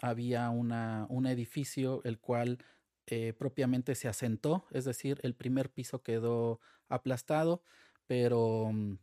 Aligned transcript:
había 0.00 0.50
una, 0.50 1.06
un 1.08 1.26
edificio 1.26 2.02
el 2.04 2.18
cual 2.18 2.58
eh, 3.06 3.32
propiamente 3.38 3.94
se 3.94 4.08
asentó, 4.08 4.66
es 4.72 4.84
decir, 4.84 5.20
el 5.22 5.34
primer 5.34 5.70
piso 5.70 6.02
quedó 6.02 6.60
aplastado, 6.88 7.62
pero 8.06 8.70
mm, 8.72 8.98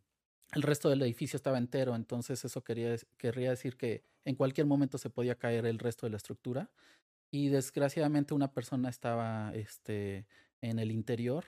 el 0.55 0.61
resto 0.61 0.89
del 0.89 1.01
edificio 1.01 1.37
estaba 1.37 1.57
entero, 1.57 1.95
entonces 1.95 2.43
eso 2.45 2.63
quería, 2.63 2.95
querría 3.17 3.49
decir 3.49 3.77
que 3.77 4.03
en 4.25 4.35
cualquier 4.35 4.67
momento 4.67 4.97
se 4.97 5.09
podía 5.09 5.35
caer 5.35 5.65
el 5.65 5.79
resto 5.79 6.05
de 6.05 6.11
la 6.11 6.17
estructura 6.17 6.69
y 7.31 7.47
desgraciadamente 7.47 8.33
una 8.33 8.51
persona 8.51 8.89
estaba 8.89 9.51
este, 9.55 10.27
en 10.61 10.79
el 10.79 10.91
interior. 10.91 11.45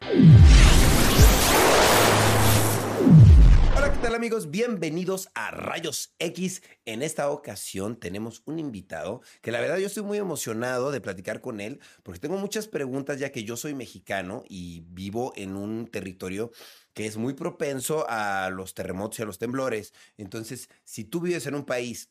Hola, 3.85 3.93
¿qué 3.93 4.01
tal 4.01 4.15
amigos? 4.15 4.49
Bienvenidos 4.49 5.29
a 5.35 5.51
Rayos 5.51 6.15
X. 6.17 6.63
En 6.85 7.03
esta 7.03 7.29
ocasión 7.29 7.99
tenemos 7.99 8.41
un 8.47 8.57
invitado 8.57 9.21
que 9.43 9.51
la 9.51 9.61
verdad 9.61 9.77
yo 9.77 9.85
estoy 9.85 10.01
muy 10.01 10.17
emocionado 10.17 10.89
de 10.89 11.01
platicar 11.01 11.39
con 11.39 11.61
él 11.61 11.79
porque 12.01 12.19
tengo 12.19 12.37
muchas 12.37 12.67
preguntas 12.67 13.19
ya 13.19 13.31
que 13.31 13.43
yo 13.43 13.55
soy 13.55 13.75
mexicano 13.75 14.43
y 14.49 14.81
vivo 14.87 15.33
en 15.35 15.55
un 15.55 15.85
territorio 15.85 16.49
que 16.95 17.05
es 17.05 17.17
muy 17.17 17.35
propenso 17.35 18.07
a 18.09 18.49
los 18.49 18.73
terremotos 18.73 19.19
y 19.19 19.21
a 19.21 19.25
los 19.25 19.37
temblores. 19.37 19.93
Entonces, 20.17 20.67
si 20.83 21.03
tú 21.03 21.21
vives 21.21 21.45
en 21.45 21.53
un 21.53 21.63
país 21.63 22.09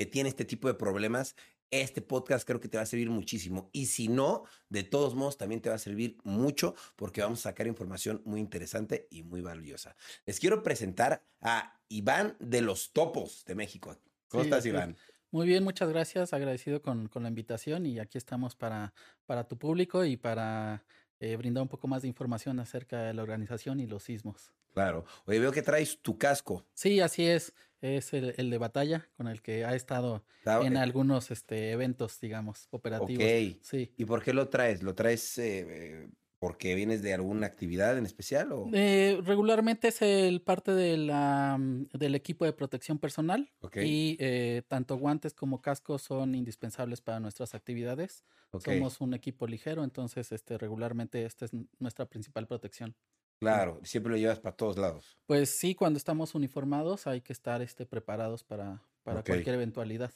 que 0.00 0.06
tiene 0.06 0.30
este 0.30 0.44
tipo 0.44 0.66
de 0.66 0.74
problemas, 0.74 1.36
este 1.70 2.02
podcast 2.02 2.46
creo 2.46 2.60
que 2.60 2.68
te 2.68 2.76
va 2.76 2.82
a 2.82 2.86
servir 2.86 3.10
muchísimo. 3.10 3.70
Y 3.72 3.86
si 3.86 4.08
no, 4.08 4.44
de 4.68 4.82
todos 4.82 5.14
modos, 5.14 5.36
también 5.36 5.60
te 5.60 5.68
va 5.68 5.76
a 5.76 5.78
servir 5.78 6.18
mucho 6.24 6.74
porque 6.96 7.22
vamos 7.22 7.40
a 7.40 7.50
sacar 7.50 7.66
información 7.66 8.22
muy 8.24 8.40
interesante 8.40 9.06
y 9.10 9.22
muy 9.22 9.40
valiosa. 9.40 9.96
Les 10.26 10.40
quiero 10.40 10.62
presentar 10.62 11.24
a 11.40 11.80
Iván 11.88 12.36
de 12.40 12.60
los 12.62 12.92
Topos 12.92 13.44
de 13.44 13.54
México. 13.54 13.96
¿Cómo 14.28 14.44
estás, 14.44 14.66
Iván? 14.66 14.96
Muy 15.30 15.46
bien, 15.46 15.62
muchas 15.62 15.88
gracias. 15.88 16.32
Agradecido 16.32 16.80
con, 16.80 17.08
con, 17.08 17.22
la 17.22 17.28
invitación 17.28 17.84
y 17.84 17.98
aquí 17.98 18.16
estamos 18.16 18.56
para, 18.56 18.94
para 19.26 19.46
tu 19.46 19.58
público 19.58 20.04
y 20.04 20.16
para 20.16 20.84
eh, 21.20 21.36
brindar 21.36 21.62
un 21.62 21.68
poco 21.68 21.86
más 21.88 22.02
de 22.02 22.08
información 22.08 22.60
acerca 22.60 23.02
de 23.02 23.14
la 23.14 23.22
organización 23.22 23.80
y 23.80 23.86
los 23.86 24.04
sismos. 24.04 24.52
Claro. 24.78 25.04
Oye, 25.26 25.40
veo 25.40 25.50
que 25.50 25.62
traes 25.62 26.00
tu 26.00 26.16
casco. 26.16 26.64
Sí, 26.72 27.00
así 27.00 27.26
es. 27.26 27.52
Es 27.80 28.12
el, 28.12 28.34
el 28.36 28.50
de 28.50 28.58
batalla 28.58 29.08
con 29.16 29.26
el 29.26 29.42
que 29.42 29.64
ha 29.64 29.74
estado 29.74 30.24
en 30.44 30.76
algunos 30.76 31.32
este, 31.32 31.72
eventos, 31.72 32.20
digamos, 32.20 32.68
operativos. 32.70 33.24
Ok. 33.24 33.60
Sí. 33.62 33.92
¿Y 33.96 34.04
por 34.04 34.22
qué 34.22 34.32
lo 34.32 34.48
traes? 34.48 34.82
¿Lo 34.82 34.94
traes 34.94 35.38
eh, 35.38 36.08
porque 36.38 36.74
vienes 36.74 37.02
de 37.02 37.14
alguna 37.14 37.46
actividad 37.46 37.98
en 37.98 38.06
especial? 38.06 38.52
O? 38.52 38.70
Eh, 38.72 39.20
regularmente 39.24 39.88
es 39.88 40.02
el 40.02 40.40
parte 40.40 40.72
de 40.72 40.96
la, 40.96 41.56
mm, 41.58 41.88
del 41.92 42.14
equipo 42.14 42.44
de 42.44 42.52
protección 42.52 42.98
personal. 42.98 43.50
Y 43.74 44.16
eh, 44.20 44.62
tanto 44.68 44.96
guantes 44.96 45.34
como 45.34 45.60
cascos 45.60 46.02
son 46.02 46.34
indispensables 46.34 47.00
para 47.00 47.20
nuestras 47.20 47.54
actividades. 47.54 48.24
Somos 48.64 49.00
un 49.00 49.14
equipo 49.14 49.46
ligero, 49.46 49.84
entonces 49.84 50.32
este, 50.32 50.56
regularmente 50.56 51.24
esta 51.24 51.44
es 51.44 51.50
nuestra 51.78 52.06
principal 52.06 52.46
protección. 52.46 52.94
Claro, 53.40 53.80
siempre 53.84 54.12
lo 54.12 54.18
llevas 54.18 54.40
para 54.40 54.56
todos 54.56 54.78
lados. 54.78 55.18
Pues 55.26 55.50
sí, 55.50 55.74
cuando 55.74 55.96
estamos 55.96 56.34
uniformados 56.34 57.06
hay 57.06 57.20
que 57.20 57.32
estar 57.32 57.62
este, 57.62 57.86
preparados 57.86 58.44
para, 58.44 58.82
para 59.02 59.22
cualquier 59.22 59.56
eventualidad. 59.56 60.12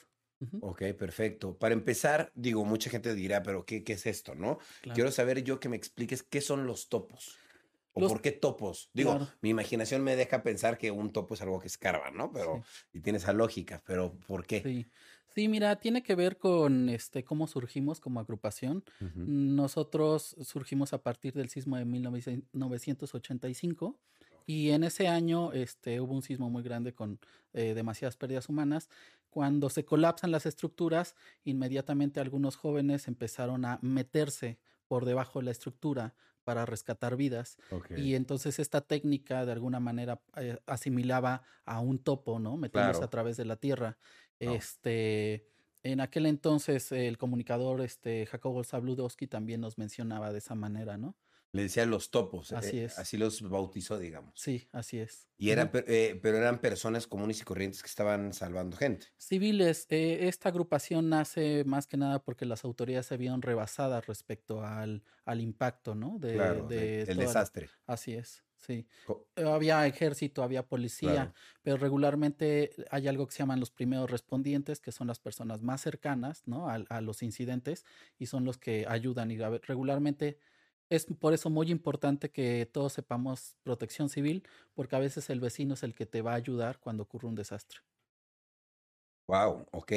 Ok, 0.61 0.83
perfecto. 0.99 1.57
Para 1.57 1.75
empezar, 1.75 2.33
digo, 2.35 2.65
mucha 2.65 2.91
gente 2.91 3.15
dirá, 3.15 3.43
pero 3.43 3.65
¿qué, 3.65 3.85
qué 3.85 3.93
es 3.93 4.07
esto, 4.07 4.35
no? 4.35 4.59
Quiero 4.93 5.13
saber 5.13 5.45
yo 5.45 5.61
que 5.61 5.69
me 5.69 5.77
expliques 5.77 6.23
qué 6.23 6.41
son 6.41 6.67
los 6.67 6.89
topos. 6.89 7.39
¿O 7.95 8.01
por 8.01 8.23
qué 8.23 8.33
topos? 8.33 8.91
Digo, 8.95 9.29
mi 9.43 9.51
imaginación 9.51 10.03
me 10.03 10.17
deja 10.17 10.43
pensar 10.43 10.79
que 10.79 10.91
un 10.91 11.13
topo 11.13 11.35
es 11.35 11.43
algo 11.43 11.61
que 11.61 11.67
escarba, 11.67 12.11
¿no? 12.11 12.33
Pero, 12.33 12.63
y 12.93 13.01
tiene 13.01 13.19
esa 13.19 13.35
lógica, 13.35 13.83
pero 13.85 14.19
¿por 14.27 14.47
qué? 14.47 14.63
Sí. 14.63 14.87
Sí, 15.35 15.49
mira, 15.49 15.77
tiene 15.77 16.03
que 16.03 16.15
ver 16.15 16.37
con 16.37 16.89
este 16.89 17.25
cómo 17.25 17.47
surgimos 17.47 18.01
como 18.01 18.21
agrupación. 18.21 18.85
Nosotros 19.15 20.37
surgimos 20.43 20.93
a 20.93 21.03
partir 21.03 21.33
del 21.33 21.49
sismo 21.49 21.77
de 21.77 21.87
1985 21.87 23.99
y 24.47 24.71
en 24.71 24.85
ese 24.85 25.09
año 25.09 25.53
este, 25.53 26.01
hubo 26.01 26.15
un 26.15 26.23
sismo 26.23 26.51
muy 26.51 26.63
grande 26.63 26.95
con 26.95 27.19
eh, 27.53 27.75
demasiadas 27.75 28.17
pérdidas 28.17 28.49
humanas. 28.49 28.89
Cuando 29.31 29.71
se 29.71 29.85
colapsan 29.85 30.31
las 30.31 30.45
estructuras, 30.45 31.17
inmediatamente 31.45 32.21
algunos 32.21 32.57
jóvenes 32.57 33.09
empezaron 33.09 33.65
a 33.65 33.79
meterse 33.81 34.59
por 34.87 35.07
debajo 35.07 35.39
de 35.39 35.47
la 35.47 35.53
estructura 35.53 36.15
para 36.45 36.67
rescatar 36.67 37.17
vidas. 37.17 37.57
Y 37.97 38.15
entonces 38.15 38.59
esta 38.59 38.81
técnica 38.81 39.47
de 39.47 39.53
alguna 39.53 39.81
manera 39.81 40.21
eh, 40.37 40.59
asimilaba 40.67 41.43
a 41.65 41.81
un 41.81 41.99
topo, 41.99 42.39
¿no? 42.39 42.57
Metiéndose 42.57 43.05
a 43.05 43.09
través 43.09 43.37
de 43.37 43.45
la 43.45 43.57
tierra. 43.57 43.97
Este, 44.43 45.47
en 45.83 46.01
aquel 46.01 46.27
entonces 46.27 46.93
el 46.93 47.19
comunicador 47.19 47.81
este, 47.81 48.27
Jacobo 48.27 48.65
Zabludowski 48.65 49.27
también 49.27 49.61
nos 49.61 49.79
mencionaba 49.79 50.33
de 50.33 50.39
esa 50.39 50.55
manera, 50.55 50.99
¿no? 50.99 51.17
Le 51.55 51.65
decían 51.65 51.91
los 51.91 52.11
topos. 52.11 52.51
Eh, 52.51 52.57
así 52.57 52.79
es. 52.79 52.99
Así 52.99 53.19
los 53.19 53.43
bautizó, 53.43 53.99
digamos. 53.99 54.33
Sí, 54.35 54.69
así 54.73 54.99
es. 54.99 55.29
Y 55.37 55.51
eran, 55.51 55.71
eh, 55.75 56.19
pero 56.23 56.39
eran 56.39 56.61
personas 56.61 57.07
comunes 57.07 57.43
y 57.43 57.45
corrientes 57.45 57.83
que 57.83 57.89
estaban 57.89 58.33
salvando 58.33 58.75
gente. 58.77 59.09
Civiles. 59.19 59.87
Eh, 59.91 60.29
esta 60.29 60.49
agrupación 60.49 61.11
nace 61.11 61.65
más 61.65 61.87
que 61.87 61.99
nada 61.99 62.23
porque 62.23 62.47
las 62.47 62.65
autoridades 62.65 63.07
se 63.07 63.19
vieron 63.19 63.43
rebasadas 63.43 64.07
respecto 64.07 64.65
al, 64.65 65.03
al 65.27 65.43
impacto, 65.43 65.95
¿no? 65.95 66.19
De, 66.19 66.33
claro, 66.33 66.67
de, 66.67 67.03
el 67.03 67.19
desastre. 67.19 67.69
Así 67.87 68.15
es. 68.15 68.43
Sí. 68.65 68.87
Había 69.37 69.87
ejército, 69.89 70.45
había 70.45 70.65
policía, 70.65 71.35
pero 71.63 71.79
regularmente 71.79 72.71
hay 72.91 73.09
algo 73.09 73.27
que 73.27 73.33
se 73.33 73.41
llaman 73.41 73.59
los 73.59 73.73
primeros 73.73 74.09
respondientes, 74.09 74.81
que 74.81 74.93
son 74.93 75.09
las 75.09 75.19
personas 75.19 75.63
más 75.63 75.81
cercanas 75.81 76.47
¿no? 76.47 76.69
a, 76.69 76.75
a 76.75 77.01
los 77.01 77.25
incidentes 77.25 77.85
y 78.21 78.27
son 78.27 78.45
los 78.45 78.59
que 78.59 78.87
ayudan. 78.89 79.33
Y 79.33 79.39
regularmente 79.39 80.39
es 80.91 81.07
por 81.07 81.33
eso 81.33 81.51
muy 81.51 81.71
importante 81.73 82.31
que 82.31 82.71
todos 82.71 82.93
sepamos 82.93 83.57
protección 83.65 84.09
civil, 84.09 84.47
porque 84.75 84.95
a 84.95 85.01
veces 85.01 85.29
el 85.31 85.41
vecino 85.41 85.75
es 85.75 85.83
el 85.83 85.95
que 85.95 86.07
te 86.07 86.23
va 86.23 86.33
a 86.33 86.37
ayudar 86.37 86.79
cuando 86.79 87.03
ocurre 87.03 87.29
un 87.29 87.35
desastre. 87.35 87.81
Wow, 89.27 89.67
ok. 89.73 89.93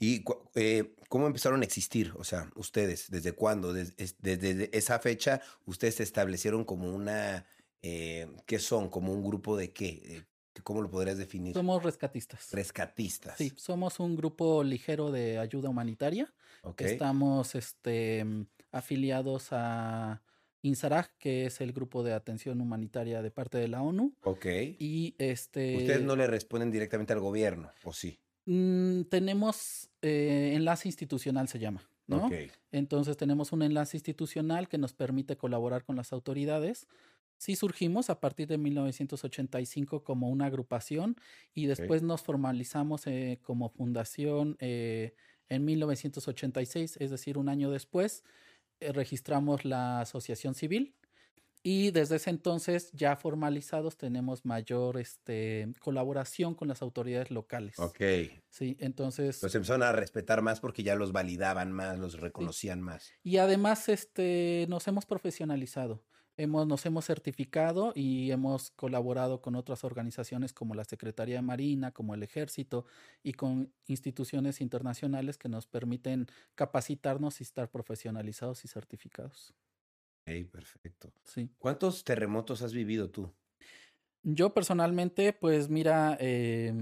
¿Y 0.00 0.24
eh, 0.54 0.96
cómo 1.08 1.26
empezaron 1.26 1.60
a 1.60 1.64
existir? 1.64 2.12
O 2.16 2.24
sea, 2.24 2.50
ustedes, 2.56 3.10
¿desde 3.10 3.32
cuándo? 3.32 3.72
Desde, 3.72 4.76
esa 4.76 4.98
fecha, 4.98 5.40
ustedes 5.66 5.96
se 5.96 6.02
establecieron 6.02 6.64
como 6.64 6.92
una 6.92 7.46
eh, 7.86 8.26
¿qué 8.46 8.58
son? 8.58 8.88
¿Como 8.88 9.12
un 9.12 9.22
grupo 9.22 9.58
de 9.58 9.70
qué? 9.70 10.00
Eh, 10.04 10.22
¿Cómo 10.62 10.80
lo 10.80 10.90
podrías 10.90 11.18
definir? 11.18 11.52
Somos 11.52 11.82
rescatistas. 11.82 12.50
Rescatistas. 12.52 13.36
Sí, 13.36 13.52
somos 13.56 14.00
un 14.00 14.16
grupo 14.16 14.64
ligero 14.64 15.10
de 15.10 15.38
ayuda 15.38 15.68
humanitaria. 15.68 16.32
Estamos 16.78 17.54
este, 17.54 18.24
afiliados 18.72 19.48
a 19.50 20.22
INSARAG, 20.62 21.10
que 21.18 21.44
es 21.44 21.60
el 21.60 21.74
grupo 21.74 22.02
de 22.02 22.14
atención 22.14 22.58
humanitaria 22.62 23.20
de 23.20 23.30
parte 23.30 23.58
de 23.58 23.68
la 23.68 23.82
ONU. 23.82 24.14
Ok. 24.22 24.46
Y 24.78 25.14
este. 25.18 25.76
Ustedes 25.76 26.02
no 26.02 26.16
le 26.16 26.26
responden 26.26 26.70
directamente 26.70 27.12
al 27.12 27.20
gobierno, 27.20 27.70
¿o 27.82 27.92
sí? 27.92 28.18
Mm, 28.46 29.02
tenemos 29.10 29.90
eh, 30.00 30.52
enlace 30.54 30.88
institucional, 30.88 31.48
se 31.48 31.58
llama. 31.58 31.86
¿no? 32.06 32.30
Entonces 32.70 33.16
tenemos 33.16 33.52
un 33.52 33.62
enlace 33.62 33.96
institucional 33.96 34.68
que 34.68 34.78
nos 34.78 34.92
permite 34.92 35.36
colaborar 35.36 35.84
con 35.84 35.96
las 35.96 36.12
autoridades 36.12 36.86
Sí 37.44 37.56
surgimos 37.56 38.08
a 38.08 38.20
partir 38.20 38.48
de 38.48 38.56
1985 38.56 40.02
como 40.02 40.30
una 40.30 40.46
agrupación 40.46 41.14
y 41.52 41.66
después 41.66 42.02
nos 42.02 42.22
formalizamos 42.22 43.06
eh, 43.06 43.38
como 43.42 43.68
fundación 43.68 44.56
eh, 44.60 45.14
en 45.50 45.66
1986, 45.66 46.96
es 46.98 47.10
decir, 47.10 47.36
un 47.36 47.50
año 47.50 47.70
después, 47.70 48.24
eh, 48.80 48.92
registramos 48.92 49.66
la 49.66 50.00
asociación 50.00 50.54
civil 50.54 50.94
y 51.62 51.90
desde 51.90 52.16
ese 52.16 52.30
entonces 52.30 52.90
ya 52.92 53.14
formalizados 53.14 53.98
tenemos 53.98 54.46
mayor 54.46 54.96
este, 54.96 55.70
colaboración 55.80 56.54
con 56.54 56.68
las 56.68 56.80
autoridades 56.80 57.30
locales. 57.30 57.78
Ok. 57.78 58.00
Sí, 58.48 58.78
entonces... 58.80 59.42
Los 59.42 59.54
empezaron 59.54 59.82
a 59.82 59.92
respetar 59.92 60.40
más 60.40 60.60
porque 60.60 60.82
ya 60.82 60.94
los 60.94 61.12
validaban 61.12 61.72
más, 61.72 61.98
los 61.98 62.18
reconocían 62.18 62.80
más. 62.80 63.12
Y 63.22 63.36
además 63.36 63.90
este, 63.90 64.64
nos 64.70 64.88
hemos 64.88 65.04
profesionalizado. 65.04 66.02
Hemos, 66.36 66.66
nos 66.66 66.84
hemos 66.84 67.04
certificado 67.04 67.92
y 67.94 68.32
hemos 68.32 68.70
colaborado 68.72 69.40
con 69.40 69.54
otras 69.54 69.84
organizaciones 69.84 70.52
como 70.52 70.74
la 70.74 70.84
Secretaría 70.84 71.36
de 71.36 71.42
Marina, 71.42 71.92
como 71.92 72.14
el 72.14 72.24
Ejército 72.24 72.86
y 73.22 73.34
con 73.34 73.72
instituciones 73.86 74.60
internacionales 74.60 75.38
que 75.38 75.48
nos 75.48 75.66
permiten 75.66 76.26
capacitarnos 76.56 77.40
y 77.40 77.44
estar 77.44 77.70
profesionalizados 77.70 78.64
y 78.64 78.68
certificados. 78.68 79.54
Ok, 80.26 80.50
perfecto. 80.50 81.12
Sí. 81.22 81.50
¿Cuántos 81.58 82.02
terremotos 82.02 82.62
has 82.62 82.72
vivido 82.72 83.10
tú? 83.10 83.30
Yo 84.22 84.54
personalmente, 84.54 85.34
pues 85.34 85.68
mira, 85.68 86.16
eh, 86.18 86.72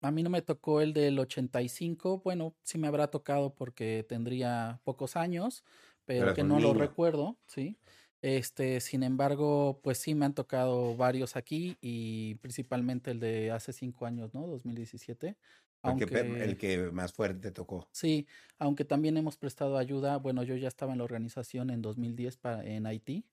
a 0.00 0.10
mí 0.10 0.22
no 0.22 0.30
me 0.30 0.42
tocó 0.42 0.80
el 0.80 0.92
del 0.92 1.18
85, 1.18 2.20
bueno, 2.20 2.54
sí 2.62 2.78
me 2.78 2.88
habrá 2.88 3.10
tocado 3.10 3.54
porque 3.54 4.04
tendría 4.08 4.80
pocos 4.84 5.16
años, 5.16 5.64
pero, 6.04 6.34
que 6.34 6.44
no 6.44 6.60
lo 6.60 6.74
recuerdo, 6.74 7.36
¿sí? 7.46 7.76
Este, 8.20 8.80
sin 8.80 9.02
embargo, 9.04 9.80
pues 9.82 9.98
sí 9.98 10.14
me 10.14 10.26
han 10.26 10.34
tocado 10.34 10.96
varios 10.96 11.36
aquí 11.36 11.76
y 11.80 12.34
principalmente 12.36 13.12
el 13.12 13.20
de 13.20 13.50
hace 13.52 13.72
cinco 13.72 14.06
años, 14.06 14.34
¿no? 14.34 14.46
2017. 14.46 15.36
Aunque, 15.82 16.04
el 16.04 16.56
que 16.56 16.90
más 16.90 17.12
fuerte 17.12 17.52
tocó. 17.52 17.86
Sí, 17.92 18.26
aunque 18.58 18.84
también 18.84 19.16
hemos 19.16 19.36
prestado 19.36 19.78
ayuda. 19.78 20.16
Bueno, 20.16 20.42
yo 20.42 20.56
ya 20.56 20.66
estaba 20.66 20.92
en 20.92 20.98
la 20.98 21.04
organización 21.04 21.70
en 21.70 21.80
2010 21.82 22.36
para, 22.36 22.64
en 22.64 22.86
Haití. 22.86 23.24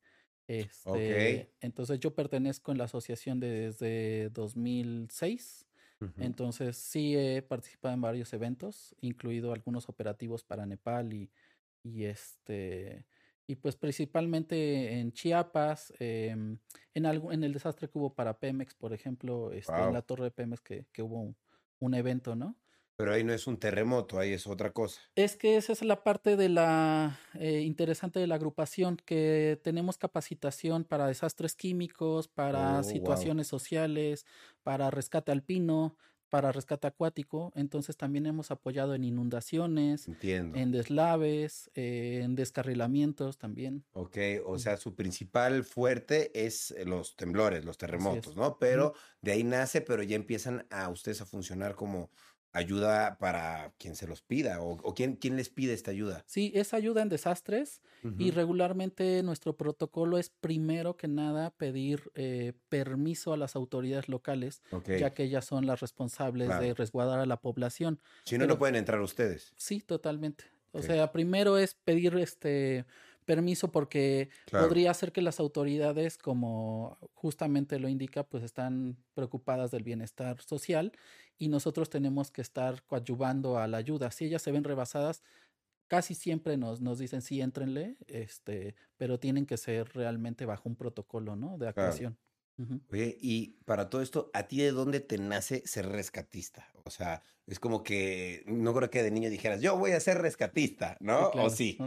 Este, 0.48 1.50
Entonces 1.60 2.00
yo 2.00 2.14
pertenezco 2.14 2.72
en 2.72 2.78
la 2.78 2.84
asociación 2.84 3.40
desde 3.40 4.30
2006. 4.30 5.66
Entonces 6.18 6.78
sí 6.78 7.16
he 7.18 7.42
participado 7.42 7.96
en 7.96 8.02
varios 8.02 8.32
eventos, 8.34 8.96
incluido 9.02 9.54
algunos 9.54 9.90
operativos 9.90 10.44
para 10.44 10.68
Nepal 10.68 11.14
y, 11.14 11.32
y 11.84 12.04
este 12.04 13.06
y 13.48 13.56
pues 13.56 13.76
principalmente 13.76 15.00
en 15.00 15.12
Chiapas, 15.12 15.94
em, 16.00 16.58
en 16.94 17.06
algo, 17.06 17.32
en 17.32 17.44
el 17.44 17.54
desastre 17.54 17.90
que 17.90 17.98
hubo 17.98 18.14
para 18.14 18.40
Pemex, 18.40 18.74
por 18.74 18.94
ejemplo, 18.94 19.52
este, 19.52 19.74
en 19.74 19.94
la 19.94 20.02
torre 20.02 20.26
de 20.26 20.32
Pemex 20.32 20.62
que, 20.62 20.86
que 20.92 21.02
hubo 21.02 21.36
un, 21.80 21.94
evento, 21.94 22.36
¿no? 22.36 22.56
Pero 22.98 23.14
ahí 23.14 23.24
no 23.24 23.34
es 23.34 23.46
un 23.46 23.58
terremoto, 23.58 24.18
ahí 24.18 24.34
es 24.34 24.48
otra 24.48 24.72
cosa. 24.72 25.02
Es 25.16 25.36
que 25.36 25.58
esa 25.58 25.74
es 25.74 25.84
la 25.84 26.04
parte 26.04 26.38
de 26.38 26.50
la 26.50 27.20
eh, 27.36 27.62
interesante 27.62 28.20
de 28.20 28.26
la 28.26 28.36
agrupación, 28.36 28.98
que 28.98 29.60
tenemos 29.64 29.98
capacitación 29.98 30.86
para 30.86 31.06
desastres 31.06 31.56
químicos, 31.56 32.28
para 32.28 32.80
oh, 32.80 32.84
situaciones 32.84 33.48
sociales, 33.48 34.26
para 34.64 34.90
rescate 34.90 35.32
alpino, 35.32 35.98
para 36.30 36.52
rescate 36.52 36.88
acuático, 36.88 37.52
entonces 37.56 37.98
también 37.98 38.26
hemos 38.26 38.52
apoyado 38.52 38.96
en 38.96 39.04
inundaciones, 39.04 40.08
en 40.22 40.72
deslaves, 40.72 41.72
eh, 41.76 42.22
en 42.24 42.36
descarrilamientos 42.36 43.38
también. 43.38 43.86
Ok, 43.94 44.18
o 44.46 44.58
sea, 44.60 44.78
su 44.78 44.96
principal 44.96 45.64
fuerte 45.64 46.46
es 46.46 46.76
los 46.86 47.16
temblores, 47.16 47.66
los 47.66 47.78
terremotos, 47.78 48.36
¿no? 48.36 48.58
Pero 48.60 48.94
de 49.22 49.32
ahí 49.34 49.44
nace, 49.44 49.82
pero 49.82 50.04
ya 50.04 50.16
empiezan 50.16 50.66
a 50.70 50.90
ustedes 50.90 51.22
a 51.22 51.26
funcionar 51.26 51.76
como 51.76 52.12
ayuda 52.56 53.18
para 53.20 53.74
quien 53.78 53.96
se 53.96 54.08
los 54.08 54.22
pida 54.22 54.62
o, 54.62 54.80
o 54.82 54.94
quién, 54.96 55.16
quién, 55.16 55.36
les 55.36 55.50
pide 55.50 55.74
esta 55.74 55.92
ayuda. 55.92 56.24
Sí, 56.26 56.52
es 56.56 56.74
ayuda 56.74 57.02
en 57.02 57.10
desastres 57.10 57.82
y 58.20 58.32
regularmente 58.32 59.24
nuestro 59.24 59.58
protocolo 59.58 60.20
es 60.20 60.30
primero 60.30 60.96
que 60.96 61.08
nada 61.08 61.50
pedir 61.50 62.12
eh, 62.14 62.54
permiso 62.70 63.34
a 63.34 63.38
las 63.38 63.56
autoridades 63.56 64.10
locales, 64.10 64.62
ya 64.88 65.14
que 65.14 65.24
ellas 65.24 65.46
son 65.46 65.66
las 65.66 65.80
responsables 65.80 66.50
de 66.60 66.74
resguardar 66.74 67.20
a 67.20 67.26
la 67.26 67.42
población. 67.42 68.00
Si 68.26 68.38
no, 68.38 68.46
no 68.46 68.58
pueden 68.58 68.76
entrar 68.76 69.02
ustedes. 69.02 69.54
Sí, 69.58 69.82
totalmente. 69.82 70.46
O 70.72 70.82
sea, 70.82 71.12
primero 71.12 71.58
es 71.58 71.74
pedir 71.74 72.16
este 72.18 72.86
permiso 73.26 73.72
porque 73.72 74.30
podría 74.56 74.94
ser 74.94 75.12
que 75.12 75.22
las 75.22 75.40
autoridades, 75.40 76.18
como 76.18 76.98
justamente 77.14 77.80
lo 77.80 77.90
indica, 77.90 78.24
pues 78.24 78.44
están 78.44 78.98
preocupadas 79.14 79.72
del 79.72 79.84
bienestar 79.84 80.42
social 80.42 80.92
y 81.38 81.50
nosotros 81.50 81.90
tenemos 81.90 82.32
que 82.32 82.42
estar 82.42 82.84
coadyuvando 82.86 83.58
a 83.58 83.68
la 83.68 83.78
ayuda. 83.78 84.12
Si 84.12 84.26
ellas 84.26 84.42
se 84.42 84.52
ven 84.52 84.64
rebasadas, 84.64 85.24
casi 85.88 86.16
siempre 86.16 86.58
nos, 86.58 86.82
nos 86.82 87.00
dicen 87.00 87.22
sí, 87.22 87.42
éntrenle, 87.42 87.98
este, 88.08 88.76
pero 88.98 89.20
tienen 89.20 89.46
que 89.46 89.58
ser 89.58 89.90
realmente 89.96 90.46
bajo 90.46 90.70
un 90.70 90.76
protocolo, 90.78 91.36
¿no? 91.36 91.58
De 91.58 91.68
actuación. 91.68 92.20
Oye, 92.92 93.18
y 93.20 93.58
para 93.66 93.90
todo 93.90 94.02
esto, 94.02 94.32
¿a 94.34 94.48
ti 94.48 94.62
de 94.62 94.72
dónde 94.72 95.00
te 95.00 95.18
nace 95.18 95.64
ser 95.66 95.90
rescatista? 95.90 96.68
O 96.86 96.90
sea, 96.90 97.24
es 97.48 97.60
como 97.60 97.84
que 97.84 98.44
no 98.48 98.74
creo 98.74 98.90
que 98.90 99.04
de 99.04 99.12
niño 99.12 99.30
dijeras, 99.30 99.62
yo 99.62 99.78
voy 99.78 99.92
a 99.92 100.00
ser 100.00 100.20
rescatista, 100.20 100.98
¿no? 101.00 101.30
¿O 101.32 101.50
sí? 101.50 101.78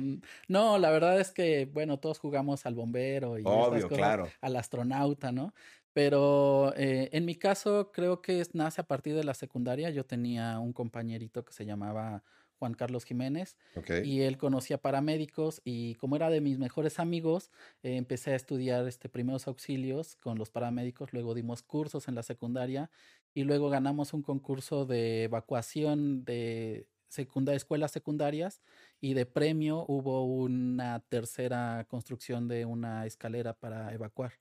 No, 0.48 0.78
la 0.78 0.90
verdad 0.90 1.20
es 1.20 1.30
que, 1.30 1.66
bueno, 1.66 1.98
todos 2.00 2.18
jugamos 2.18 2.66
al 2.66 2.74
bombero 2.74 3.38
y 3.38 3.42
Obvio, 3.46 3.88
claro. 3.88 4.28
al 4.40 4.56
astronauta, 4.56 5.32
¿no? 5.32 5.54
Pero 5.92 6.74
eh, 6.76 7.08
en 7.12 7.24
mi 7.24 7.34
caso 7.34 7.90
creo 7.92 8.20
que 8.22 8.44
nace 8.52 8.80
a 8.80 8.86
partir 8.86 9.14
de 9.14 9.24
la 9.24 9.34
secundaria. 9.34 9.90
Yo 9.90 10.04
tenía 10.04 10.58
un 10.58 10.72
compañerito 10.72 11.44
que 11.44 11.52
se 11.52 11.64
llamaba 11.64 12.22
Juan 12.58 12.74
Carlos 12.74 13.04
Jiménez 13.04 13.56
y 14.00 14.22
él 14.22 14.36
conocía 14.38 14.78
paramédicos 14.78 15.60
y 15.64 15.94
como 15.96 16.16
era 16.16 16.30
de 16.30 16.40
mis 16.40 16.58
mejores 16.58 16.98
amigos, 16.98 17.50
eh, 17.82 17.96
empecé 17.96 18.32
a 18.32 18.36
estudiar 18.36 18.86
este, 18.86 19.08
primeros 19.08 19.46
auxilios 19.48 20.16
con 20.16 20.38
los 20.38 20.50
paramédicos, 20.50 21.12
luego 21.12 21.34
dimos 21.34 21.62
cursos 21.62 22.08
en 22.08 22.14
la 22.14 22.22
secundaria 22.22 22.90
y 23.34 23.44
luego 23.44 23.70
ganamos 23.70 24.12
un 24.12 24.22
concurso 24.22 24.86
de 24.86 25.24
evacuación 25.24 26.24
de 26.24 26.88
secundaria, 27.08 27.56
escuelas 27.56 27.90
secundarias 27.92 28.60
y 29.00 29.14
de 29.14 29.26
premio 29.26 29.84
hubo 29.88 30.24
una 30.26 31.00
tercera 31.08 31.86
construcción 31.88 32.48
de 32.48 32.64
una 32.66 33.06
escalera 33.06 33.54
para 33.54 33.92
evacuar. 33.94 34.34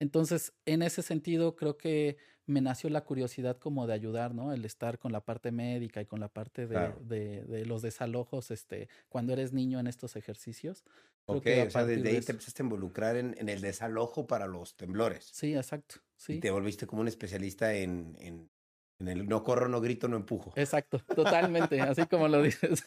Entonces, 0.00 0.54
en 0.64 0.82
ese 0.82 1.02
sentido, 1.02 1.54
creo 1.54 1.76
que 1.76 2.16
me 2.46 2.60
nació 2.60 2.90
la 2.90 3.04
curiosidad 3.04 3.58
como 3.58 3.86
de 3.86 3.94
ayudar, 3.94 4.34
¿no? 4.34 4.52
El 4.52 4.64
estar 4.64 4.98
con 4.98 5.12
la 5.12 5.24
parte 5.24 5.52
médica 5.52 6.00
y 6.00 6.06
con 6.06 6.20
la 6.20 6.28
parte 6.28 6.66
de, 6.66 7.44
de, 7.44 7.64
los 7.66 7.82
desalojos, 7.82 8.50
este, 8.50 8.88
cuando 9.08 9.34
eres 9.34 9.52
niño 9.52 9.78
en 9.78 9.86
estos 9.86 10.16
ejercicios. 10.16 10.84
ok, 11.26 11.46
o 11.66 11.70
sea, 11.70 11.84
desde 11.84 12.08
ahí 12.08 12.20
te 12.20 12.32
empezaste 12.32 12.62
a 12.62 12.64
involucrar 12.64 13.16
en, 13.16 13.36
en, 13.38 13.48
el 13.48 13.60
desalojo 13.60 14.26
para 14.26 14.46
los 14.46 14.76
temblores. 14.76 15.30
Sí, 15.32 15.54
exacto. 15.54 15.96
Sí. 16.16 16.34
Y 16.34 16.40
te 16.40 16.50
volviste 16.50 16.86
como 16.86 17.02
un 17.02 17.08
especialista 17.08 17.74
en, 17.74 18.16
en, 18.18 18.50
en 18.98 19.08
el 19.08 19.28
no 19.28 19.44
corro, 19.44 19.68
no 19.68 19.80
grito, 19.80 20.08
no 20.08 20.16
empujo. 20.16 20.52
Exacto, 20.56 20.98
totalmente, 21.14 21.80
así 21.80 22.06
como 22.06 22.26
lo 22.26 22.42
dices. 22.42 22.84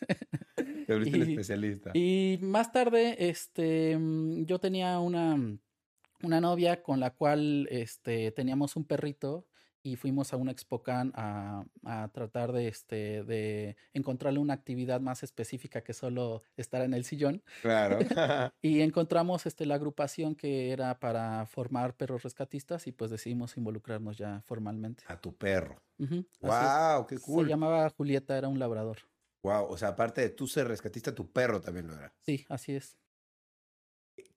Te 0.56 0.94
volviste 0.94 1.22
un 1.22 1.30
especialista. 1.30 1.92
Y 1.94 2.40
más 2.42 2.72
tarde, 2.72 3.30
este, 3.30 3.98
mm, 3.98 4.46
yo 4.46 4.60
tenía 4.60 5.00
una 5.00 5.38
una 6.24 6.42
novia 6.42 6.82
con 6.82 7.00
la 7.00 7.12
cual 7.12 7.68
este, 7.70 8.32
teníamos 8.32 8.76
un 8.76 8.86
perrito 8.86 9.46
y 9.86 9.98
fuimos 9.98 10.32
a 10.32 10.38
un 10.38 10.48
expocan 10.48 11.12
a, 11.14 11.66
a 11.84 12.08
tratar 12.14 12.54
de, 12.54 12.70
este, 12.70 13.24
de 13.24 13.76
encontrarle 13.92 14.40
una 14.40 14.54
actividad 14.54 15.02
más 15.02 15.24
específica 15.24 15.84
que 15.84 15.94
solo 15.94 16.42
estar 16.56 16.82
en 16.82 16.94
el 16.94 17.04
sillón. 17.04 17.44
Claro. 17.62 18.00
y 18.62 18.80
encontramos 18.80 19.46
este, 19.46 19.66
la 19.66 19.76
agrupación 19.76 20.36
que 20.36 20.72
era 20.72 21.00
para 21.00 21.46
formar 21.46 21.96
perros 21.96 22.24
rescatistas 22.24 22.88
y 22.88 22.94
pues 22.94 23.12
decidimos 23.12 23.58
involucrarnos 23.58 24.18
ya 24.18 24.42
formalmente. 24.46 25.04
A 25.08 25.20
tu 25.20 25.36
perro. 25.36 25.84
Wow, 26.40 27.06
qué 27.08 27.20
cool. 27.20 27.46
Se 27.46 27.50
llamaba 27.50 27.90
Julieta, 27.90 28.38
era 28.38 28.48
un 28.48 28.60
labrador. 28.60 29.00
Wow, 29.44 29.66
o 29.66 29.78
sea, 29.78 29.90
aparte 29.90 30.22
de 30.22 30.30
tú 30.30 30.48
ser 30.48 30.70
rescatista, 30.70 31.14
tu 31.14 31.30
perro 31.30 31.60
también 31.60 31.88
lo 31.88 31.94
era. 31.94 32.14
Sí, 32.22 32.46
así 32.48 32.74
es. 32.74 32.98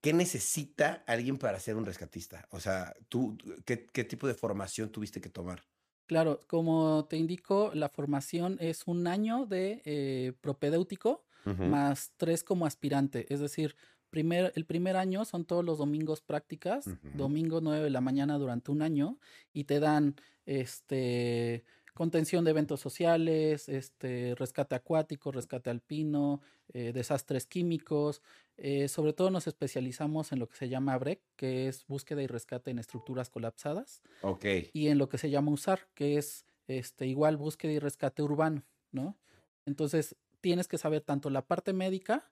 ¿Qué 0.06 0.12
necesita 0.12 1.02
alguien 1.08 1.36
para 1.36 1.58
ser 1.58 1.74
un 1.74 1.84
rescatista? 1.84 2.46
O 2.52 2.60
sea, 2.60 2.94
¿tú 3.08 3.36
qué, 3.64 4.04
tipo 4.04 4.28
de 4.28 4.34
formación 4.34 4.90
tuviste 4.90 5.20
que 5.20 5.28
tomar? 5.28 5.64
Claro, 6.06 6.38
como 6.46 7.06
te 7.10 7.16
indico, 7.16 7.72
la 7.74 7.88
formación 7.88 8.56
es 8.60 8.86
un 8.86 9.08
año 9.08 9.46
de 9.46 9.82
eh, 9.84 10.32
propedéutico 10.40 11.24
más 11.44 12.12
tres 12.18 12.44
como 12.44 12.66
aspirante. 12.66 13.26
Es 13.34 13.40
decir, 13.40 13.74
primer, 14.08 14.52
el 14.54 14.64
primer 14.64 14.96
año 14.96 15.24
son 15.24 15.44
todos 15.44 15.64
los 15.64 15.78
domingos 15.78 16.20
prácticas, 16.20 16.88
domingo 17.14 17.60
nueve 17.60 17.82
de 17.82 17.90
la 17.90 18.00
mañana 18.00 18.38
durante 18.38 18.70
un 18.70 18.82
año, 18.82 19.18
y 19.52 19.64
te 19.64 19.80
dan 19.80 20.14
este 20.44 21.64
contención 21.96 22.44
de 22.44 22.50
eventos 22.50 22.78
sociales, 22.78 23.68
este, 23.68 24.34
rescate 24.36 24.74
acuático, 24.74 25.32
rescate 25.32 25.70
alpino, 25.70 26.42
eh, 26.72 26.92
desastres 26.92 27.46
químicos. 27.46 28.22
Eh, 28.58 28.88
sobre 28.88 29.14
todo 29.14 29.30
nos 29.30 29.46
especializamos 29.46 30.30
en 30.30 30.38
lo 30.38 30.48
que 30.48 30.56
se 30.56 30.68
llama 30.68 30.96
BREC, 30.98 31.20
que 31.34 31.68
es 31.68 31.86
búsqueda 31.86 32.22
y 32.22 32.26
rescate 32.26 32.70
en 32.70 32.78
estructuras 32.78 33.30
colapsadas. 33.30 34.02
Ok. 34.20 34.44
Y 34.72 34.88
en 34.88 34.98
lo 34.98 35.08
que 35.08 35.18
se 35.18 35.30
llama 35.30 35.50
USAR, 35.50 35.88
que 35.94 36.18
es 36.18 36.46
este, 36.68 37.06
igual 37.06 37.38
búsqueda 37.38 37.72
y 37.72 37.78
rescate 37.78 38.22
urbano, 38.22 38.62
¿no? 38.92 39.16
Entonces, 39.64 40.16
tienes 40.42 40.68
que 40.68 40.78
saber 40.78 41.00
tanto 41.00 41.30
la 41.30 41.46
parte 41.46 41.72
médica, 41.72 42.30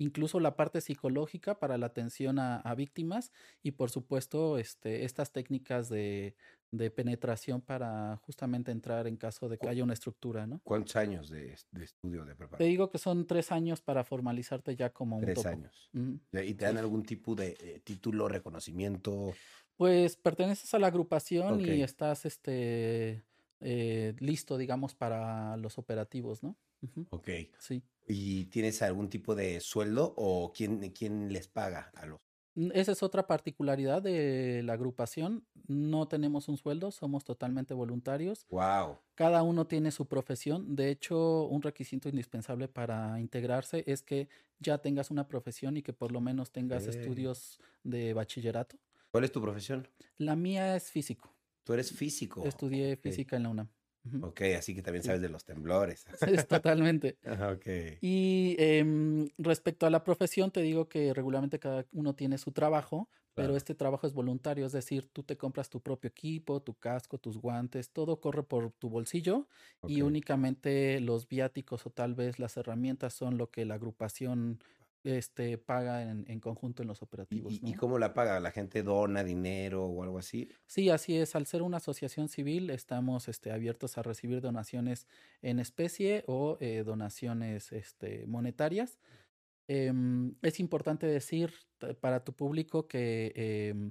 incluso 0.00 0.40
la 0.40 0.56
parte 0.56 0.80
psicológica 0.80 1.58
para 1.58 1.78
la 1.78 1.86
atención 1.86 2.38
a, 2.38 2.56
a 2.56 2.74
víctimas 2.74 3.32
y 3.62 3.72
por 3.72 3.90
supuesto 3.90 4.58
este, 4.58 5.04
estas 5.04 5.30
técnicas 5.30 5.88
de, 5.88 6.34
de 6.72 6.90
penetración 6.90 7.60
para 7.60 8.16
justamente 8.18 8.70
entrar 8.70 9.06
en 9.06 9.16
caso 9.16 9.48
de 9.48 9.58
que 9.58 9.68
haya 9.68 9.82
una 9.82 9.92
estructura, 9.92 10.46
¿no? 10.46 10.60
¿Cuántos 10.62 10.96
años 10.96 11.28
de, 11.28 11.52
estudio 11.52 12.24
de 12.24 12.34
preparación? 12.34 12.58
Te 12.58 12.64
digo 12.64 12.90
que 12.90 12.98
son 12.98 13.26
tres 13.26 13.50
años 13.50 13.80
para 13.80 14.04
formalizarte 14.04 14.76
ya 14.76 14.90
como 14.90 15.16
un 15.16 15.22
Tres 15.22 15.44
años. 15.46 15.90
¿Y 15.92 16.54
te 16.54 16.64
dan 16.64 16.78
algún 16.78 17.02
tipo 17.02 17.34
de 17.34 17.56
eh, 17.60 17.80
título, 17.84 18.28
reconocimiento? 18.28 19.34
Pues 19.76 20.16
perteneces 20.16 20.72
a 20.74 20.78
la 20.78 20.86
agrupación 20.86 21.60
y 21.60 21.82
estás 21.82 22.24
este 22.24 23.24
eh, 23.60 24.14
listo, 24.18 24.56
digamos, 24.56 24.94
para 24.94 25.56
los 25.56 25.78
operativos, 25.78 26.42
¿no? 26.42 26.56
Ok. 27.10 27.28
Sí. 27.58 27.82
¿Y 28.06 28.46
tienes 28.46 28.82
algún 28.82 29.08
tipo 29.08 29.34
de 29.34 29.60
sueldo 29.60 30.14
o 30.16 30.52
quién, 30.52 30.90
quién 30.90 31.32
les 31.32 31.48
paga 31.48 31.90
a 31.94 32.06
los 32.06 32.18
esa 32.74 32.92
es 32.92 33.02
otra 33.02 33.26
particularidad 33.26 34.02
de 34.02 34.62
la 34.64 34.72
agrupación. 34.72 35.46
No 35.68 36.08
tenemos 36.08 36.48
un 36.48 36.56
sueldo, 36.56 36.90
somos 36.90 37.24
totalmente 37.24 37.74
voluntarios. 37.74 38.46
Wow. 38.50 38.98
Cada 39.14 39.42
uno 39.42 39.66
tiene 39.66 39.90
su 39.90 40.06
profesión. 40.06 40.74
De 40.74 40.90
hecho, 40.90 41.46
un 41.46 41.62
requisito 41.62 42.08
indispensable 42.08 42.68
para 42.68 43.20
integrarse 43.20 43.84
es 43.86 44.02
que 44.02 44.28
ya 44.58 44.78
tengas 44.78 45.10
una 45.10 45.28
profesión 45.28 45.76
y 45.76 45.82
que 45.82 45.92
por 45.92 46.12
lo 46.12 46.20
menos 46.20 46.50
tengas 46.50 46.86
estudios 46.86 47.60
de 47.84 48.14
bachillerato. 48.14 48.76
¿Cuál 49.10 49.24
es 49.24 49.32
tu 49.32 49.40
profesión? 49.40 49.88
La 50.18 50.36
mía 50.36 50.76
es 50.76 50.90
físico. 50.90 51.34
Tú 51.64 51.72
eres 51.72 51.92
físico. 51.92 52.44
Estudié 52.44 52.96
física 52.96 53.36
en 53.36 53.42
la 53.44 53.48
UNAM. 53.50 53.68
Ok, 54.22 54.42
así 54.56 54.74
que 54.74 54.82
también 54.82 55.02
sabes 55.02 55.20
de 55.20 55.28
los 55.28 55.44
temblores. 55.44 56.06
Sí, 56.18 56.36
totalmente. 56.48 57.18
ok. 57.24 57.66
Y 58.00 58.56
em, 58.58 59.28
respecto 59.38 59.86
a 59.86 59.90
la 59.90 60.02
profesión, 60.02 60.50
te 60.50 60.62
digo 60.62 60.88
que 60.88 61.12
regularmente 61.12 61.58
cada 61.58 61.86
uno 61.92 62.14
tiene 62.14 62.38
su 62.38 62.52
trabajo, 62.52 63.08
pero 63.34 63.56
este 63.56 63.74
trabajo 63.74 64.06
es 64.06 64.12
voluntario, 64.12 64.66
es 64.66 64.72
decir, 64.72 65.08
tú 65.12 65.22
te 65.22 65.36
compras 65.36 65.70
tu 65.70 65.80
propio 65.80 66.08
equipo, 66.08 66.60
tu 66.60 66.74
casco, 66.74 67.18
tus 67.18 67.38
guantes, 67.38 67.90
todo 67.90 68.20
corre 68.20 68.42
por 68.42 68.72
tu 68.72 68.90
bolsillo 68.90 69.48
y 69.86 70.02
únicamente 70.02 71.00
los 71.00 71.28
viáticos 71.28 71.86
o 71.86 71.90
tal 71.90 72.14
vez 72.14 72.38
las 72.38 72.56
herramientas 72.56 73.14
son 73.14 73.38
lo 73.38 73.50
que 73.50 73.64
la 73.64 73.74
agrupación 73.74 74.60
este, 75.04 75.58
paga 75.58 76.02
en, 76.02 76.24
en 76.28 76.40
conjunto 76.40 76.82
en 76.82 76.88
los 76.88 77.02
operativos. 77.02 77.58
¿Y, 77.62 77.74
cómo 77.74 77.98
la 77.98 78.14
paga? 78.14 78.40
¿La 78.40 78.50
gente 78.50 78.82
dona 78.82 79.24
dinero 79.24 79.86
o 79.86 80.02
algo 80.02 80.18
así? 80.18 80.48
Sí, 80.66 80.90
así 80.90 81.16
es. 81.16 81.34
Al 81.34 81.46
ser 81.46 81.62
una 81.62 81.78
asociación 81.78 82.28
civil, 82.28 82.70
estamos 82.70 83.28
este, 83.28 83.52
abiertos 83.52 83.98
a 83.98 84.02
recibir 84.02 84.40
donaciones 84.40 85.06
en 85.42 85.58
especie 85.58 86.24
o 86.26 86.58
eh, 86.60 86.82
donaciones 86.84 87.72
este, 87.72 88.26
monetarias. 88.26 88.98
Em, 89.68 90.34
es 90.42 90.58
importante 90.58 91.06
decir 91.06 91.52
para 92.00 92.24
tu 92.24 92.32
público 92.32 92.88
que 92.88 93.32
eh, 93.36 93.90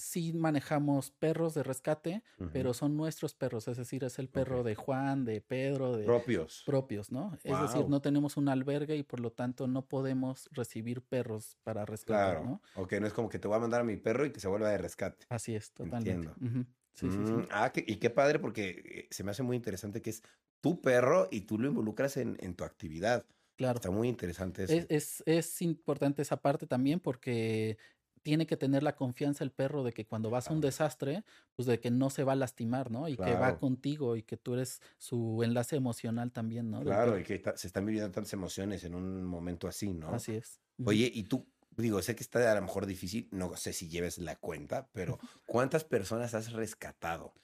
sí 0.00 0.32
manejamos 0.32 1.10
perros 1.10 1.54
de 1.54 1.62
rescate, 1.62 2.22
pero 2.52 2.74
son 2.74 2.96
nuestros 2.96 3.34
perros, 3.34 3.68
es 3.68 3.76
decir, 3.76 4.02
es 4.04 4.18
el 4.18 4.28
perro 4.28 4.62
de 4.62 4.74
Juan, 4.74 5.24
de 5.24 5.40
Pedro, 5.40 5.96
de 5.96 6.04
propios. 6.04 6.62
Propios, 6.66 7.12
¿no? 7.12 7.36
Es 7.44 7.60
decir, 7.60 7.88
no 7.88 8.00
tenemos 8.00 8.36
un 8.36 8.48
albergue 8.48 8.96
y 8.96 9.02
por 9.02 9.20
lo 9.20 9.30
tanto 9.32 9.66
no 9.66 9.86
podemos 9.86 10.48
recibir 10.52 11.02
perros 11.02 11.56
para 11.62 11.84
rescate, 11.84 12.12
claro. 12.12 12.44
¿no? 12.44 12.62
Ok, 12.74 12.94
no 12.94 13.06
es 13.06 13.12
como 13.12 13.28
que 13.28 13.38
te 13.38 13.46
voy 13.46 13.56
a 13.56 13.60
mandar 13.60 13.82
a 13.82 13.84
mi 13.84 13.96
perro 13.96 14.24
y 14.24 14.32
que 14.32 14.40
se 14.40 14.48
vuelva 14.48 14.70
de 14.70 14.78
rescate. 14.78 15.26
Así 15.28 15.54
es, 15.54 15.72
totalmente. 15.72 16.10
Entiendo. 16.10 16.66
sí, 16.94 17.10
sí, 17.10 17.18
sí. 17.26 17.32
Mm, 17.32 17.48
ah, 17.50 17.72
y 17.74 17.96
qué 17.96 18.10
padre 18.10 18.38
porque 18.38 18.82
eh, 18.84 19.08
se 19.10 19.22
me 19.22 19.30
hace 19.30 19.42
muy 19.42 19.56
interesante 19.56 20.02
que 20.02 20.10
es 20.10 20.22
tu 20.60 20.80
perro 20.80 21.28
y 21.30 21.42
tú 21.42 21.58
lo 21.58 21.68
involucras 21.68 22.16
en, 22.16 22.36
en 22.40 22.54
tu 22.54 22.64
actividad. 22.64 23.26
Claro. 23.56 23.76
Está 23.76 23.90
muy 23.90 24.08
interesante 24.08 24.64
eso. 24.64 24.72
Es, 24.72 24.86
es, 24.88 25.22
es, 25.26 25.62
importante 25.62 26.22
esa 26.22 26.40
parte 26.40 26.66
también 26.66 26.98
porque 26.98 27.76
tiene 28.22 28.46
que 28.46 28.56
tener 28.56 28.82
la 28.82 28.96
confianza 28.96 29.44
el 29.44 29.50
perro 29.50 29.82
de 29.82 29.92
que 29.92 30.06
cuando 30.06 30.30
vas 30.30 30.48
a 30.48 30.52
un 30.52 30.60
desastre, 30.60 31.24
pues 31.56 31.66
de 31.66 31.80
que 31.80 31.90
no 31.90 32.10
se 32.10 32.24
va 32.24 32.32
a 32.32 32.36
lastimar, 32.36 32.90
¿no? 32.90 33.08
Y 33.08 33.16
que 33.16 33.34
va 33.34 33.58
contigo 33.58 34.16
y 34.16 34.22
que 34.22 34.36
tú 34.36 34.54
eres 34.54 34.80
su 34.98 35.42
enlace 35.42 35.76
emocional 35.76 36.32
también, 36.32 36.70
¿no? 36.70 36.82
Claro, 36.82 37.18
y 37.18 37.24
que 37.24 37.42
se 37.56 37.66
están 37.66 37.86
viviendo 37.86 38.10
tantas 38.10 38.32
emociones 38.32 38.84
en 38.84 38.94
un 38.94 39.24
momento 39.24 39.68
así, 39.68 39.92
¿no? 39.92 40.10
Así 40.10 40.34
es. 40.34 40.60
Oye, 40.84 41.10
y 41.12 41.24
tú, 41.24 41.46
digo, 41.76 42.00
sé 42.02 42.14
que 42.14 42.22
está 42.22 42.50
a 42.50 42.54
lo 42.54 42.62
mejor 42.62 42.86
difícil, 42.86 43.28
no 43.32 43.56
sé 43.56 43.72
si 43.72 43.88
lleves 43.88 44.18
la 44.18 44.36
cuenta, 44.36 44.88
pero 44.92 45.18
¿cuántas 45.46 45.84
personas 45.84 46.34
has 46.34 46.52
rescatado? 46.52 47.34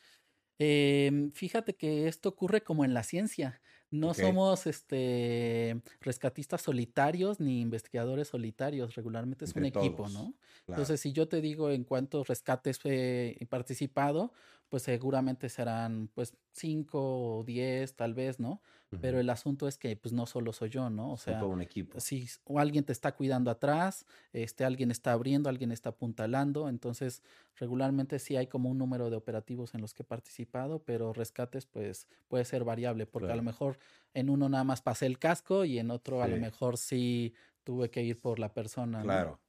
Eh, 0.59 1.31
fíjate 1.35 1.77
que 1.77 2.09
esto 2.09 2.31
ocurre 2.31 2.63
como 2.63 2.85
en 2.85 2.95
la 2.95 3.03
ciencia. 3.03 3.61
No 3.91 4.15
somos 4.15 4.67
este 4.67 5.81
rescatistas 6.01 6.63
solitarios 6.63 7.41
ni 7.41 7.61
investigadores 7.61 8.29
solitarios, 8.29 8.95
regularmente 8.95 9.45
es 9.45 9.55
un 9.55 9.65
equipo, 9.65 10.09
¿no? 10.09 10.35
Entonces, 10.69 11.01
si 11.01 11.13
yo 11.13 11.29
te 11.29 11.41
digo 11.41 11.71
en 11.71 11.85
cuántos 11.85 12.27
rescates 12.29 12.81
he 12.85 13.47
participado, 13.49 14.33
pues 14.69 14.83
seguramente 14.83 15.49
serán 15.49 16.09
pues 16.15 16.37
cinco 16.53 17.39
o 17.39 17.45
diez, 17.45 17.95
tal 17.95 18.15
vez, 18.15 18.41
¿no? 18.41 18.61
Pero 19.01 19.21
el 19.21 19.31
asunto 19.31 19.69
es 19.69 19.79
que 19.79 19.97
pues 19.97 20.13
no 20.13 20.27
solo 20.27 20.53
soy 20.53 20.71
yo, 20.71 20.91
¿no? 20.91 21.13
O 21.13 21.17
sea, 21.17 21.39
todo 21.41 21.51
un 21.51 21.63
equipo. 21.63 22.01
Si 22.01 22.29
o 22.45 22.59
alguien 22.59 22.85
te 22.85 22.93
está 22.93 23.13
cuidando 23.15 23.51
atrás, 23.51 24.07
este, 24.33 24.65
alguien 24.65 24.91
está 24.91 25.13
abriendo, 25.13 25.49
alguien 25.49 25.73
está 25.73 25.91
apuntalando, 25.91 26.69
entonces 26.69 27.23
regularmente 27.57 28.19
sí 28.19 28.37
hay 28.37 28.47
como 28.47 28.71
un 28.71 28.79
número 28.79 29.11
de 29.11 29.17
operativos 29.17 29.75
en 29.75 29.81
los 29.81 29.95
que 29.95 30.03
he 30.03 30.07
participado, 30.07 30.83
pero 30.83 31.13
rescates 31.13 31.67
pues 31.67 32.09
puede 32.29 32.45
ser 32.45 32.65
variable, 32.65 33.07
porque 33.07 33.33
a 33.33 33.37
lo 33.37 33.43
mejor 33.43 33.79
en 34.15 34.31
uno 34.31 34.49
nada 34.49 34.65
más 34.65 34.83
pasé 34.83 35.07
el 35.07 35.19
casco 35.19 35.65
y 35.65 35.79
en 35.79 35.91
otro 35.91 36.23
a 36.23 36.29
lo 36.29 36.37
mejor 36.37 36.79
sí 36.79 37.35
tuve 37.65 37.91
que 37.91 38.03
ir 38.03 38.21
por 38.21 38.39
la 38.39 38.53
persona. 38.55 39.03
Claro. 39.03 39.41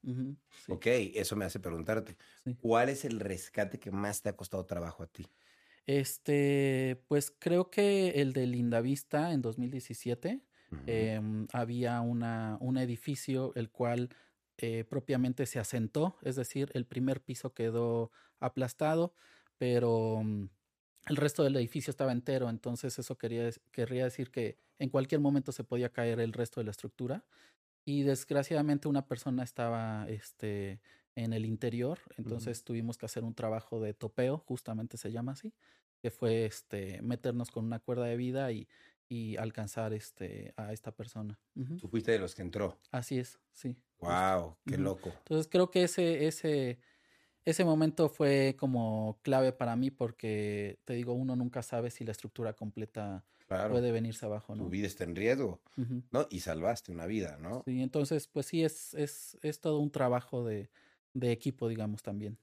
Ok, 0.69 0.85
eso 0.87 1.35
me 1.35 1.45
hace 1.45 1.59
preguntarte, 1.59 2.17
¿cuál 2.61 2.89
es 2.89 3.05
el 3.05 3.19
rescate 3.19 3.79
que 3.79 3.91
más 3.91 4.21
te 4.21 4.29
ha 4.29 4.35
costado 4.35 4.65
trabajo 4.65 5.03
a 5.03 5.07
ti? 5.07 5.25
Este, 5.87 7.01
pues 7.07 7.33
creo 7.39 7.71
que 7.71 8.09
el 8.21 8.33
de 8.33 8.45
Lindavista 8.45 9.31
en 9.31 9.41
2017 9.41 10.41
em, 10.85 11.47
había 11.53 12.01
una, 12.01 12.57
un 12.59 12.77
edificio 12.77 13.53
el 13.55 13.71
cual 13.71 14.09
eh, 14.57 14.83
propiamente 14.83 15.45
se 15.45 15.59
asentó, 15.59 16.17
es 16.23 16.35
decir, 16.35 16.69
el 16.73 16.85
primer 16.85 17.21
piso 17.23 17.53
quedó 17.53 18.11
aplastado, 18.41 19.13
pero 19.57 20.21
mm, 20.23 20.49
el 21.07 21.15
resto 21.15 21.43
del 21.43 21.55
edificio 21.55 21.89
estaba 21.89 22.11
entero, 22.11 22.49
entonces 22.49 22.99
eso 22.99 23.17
quería, 23.17 23.49
querría 23.71 24.03
decir 24.03 24.29
que 24.29 24.57
en 24.79 24.89
cualquier 24.89 25.21
momento 25.21 25.53
se 25.53 25.63
podía 25.63 25.89
caer 25.89 26.19
el 26.19 26.33
resto 26.33 26.59
de 26.59 26.65
la 26.65 26.71
estructura. 26.71 27.23
Y 27.85 28.03
desgraciadamente 28.03 28.89
una 28.89 29.07
persona 29.07 29.43
estaba 29.43 30.05
este, 30.09 30.81
en 31.17 31.33
el 31.33 31.45
interior, 31.45 31.97
entonces 32.15 32.63
tuvimos 32.63 32.95
que 32.95 33.07
hacer 33.07 33.23
un 33.23 33.33
trabajo 33.33 33.79
de 33.79 33.95
topeo, 33.95 34.37
justamente 34.37 34.97
se 34.97 35.11
llama 35.11 35.31
así, 35.31 35.51
que 35.99 36.11
fue 36.11 36.45
este, 36.45 37.01
meternos 37.01 37.49
con 37.49 37.65
una 37.65 37.79
cuerda 37.79 38.05
de 38.05 38.15
vida 38.15 38.51
y, 38.51 38.67
y 39.09 39.35
alcanzar 39.37 39.93
este, 39.93 40.53
a 40.57 40.73
esta 40.73 40.91
persona. 40.91 41.39
Tú 41.81 41.87
fuiste 41.87 42.11
de 42.11 42.19
los 42.19 42.35
que 42.35 42.43
entró. 42.43 42.77
Así 42.91 43.17
es, 43.17 43.39
sí. 43.51 43.75
Wow, 43.99 44.57
qué 44.67 44.77
loco. 44.77 45.09
Entonces 45.09 45.47
creo 45.49 45.71
que 45.71 45.85
ese, 45.85 46.27
ese, 46.27 46.77
ese 47.45 47.65
momento 47.65 48.09
fue 48.09 48.55
como 48.55 49.17
clave 49.23 49.51
para 49.53 49.75
mí 49.75 49.89
porque, 49.89 50.77
te 50.85 50.93
digo, 50.93 51.13
uno 51.13 51.35
nunca 51.35 51.63
sabe 51.63 51.89
si 51.89 52.05
la 52.05 52.11
estructura 52.11 52.53
completa 52.53 53.25
puede 53.47 53.91
venirse 53.91 54.23
abajo, 54.27 54.55
¿no? 54.55 54.65
Tu 54.65 54.69
vida 54.69 54.85
está 54.85 55.03
en 55.03 55.15
riesgo, 55.15 55.61
¿no? 56.11 56.27
Y 56.29 56.41
salvaste 56.41 56.91
una 56.91 57.07
vida, 57.07 57.39
¿no? 57.41 57.63
Sí, 57.65 57.81
entonces, 57.81 58.27
pues 58.27 58.45
sí, 58.45 58.63
es, 58.63 58.93
es, 58.93 59.39
es 59.41 59.59
todo 59.59 59.79
un 59.79 59.89
trabajo 59.89 60.45
de, 60.45 60.69
de 61.19 61.31
equipo, 61.31 61.67
digamos, 61.67 62.03
también. 62.03 62.37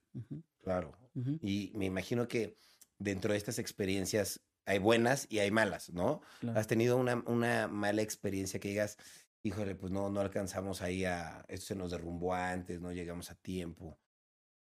Claro. 0.61 0.97
Y 1.41 1.71
me 1.75 1.85
imagino 1.85 2.27
que 2.27 2.57
dentro 2.99 3.31
de 3.31 3.37
estas 3.37 3.59
experiencias 3.59 4.41
hay 4.65 4.79
buenas 4.79 5.27
y 5.29 5.39
hay 5.39 5.51
malas, 5.51 5.91
¿no? 5.91 6.21
Has 6.55 6.67
tenido 6.67 6.97
una, 6.97 7.23
una 7.27 7.67
mala 7.67 8.01
experiencia 8.01 8.59
que 8.59 8.69
digas, 8.69 8.97
híjole, 9.43 9.75
pues 9.75 9.91
no, 9.91 10.09
no 10.09 10.21
alcanzamos 10.21 10.81
ahí 10.81 11.05
a, 11.05 11.45
esto 11.47 11.67
se 11.67 11.75
nos 11.75 11.91
derrumbó 11.91 12.33
antes, 12.33 12.81
no 12.81 12.91
llegamos 12.91 13.29
a 13.31 13.35
tiempo. 13.35 13.97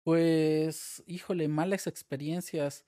Pues, 0.03 1.03
híjole, 1.05 1.47
malas 1.47 1.85
experiencias. 1.85 2.85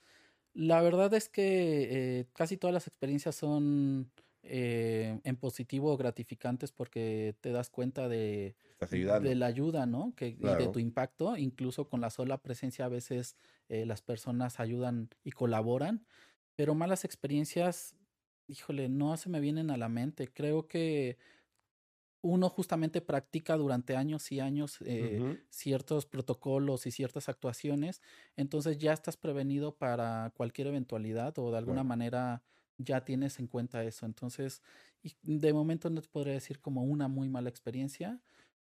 La 0.53 0.81
verdad 0.81 1.13
es 1.13 1.29
que 1.29 2.19
eh, 2.19 2.25
casi 2.33 2.57
todas 2.57 2.73
las 2.73 2.87
experiencias 2.87 3.35
son 3.35 4.11
eh, 4.41 5.19
en 5.23 5.35
positivo 5.35 5.95
gratificantes 5.95 6.71
porque 6.71 7.35
te 7.39 7.51
das 7.51 7.69
cuenta 7.69 8.09
de, 8.09 8.55
de 8.87 9.35
la 9.35 9.45
ayuda, 9.45 9.85
¿no? 9.85 10.13
Que, 10.15 10.27
Y 10.27 10.37
de 10.37 10.67
tu 10.67 10.79
impacto. 10.79 11.37
Incluso 11.37 11.87
con 11.89 12.01
la 12.01 12.09
sola 12.09 12.37
presencia 12.37 12.85
a 12.85 12.89
veces 12.89 13.35
eh, 13.69 13.85
las 13.85 14.01
personas 14.01 14.59
ayudan 14.59 15.09
y 15.23 15.31
colaboran. 15.31 16.05
Pero 16.55 16.75
malas 16.75 17.05
experiencias, 17.05 17.95
híjole, 18.47 18.89
no 18.89 19.17
se 19.17 19.29
me 19.29 19.39
vienen 19.39 19.71
a 19.71 19.77
la 19.77 19.89
mente. 19.89 20.27
Creo 20.31 20.67
que 20.67 21.17
uno 22.23 22.49
justamente 22.49 23.01
practica 23.01 23.57
durante 23.57 23.97
años 23.97 24.31
y 24.31 24.39
años 24.39 24.77
eh, 24.85 25.43
ciertos 25.49 26.05
protocolos 26.05 26.87
y 26.87 26.91
ciertas 26.91 27.27
actuaciones, 27.27 28.01
entonces 28.37 28.77
ya 28.77 28.93
estás 28.93 29.17
prevenido 29.17 29.75
para 29.75 30.31
cualquier 30.35 30.67
eventualidad 30.67 31.37
o 31.37 31.51
de 31.51 31.57
alguna 31.57 31.83
manera 31.83 32.41
ya 32.77 33.03
tienes 33.03 33.39
en 33.39 33.47
cuenta 33.47 33.83
eso. 33.83 34.05
Entonces, 34.05 34.61
de 35.21 35.53
momento 35.53 35.89
no 35.89 36.01
te 36.01 36.07
podría 36.07 36.33
decir 36.33 36.61
como 36.61 36.83
una 36.83 37.09
muy 37.09 37.27
mala 37.27 37.49
experiencia, 37.49 38.21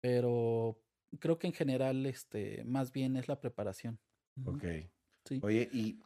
pero 0.05 0.83
creo 1.19 1.39
que 1.39 1.47
en 1.47 1.55
general, 1.55 2.05
este, 2.05 2.63
más 2.67 2.93
bien 2.93 3.17
es 3.17 3.27
la 3.27 3.41
preparación. 3.41 3.99
Ok. 4.45 4.63
Sí. 5.25 5.41
Oye, 5.41 5.67
y 5.73 5.99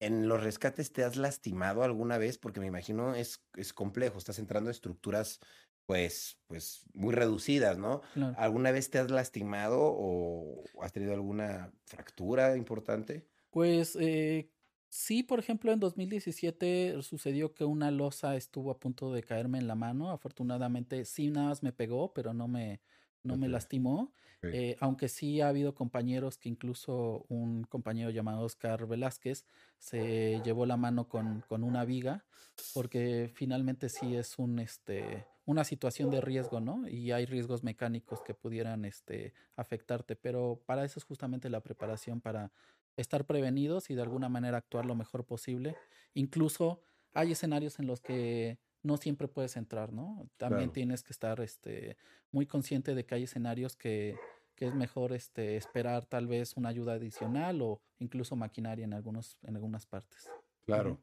en 0.00 0.28
los 0.28 0.42
rescates 0.42 0.94
te 0.94 1.04
has 1.04 1.16
lastimado 1.16 1.82
alguna 1.82 2.16
vez, 2.16 2.38
porque 2.38 2.58
me 2.58 2.68
imagino 2.68 3.14
es, 3.14 3.44
es 3.54 3.74
complejo, 3.74 4.16
estás 4.16 4.38
entrando 4.38 4.70
a 4.70 4.72
estructuras 4.72 5.40
pues, 5.84 6.40
pues 6.46 6.86
muy 6.94 7.14
reducidas, 7.14 7.76
¿no? 7.76 8.00
¿Alguna 8.38 8.70
vez 8.70 8.88
te 8.88 8.98
has 8.98 9.10
lastimado 9.10 9.78
o 9.78 10.64
has 10.80 10.94
tenido 10.94 11.12
alguna 11.12 11.70
fractura 11.84 12.56
importante? 12.56 13.28
Pues 13.50 13.94
eh, 14.00 14.50
sí, 14.88 15.22
por 15.22 15.38
ejemplo, 15.38 15.70
en 15.70 15.80
2017 15.80 16.96
sucedió 17.02 17.52
que 17.52 17.66
una 17.66 17.90
losa 17.90 18.36
estuvo 18.36 18.70
a 18.70 18.80
punto 18.80 19.12
de 19.12 19.22
caerme 19.22 19.58
en 19.58 19.66
la 19.66 19.74
mano. 19.74 20.12
Afortunadamente, 20.12 21.04
sí, 21.04 21.30
nada 21.30 21.48
más 21.48 21.62
me 21.62 21.74
pegó, 21.74 22.14
pero 22.14 22.32
no 22.32 22.48
me, 22.48 22.80
no 23.22 23.36
me 23.36 23.48
lastimó. 23.48 24.12
Eh, 24.42 24.76
aunque 24.78 25.08
sí 25.08 25.40
ha 25.40 25.48
habido 25.48 25.74
compañeros 25.74 26.38
que 26.38 26.48
incluso 26.48 27.26
un 27.28 27.64
compañero 27.64 28.10
llamado 28.10 28.42
Oscar 28.42 28.86
Velázquez 28.86 29.44
se 29.78 30.40
llevó 30.44 30.64
la 30.64 30.76
mano 30.76 31.08
con, 31.08 31.42
con 31.48 31.64
una 31.64 31.84
viga, 31.84 32.24
porque 32.72 33.32
finalmente 33.34 33.88
sí 33.88 34.14
es 34.14 34.38
un 34.38 34.60
este 34.60 35.26
una 35.48 35.64
situación 35.64 36.10
de 36.10 36.20
riesgo, 36.20 36.60
¿no? 36.60 36.86
Y 36.86 37.10
hay 37.10 37.24
riesgos 37.24 37.64
mecánicos 37.64 38.20
que 38.20 38.34
pudieran 38.34 38.84
este, 38.84 39.32
afectarte, 39.56 40.14
pero 40.14 40.60
para 40.66 40.84
eso 40.84 41.00
es 41.00 41.04
justamente 41.04 41.48
la 41.48 41.62
preparación, 41.62 42.20
para 42.20 42.52
estar 42.98 43.24
prevenidos 43.24 43.88
y 43.88 43.94
de 43.94 44.02
alguna 44.02 44.28
manera 44.28 44.58
actuar 44.58 44.84
lo 44.84 44.94
mejor 44.94 45.24
posible. 45.24 45.74
Incluso 46.12 46.82
hay 47.14 47.32
escenarios 47.32 47.78
en 47.78 47.86
los 47.86 48.02
que 48.02 48.58
no 48.82 48.96
siempre 48.96 49.28
puedes 49.28 49.56
entrar, 49.56 49.92
¿no? 49.92 50.28
También 50.36 50.72
tienes 50.72 51.02
que 51.02 51.12
estar 51.12 51.40
este, 51.40 51.96
muy 52.30 52.46
consciente 52.46 52.94
de 52.94 53.04
que 53.04 53.14
hay 53.14 53.24
escenarios 53.24 53.76
que, 53.76 54.16
que, 54.54 54.66
es 54.66 54.74
mejor 54.74 55.12
este, 55.12 55.56
esperar 55.56 56.06
tal 56.06 56.26
vez 56.26 56.56
una 56.56 56.68
ayuda 56.68 56.94
adicional 56.94 57.60
o 57.62 57.80
incluso 57.98 58.36
maquinaria 58.36 58.84
en, 58.84 58.94
algunos, 58.94 59.38
en 59.42 59.56
algunas 59.56 59.86
partes. 59.86 60.28
Claro. 60.64 61.00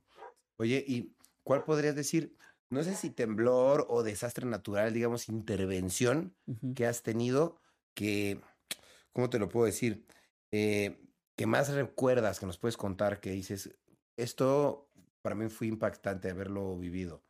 Oye, 0.57 0.83
¿y 0.87 1.15
cuál 1.43 1.63
podrías 1.63 1.95
decir? 1.95 2.37
No 2.69 2.83
sé 2.83 2.95
si 2.95 3.09
temblor 3.09 3.85
o 3.89 4.03
desastre 4.03 4.45
natural, 4.45 4.93
digamos, 4.93 5.29
intervención 5.29 6.35
que 6.75 6.85
has 6.85 7.03
tenido 7.03 7.59
que, 7.93 8.41
¿cómo 9.13 9.29
te 9.29 9.39
lo 9.39 9.49
puedo 9.49 9.65
decir? 9.65 10.05
Eh, 10.51 11.01
que 11.35 11.45
más 11.45 11.69
recuerdas, 11.69 12.39
que 12.39 12.45
nos 12.45 12.57
puedes 12.57 12.77
contar, 12.77 13.19
que 13.19 13.31
dices, 13.31 13.77
esto 14.17 14.89
para 15.21 15.35
mí 15.35 15.49
fue 15.49 15.67
impactante 15.67 16.29
haberlo 16.29 16.77
vivido. 16.77 17.24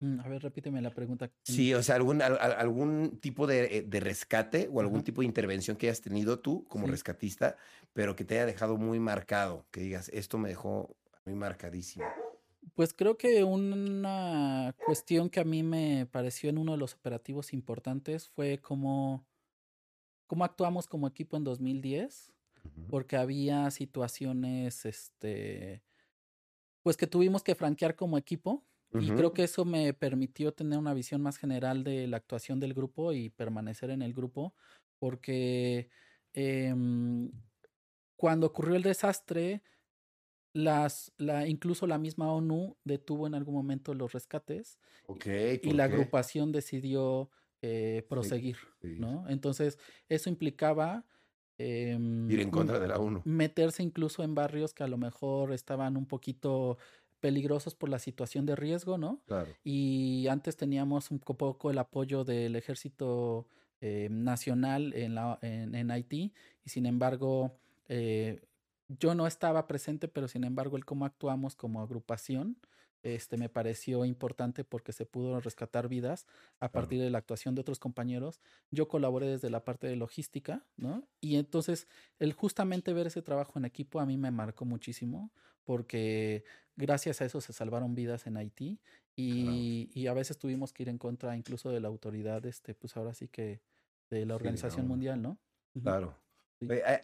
Mm, 0.00 0.20
a 0.20 0.28
ver, 0.28 0.42
repíteme 0.42 0.82
la 0.82 0.90
pregunta. 0.90 1.30
Sí, 1.42 1.72
o 1.72 1.82
sea, 1.82 1.94
algún, 1.94 2.20
algún 2.20 3.18
tipo 3.20 3.46
de, 3.46 3.86
de 3.86 4.00
rescate 4.00 4.68
o 4.70 4.80
algún 4.80 5.02
tipo 5.02 5.22
de 5.22 5.26
intervención 5.26 5.76
que 5.76 5.86
hayas 5.86 6.02
tenido 6.02 6.38
tú 6.40 6.66
como 6.68 6.86
rescatista, 6.86 7.56
pero 7.92 8.14
que 8.14 8.24
te 8.24 8.34
haya 8.34 8.46
dejado 8.46 8.76
muy 8.76 9.00
marcado, 9.00 9.66
que 9.70 9.80
digas, 9.80 10.10
esto 10.10 10.38
me 10.38 10.50
dejó 10.50 10.96
muy 11.24 11.34
marcadísimo. 11.34 12.04
Pues 12.74 12.92
creo 12.92 13.16
que 13.16 13.42
una 13.42 14.74
cuestión 14.84 15.30
que 15.30 15.40
a 15.40 15.44
mí 15.44 15.62
me 15.62 16.06
pareció 16.06 16.50
en 16.50 16.58
uno 16.58 16.72
de 16.72 16.78
los 16.78 16.94
operativos 16.94 17.52
importantes 17.54 18.28
fue 18.28 18.58
cómo, 18.60 19.24
cómo 20.26 20.44
actuamos 20.44 20.86
como 20.86 21.06
equipo 21.06 21.36
en 21.36 21.44
2010, 21.44 22.32
porque 22.90 23.16
había 23.16 23.70
situaciones, 23.70 24.84
este, 24.84 25.82
pues 26.82 26.96
que 26.96 27.06
tuvimos 27.06 27.42
que 27.42 27.54
franquear 27.54 27.94
como 27.94 28.18
equipo 28.18 28.64
y 29.00 29.10
creo 29.10 29.32
que 29.32 29.44
eso 29.44 29.64
me 29.64 29.92
permitió 29.94 30.52
tener 30.52 30.78
una 30.78 30.94
visión 30.94 31.22
más 31.22 31.38
general 31.38 31.84
de 31.84 32.06
la 32.06 32.16
actuación 32.16 32.60
del 32.60 32.74
grupo 32.74 33.12
y 33.12 33.30
permanecer 33.30 33.90
en 33.90 34.02
el 34.02 34.12
grupo, 34.14 34.54
porque 34.98 35.90
em, 36.32 37.30
cuando 38.16 38.46
ocurrió 38.46 38.76
el 38.76 38.82
desastre, 38.82 39.62
las, 40.52 41.12
la, 41.18 41.46
incluso 41.46 41.86
la 41.86 41.98
misma 41.98 42.32
ONU 42.32 42.76
detuvo 42.84 43.26
en 43.26 43.34
algún 43.34 43.54
momento 43.54 43.92
los 43.94 44.12
rescates 44.12 44.78
y 45.62 45.72
la 45.72 45.84
agrupación 45.84 46.50
decidió 46.50 47.30
eh, 47.62 48.06
proseguir, 48.08 48.56
¿no? 48.82 49.28
Entonces, 49.28 49.78
eso 50.08 50.30
implicaba... 50.30 51.04
Em, 51.58 52.30
Ir 52.30 52.40
en 52.40 52.50
contra 52.50 52.78
de 52.78 52.88
la 52.88 52.98
ONU. 52.98 53.22
Meterse 53.24 53.82
incluso 53.82 54.22
en 54.22 54.34
barrios 54.34 54.72
que 54.72 54.84
a 54.84 54.88
lo 54.88 54.98
mejor 54.98 55.52
estaban 55.52 55.96
un 55.96 56.06
poquito 56.06 56.78
peligrosos 57.26 57.74
por 57.74 57.88
la 57.88 57.98
situación 57.98 58.46
de 58.46 58.54
riesgo, 58.54 58.98
¿no? 58.98 59.20
Claro. 59.26 59.52
Y 59.64 60.28
antes 60.28 60.56
teníamos 60.56 61.10
un 61.10 61.18
poco 61.18 61.72
el 61.72 61.78
apoyo 61.78 62.22
del 62.22 62.54
ejército 62.54 63.48
eh, 63.80 64.06
nacional 64.12 64.94
en, 64.94 65.16
la, 65.16 65.36
en, 65.42 65.74
en, 65.74 65.90
Haití 65.90 66.32
y 66.64 66.70
sin 66.70 66.86
embargo 66.86 67.58
eh, 67.88 68.44
yo 68.88 69.16
no 69.16 69.26
estaba 69.26 69.66
presente, 69.66 70.06
pero 70.06 70.28
sin 70.28 70.44
embargo 70.44 70.76
el 70.76 70.84
cómo 70.84 71.04
actuamos 71.04 71.56
como 71.56 71.82
agrupación 71.82 72.56
este, 73.14 73.36
me 73.36 73.48
pareció 73.48 74.04
importante 74.04 74.64
porque 74.64 74.92
se 74.92 75.06
pudo 75.06 75.40
rescatar 75.40 75.88
vidas 75.88 76.26
a 76.58 76.72
partir 76.72 77.00
de 77.00 77.08
la 77.08 77.18
actuación 77.18 77.54
de 77.54 77.60
otros 77.60 77.78
compañeros. 77.78 78.40
Yo 78.72 78.88
colaboré 78.88 79.28
desde 79.28 79.48
la 79.48 79.64
parte 79.64 79.86
de 79.86 79.94
logística, 79.94 80.66
¿no? 80.76 81.06
Y 81.20 81.36
entonces 81.36 81.86
el 82.18 82.32
justamente 82.32 82.92
ver 82.92 83.06
ese 83.06 83.22
trabajo 83.22 83.58
en 83.58 83.64
equipo 83.64 84.00
a 84.00 84.06
mí 84.06 84.16
me 84.16 84.32
marcó 84.32 84.64
muchísimo 84.64 85.30
porque 85.62 86.44
gracias 86.74 87.20
a 87.20 87.26
eso 87.26 87.40
se 87.40 87.52
salvaron 87.52 87.94
vidas 87.94 88.26
en 88.26 88.36
Haití 88.36 88.80
y, 89.14 89.88
y, 89.94 90.08
a 90.08 90.12
veces 90.12 90.36
tuvimos 90.36 90.72
que 90.72 90.82
ir 90.82 90.88
en 90.90 90.98
contra 90.98 91.36
incluso 91.36 91.70
de 91.70 91.80
la 91.80 91.88
autoridad, 91.88 92.44
este, 92.44 92.74
pues 92.74 92.96
ahora 92.98 93.14
sí 93.14 93.28
que 93.28 93.62
de 94.10 94.26
la 94.26 94.34
Organización 94.34 94.86
Mundial, 94.86 95.22
¿no? 95.22 95.38
Claro. 95.80 96.14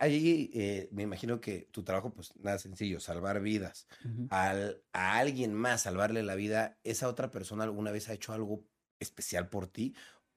Ahí 0.01 0.51
eh, 0.55 0.89
me 0.93 1.03
imagino 1.03 1.41
que 1.41 1.69
tu 1.71 1.85
trabajo, 1.85 2.13
pues 2.13 2.35
nada 2.37 2.59
sencillo, 2.59 3.01
salvar 3.01 3.41
vidas. 3.41 3.87
Al, 4.29 4.83
a 4.93 5.19
alguien 5.19 5.53
más 5.53 5.83
salvarle 5.83 6.23
la 6.23 6.35
vida, 6.35 6.79
¿esa 6.85 7.09
otra 7.09 7.31
persona 7.31 7.65
alguna 7.65 7.91
vez 7.91 8.09
ha 8.09 8.15
hecho 8.15 8.33
algo 8.33 8.67
especial 8.99 9.49
por 9.51 9.67
ti? 9.69 9.95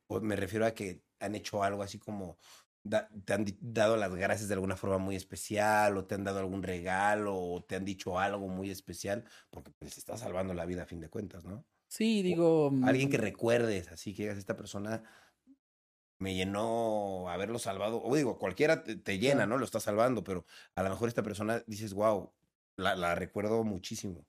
O 0.07 0.19
me 0.19 0.35
refiero 0.35 0.65
a 0.65 0.71
que 0.71 1.03
han 1.19 1.35
hecho 1.35 1.63
algo 1.63 1.81
así 1.81 1.97
como 1.97 2.37
te 3.25 3.33
han 3.33 3.45
dado 3.61 3.97
las 3.97 4.13
gracias 4.13 4.47
de 4.47 4.53
alguna 4.53 4.75
forma 4.77 4.97
muy 4.99 5.15
especial, 5.15 5.97
o 5.97 6.05
te 6.05 6.15
han 6.15 6.23
dado 6.23 6.39
algún 6.39 6.61
regalo, 6.61 7.35
o 7.35 7.63
te 7.63 7.75
han 7.75 7.85
dicho 7.85 8.19
algo 8.19 8.47
muy 8.47 8.69
especial, 8.69 9.25
porque 9.49 9.71
pues 9.71 9.97
está 9.97 10.17
salvando 10.17 10.53
la 10.53 10.65
vida 10.65 10.83
a 10.83 10.85
fin 10.85 10.99
de 10.99 11.09
cuentas, 11.09 11.45
¿no? 11.45 11.65
Sí, 11.87 12.21
digo. 12.21 12.71
alguien 12.81 13.09
que 13.09 13.17
mm 13.17 13.21
recuerdes, 13.21 13.89
así 13.91 14.13
que 14.13 14.29
esta 14.29 14.55
persona 14.57 15.03
me 16.25 16.33
llenó 16.33 17.29
haberlo 17.29 17.59
salvado. 17.59 18.01
O 18.01 18.15
digo, 18.15 18.39
cualquiera 18.39 18.83
te, 18.83 19.19
llena, 19.19 19.45
¿no? 19.45 19.59
Lo 19.59 19.65
está 19.65 19.79
salvando, 19.79 20.23
pero 20.23 20.43
a 20.73 20.81
lo 20.81 20.89
mejor 20.89 21.07
esta 21.07 21.21
persona 21.21 21.63
dices, 21.67 21.93
wow, 21.93 22.31
la, 22.77 22.95
la, 22.95 23.13
recuerdo 23.13 23.63
muchísimo. 23.63 24.25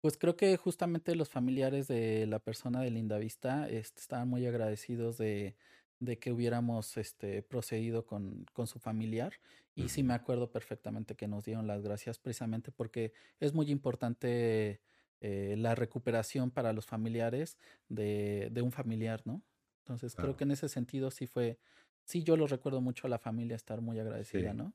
Pues 0.00 0.18
creo 0.18 0.34
que 0.34 0.56
justamente 0.56 1.14
los 1.14 1.30
familiares 1.30 1.86
de 1.86 2.26
la 2.26 2.40
persona 2.40 2.80
de 2.80 2.90
Linda 2.90 3.18
Vista 3.18 3.68
este, 3.68 4.00
estaban 4.00 4.28
muy 4.28 4.44
agradecidos 4.44 5.18
de, 5.18 5.54
de 6.00 6.18
que 6.18 6.32
hubiéramos 6.32 6.96
este, 6.96 7.42
procedido 7.42 8.04
con, 8.04 8.44
con 8.52 8.66
su 8.66 8.80
familiar. 8.80 9.34
Y 9.76 9.90
sí 9.90 10.02
me 10.02 10.14
acuerdo 10.14 10.50
perfectamente 10.50 11.14
que 11.14 11.28
nos 11.28 11.44
dieron 11.44 11.68
las 11.68 11.82
gracias 11.82 12.18
precisamente 12.18 12.72
porque 12.72 13.12
es 13.38 13.52
muy 13.52 13.70
importante 13.70 14.80
eh, 15.20 15.54
la 15.58 15.76
recuperación 15.76 16.50
para 16.50 16.72
los 16.72 16.86
familiares 16.86 17.56
de, 17.88 18.48
de 18.50 18.62
un 18.62 18.72
familiar, 18.72 19.22
¿no? 19.26 19.42
Entonces 19.86 20.16
creo 20.16 20.36
que 20.36 20.42
en 20.42 20.50
ese 20.50 20.68
sentido 20.68 21.12
sí 21.12 21.28
fue, 21.28 21.60
sí 22.04 22.24
yo 22.24 22.36
lo 22.36 22.48
recuerdo 22.48 22.80
mucho 22.80 23.06
a 23.06 23.10
la 23.10 23.20
familia 23.20 23.54
estar 23.54 23.80
muy 23.80 24.00
agradecida, 24.00 24.52
¿no? 24.52 24.74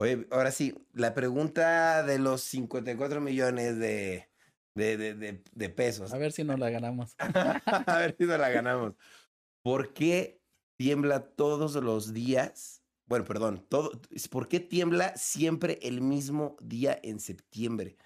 Oye, 0.00 0.26
ahora 0.32 0.50
sí, 0.50 0.74
la 0.94 1.14
pregunta 1.14 2.02
de 2.02 2.18
los 2.18 2.40
54 2.40 3.20
millones 3.20 3.78
de, 3.78 4.28
de, 4.74 4.96
de, 4.96 5.42
de, 5.52 5.68
pesos. 5.68 6.12
A 6.12 6.18
ver 6.18 6.32
si 6.32 6.42
nos 6.42 6.58
la 6.58 6.70
ganamos. 6.70 7.14
a 7.18 7.98
ver 7.98 8.16
si 8.18 8.24
nos 8.24 8.40
la 8.40 8.48
ganamos. 8.48 8.94
¿Por 9.62 9.92
qué 9.92 10.40
tiembla 10.76 11.20
todos 11.20 11.76
los 11.76 12.12
días? 12.12 12.82
Bueno, 13.06 13.24
perdón, 13.24 13.64
todo, 13.68 13.92
¿por 14.28 14.48
qué 14.48 14.58
tiembla 14.58 15.16
siempre 15.16 15.78
el 15.82 16.00
mismo 16.00 16.56
día 16.60 16.98
en 17.00 17.20
septiembre? 17.20 17.96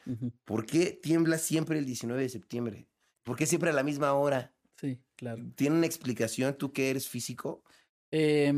¿Por 0.44 0.66
qué 0.66 0.92
tiembla 0.92 1.38
siempre 1.38 1.78
el 1.78 1.86
19 1.86 2.20
de 2.20 2.28
septiembre? 2.28 2.88
¿Por 3.22 3.36
qué 3.36 3.46
siempre 3.46 3.70
a 3.70 3.72
la 3.72 3.82
misma 3.82 4.12
hora? 4.12 4.54
Sí, 4.82 5.00
claro. 5.14 5.44
¿Tiene 5.54 5.76
una 5.76 5.86
explicación 5.86 6.58
tú 6.58 6.72
que 6.72 6.90
eres 6.90 7.08
físico? 7.08 7.62
Eh, 8.10 8.52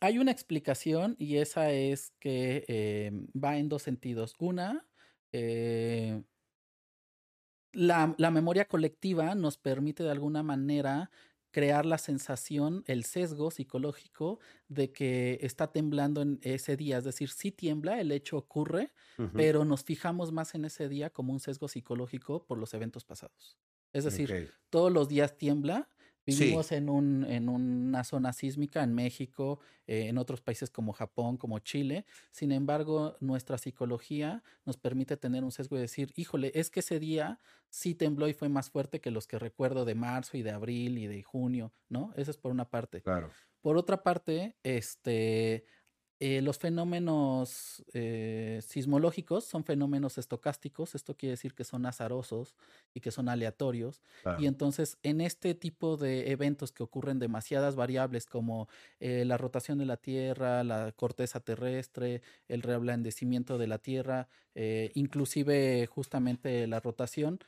hay 0.00 0.18
una 0.18 0.32
explicación 0.32 1.14
y 1.16 1.36
esa 1.36 1.70
es 1.70 2.12
que 2.18 2.64
eh, 2.66 3.12
va 3.32 3.56
en 3.56 3.68
dos 3.68 3.82
sentidos. 3.82 4.34
Una, 4.40 4.84
eh, 5.30 6.24
la, 7.72 8.16
la, 8.18 8.32
memoria 8.32 8.64
colectiva 8.64 9.36
nos 9.36 9.58
permite 9.58 10.02
de 10.02 10.10
alguna 10.10 10.42
manera 10.42 11.12
crear 11.52 11.86
la 11.86 11.98
sensación, 11.98 12.82
el 12.88 13.04
sesgo 13.04 13.52
psicológico 13.52 14.40
de 14.66 14.90
que 14.90 15.38
está 15.42 15.70
temblando 15.70 16.20
en 16.20 16.40
ese 16.42 16.76
día. 16.76 16.98
Es 16.98 17.04
decir, 17.04 17.30
sí 17.30 17.52
tiembla, 17.52 18.00
el 18.00 18.10
hecho 18.10 18.38
ocurre, 18.38 18.92
uh 19.18 19.22
-huh. 19.22 19.30
pero 19.34 19.64
nos 19.64 19.84
fijamos 19.84 20.32
más 20.32 20.56
en 20.56 20.64
ese 20.64 20.88
día 20.88 21.10
como 21.10 21.32
un 21.32 21.38
sesgo 21.38 21.68
psicológico 21.68 22.44
por 22.44 22.58
los 22.58 22.74
eventos 22.74 23.04
pasados. 23.04 23.56
Es 23.92 24.04
decir, 24.04 24.30
okay. 24.30 24.48
todos 24.70 24.92
los 24.92 25.08
días 25.08 25.36
tiembla. 25.36 25.88
Vivimos 26.26 26.66
sí. 26.66 26.76
en, 26.76 26.88
un, 26.88 27.24
en 27.24 27.48
una 27.48 28.04
zona 28.04 28.32
sísmica 28.32 28.82
en 28.84 28.94
México, 28.94 29.58
eh, 29.86 30.06
en 30.08 30.18
otros 30.18 30.40
países 30.40 30.70
como 30.70 30.92
Japón, 30.92 31.36
como 31.36 31.58
Chile. 31.58 32.04
Sin 32.30 32.52
embargo, 32.52 33.16
nuestra 33.20 33.58
psicología 33.58 34.42
nos 34.64 34.76
permite 34.76 35.16
tener 35.16 35.42
un 35.42 35.50
sesgo 35.50 35.76
y 35.76 35.80
decir, 35.80 36.12
híjole, 36.14 36.52
es 36.54 36.70
que 36.70 36.80
ese 36.80 37.00
día 37.00 37.40
sí 37.68 37.94
tembló 37.94 38.28
y 38.28 38.34
fue 38.34 38.48
más 38.48 38.70
fuerte 38.70 39.00
que 39.00 39.10
los 39.10 39.26
que 39.26 39.38
recuerdo 39.38 39.84
de 39.84 39.94
marzo 39.94 40.36
y 40.36 40.42
de 40.42 40.50
abril 40.50 40.98
y 40.98 41.06
de 41.06 41.22
junio, 41.22 41.72
¿no? 41.88 42.12
Eso 42.16 42.30
es 42.30 42.36
por 42.36 42.52
una 42.52 42.68
parte. 42.68 43.00
Claro. 43.00 43.30
Por 43.60 43.76
otra 43.76 44.02
parte, 44.02 44.56
este, 44.62 45.64
eh, 46.22 46.42
los 46.42 46.58
fenómenos 46.58 47.82
eh, 47.94 48.60
sismológicos 48.62 49.44
son 49.44 49.64
fenómenos 49.64 50.18
estocásticos, 50.18 50.94
esto 50.94 51.16
quiere 51.16 51.30
decir 51.30 51.54
que 51.54 51.64
son 51.64 51.86
azarosos 51.86 52.54
y 52.92 53.00
que 53.00 53.10
son 53.10 53.30
aleatorios. 53.30 54.02
Y 54.38 54.46
entonces 54.46 54.98
en 55.02 55.22
este 55.22 55.54
tipo 55.54 55.96
de 55.96 56.30
eventos 56.30 56.72
que 56.72 56.82
ocurren 56.82 57.18
demasiadas 57.18 57.74
variables 57.74 58.26
como 58.26 58.68
eh, 58.98 59.24
la 59.24 59.38
rotación 59.38 59.78
de 59.78 59.86
la 59.86 59.96
Tierra, 59.96 60.62
la 60.62 60.92
corteza 60.92 61.40
terrestre, 61.40 62.20
el 62.48 62.60
reablandecimiento 62.60 63.56
de 63.56 63.66
la 63.66 63.78
Tierra, 63.78 64.28
eh, 64.54 64.90
inclusive 64.92 65.86
justamente 65.86 66.66
la 66.66 66.80
rotación, 66.80 67.38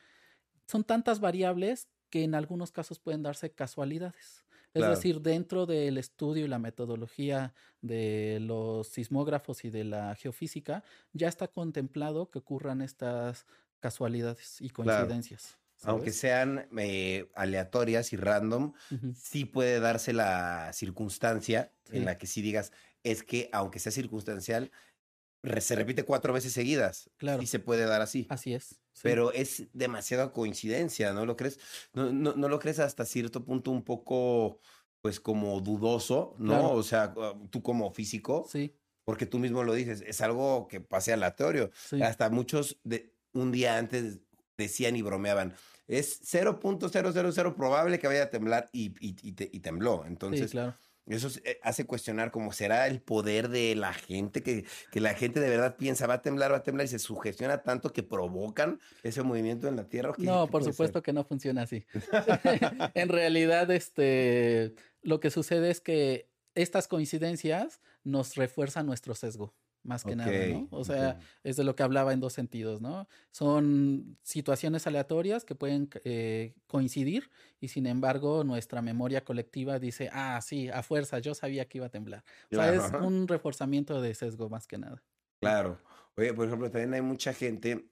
son 0.67 0.85
tantas 0.85 1.21
variables 1.21 1.89
que 2.09 2.25
en 2.25 2.35
algunos 2.35 2.73
casos 2.73 3.01
pueden 3.01 3.23
darse 3.23 3.53
casualidades. 3.53 4.45
Es 4.75 4.89
decir, 4.89 5.21
dentro 5.21 5.67
del 5.67 5.99
estudio 5.99 6.45
y 6.45 6.49
la 6.49 6.59
metodología 6.59 7.55
de 7.83 8.39
los 8.41 8.89
sismógrafos 8.89 9.65
y 9.65 9.71
de 9.71 9.85
la 9.85 10.15
geofísica, 10.15 10.83
ya 11.13 11.29
está 11.29 11.49
contemplado 11.49 12.31
que 12.31 12.39
ocurran 12.39 12.81
estas 12.81 13.47
casualidades 13.81 14.61
y 14.61 14.71
coincidencias. 14.71 15.59
Aunque 15.85 16.13
sean 16.13 16.69
eh, 16.79 17.29
aleatorias 17.35 18.13
y 18.13 18.17
random, 18.17 18.73
sí 19.17 19.45
puede 19.45 19.81
darse 19.81 20.13
la 20.13 20.73
circunstancia 20.73 21.73
en 21.91 22.05
la 22.05 22.19
que 22.19 22.27
sí 22.27 22.41
digas, 22.41 22.73
es 23.03 23.23
que 23.23 23.51
aunque 23.53 23.81
sea 23.81 23.93
circunstancial, 23.93 24.71
se 25.61 25.75
repite 25.75 26.05
cuatro 26.05 26.33
veces 26.33 26.53
seguidas. 26.53 27.11
Claro. 27.17 27.43
Y 27.43 27.47
se 27.47 27.59
puede 27.59 27.85
dar 27.85 28.01
así. 28.01 28.27
Así 28.31 28.55
es. 28.55 28.82
Pero 29.03 29.33
es 29.33 29.65
demasiada 29.73 30.33
coincidencia, 30.33 31.13
¿no 31.13 31.25
lo 31.27 31.37
crees? 31.37 31.59
No, 31.95 32.13
no, 32.13 32.35
no, 32.35 32.49
lo 32.49 32.59
crees 32.59 32.79
hasta 32.79 33.05
cierto 33.05 33.45
punto 33.45 33.71
un 33.71 33.83
poco, 33.83 34.59
pues 35.01 35.19
como 35.19 35.61
dudoso, 35.61 36.35
¿no? 36.39 36.73
O 36.73 36.83
sea, 36.83 37.15
ah, 37.17 37.35
tú 37.51 37.63
como 37.63 37.91
físico. 37.93 38.47
Sí. 38.51 38.75
Porque 39.05 39.27
tú 39.27 39.39
mismo 39.39 39.65
lo 39.65 39.75
dices, 39.75 40.03
es 40.07 40.21
algo 40.21 40.69
que 40.69 40.81
pase 40.81 41.13
aleatorio. 41.13 41.71
Hasta 42.03 42.31
muchos 42.31 42.79
de 42.85 43.13
un 43.33 43.51
día 43.51 43.77
antes 43.77 44.21
decían 44.57 44.95
y 44.95 45.03
bromeaban, 45.03 45.55
es 45.89 46.23
0.000 46.23 47.55
probable 47.55 47.99
que 47.99 48.07
vaya 48.07 48.25
a 48.25 48.31
temblar 48.31 48.69
y, 48.73 48.95
y, 49.01 49.33
tembló. 49.61 50.05
Entonces, 50.07 50.55
eso 51.07 51.29
eh, 51.45 51.59
hace 51.63 51.85
cuestionar 51.85 52.31
cómo 52.31 52.53
será 52.53 52.87
el 52.87 53.01
poder 53.01 53.49
de 53.49 53.75
la 53.75 53.93
gente, 53.93 54.43
que, 54.43 54.65
que, 54.91 55.01
la 55.01 55.15
gente 55.15 55.41
de 55.41 55.49
verdad 55.49 55.77
piensa, 55.77 56.07
va 56.07 56.15
a 56.15 56.23
temblar, 56.23 56.53
va 56.53 56.59
a 56.59 56.63
temblar 56.63 56.87
y 56.87 56.89
se 56.89 56.99
sugestiona 56.99 57.63
tanto 57.63 57.93
que 57.93 58.03
provocan 58.03 58.79
ese 59.03 59.23
movimiento 59.23 59.69
en 59.69 59.77
la 59.77 59.89
Tierra. 59.89 60.15
no, 60.19 60.47
por 60.49 60.65
supuesto 60.65 61.03
que 61.03 61.13
no 61.13 61.25
funciona 61.25 61.63
así. 61.63 61.85
en 62.95 63.09
realidad, 63.09 63.71
este, 63.71 64.75
lo 65.03 65.21
que 65.21 65.31
sucede 65.31 65.71
es 65.71 65.81
que 65.81 66.29
estas 66.55 66.87
coincidencias 66.89 67.81
nos 68.05 68.35
refuerzan 68.37 68.87
nuestro 68.87 69.15
sesgo 69.15 69.55
más 69.83 70.05
que 70.05 70.17
nada, 70.17 70.31
¿no? 70.49 70.69
O 70.71 70.85
sea, 70.85 71.19
es 71.43 71.57
de 71.57 71.65
lo 71.65 71.75
que 71.75 71.83
hablaba 71.83 72.13
en 72.13 72.21
dos 72.21 72.33
sentidos, 72.33 72.81
¿no? 72.81 73.09
Son 73.31 74.17
situaciones 74.23 74.87
aleatorias 74.87 75.45
que 75.45 75.55
pueden 75.55 75.89
eh, 76.05 76.55
coincidir 76.67 77.31
y 77.61 77.69
sin 77.69 77.87
embargo 77.87 78.45
nuestra 78.45 78.83
memoria 78.83 79.25
colectiva 79.25 79.79
dice, 79.79 80.09
ah, 80.13 80.41
sí, 80.43 80.69
a 80.69 80.83
fuerza, 80.83 81.19
yo 81.19 81.35
sabía 81.35 81.67
que 81.67 81.79
iba 81.79 81.87
a 81.87 81.91
temblar. 81.91 82.25
O 82.51 82.57
sea, 82.57 82.75
es 82.75 82.93
un 83.01 83.29
reforzamiento 83.29 84.01
de 84.01 84.15
sesgo 84.15 84.49
más 84.49 84.67
que 84.67 84.79
nada. 84.79 85.03
Claro. 85.41 85.81
Oye, 86.17 86.33
por 86.35 86.47
ejemplo, 86.47 86.71
también 86.71 86.95
hay 86.95 87.03
mucha 87.03 87.33
gente 87.33 87.89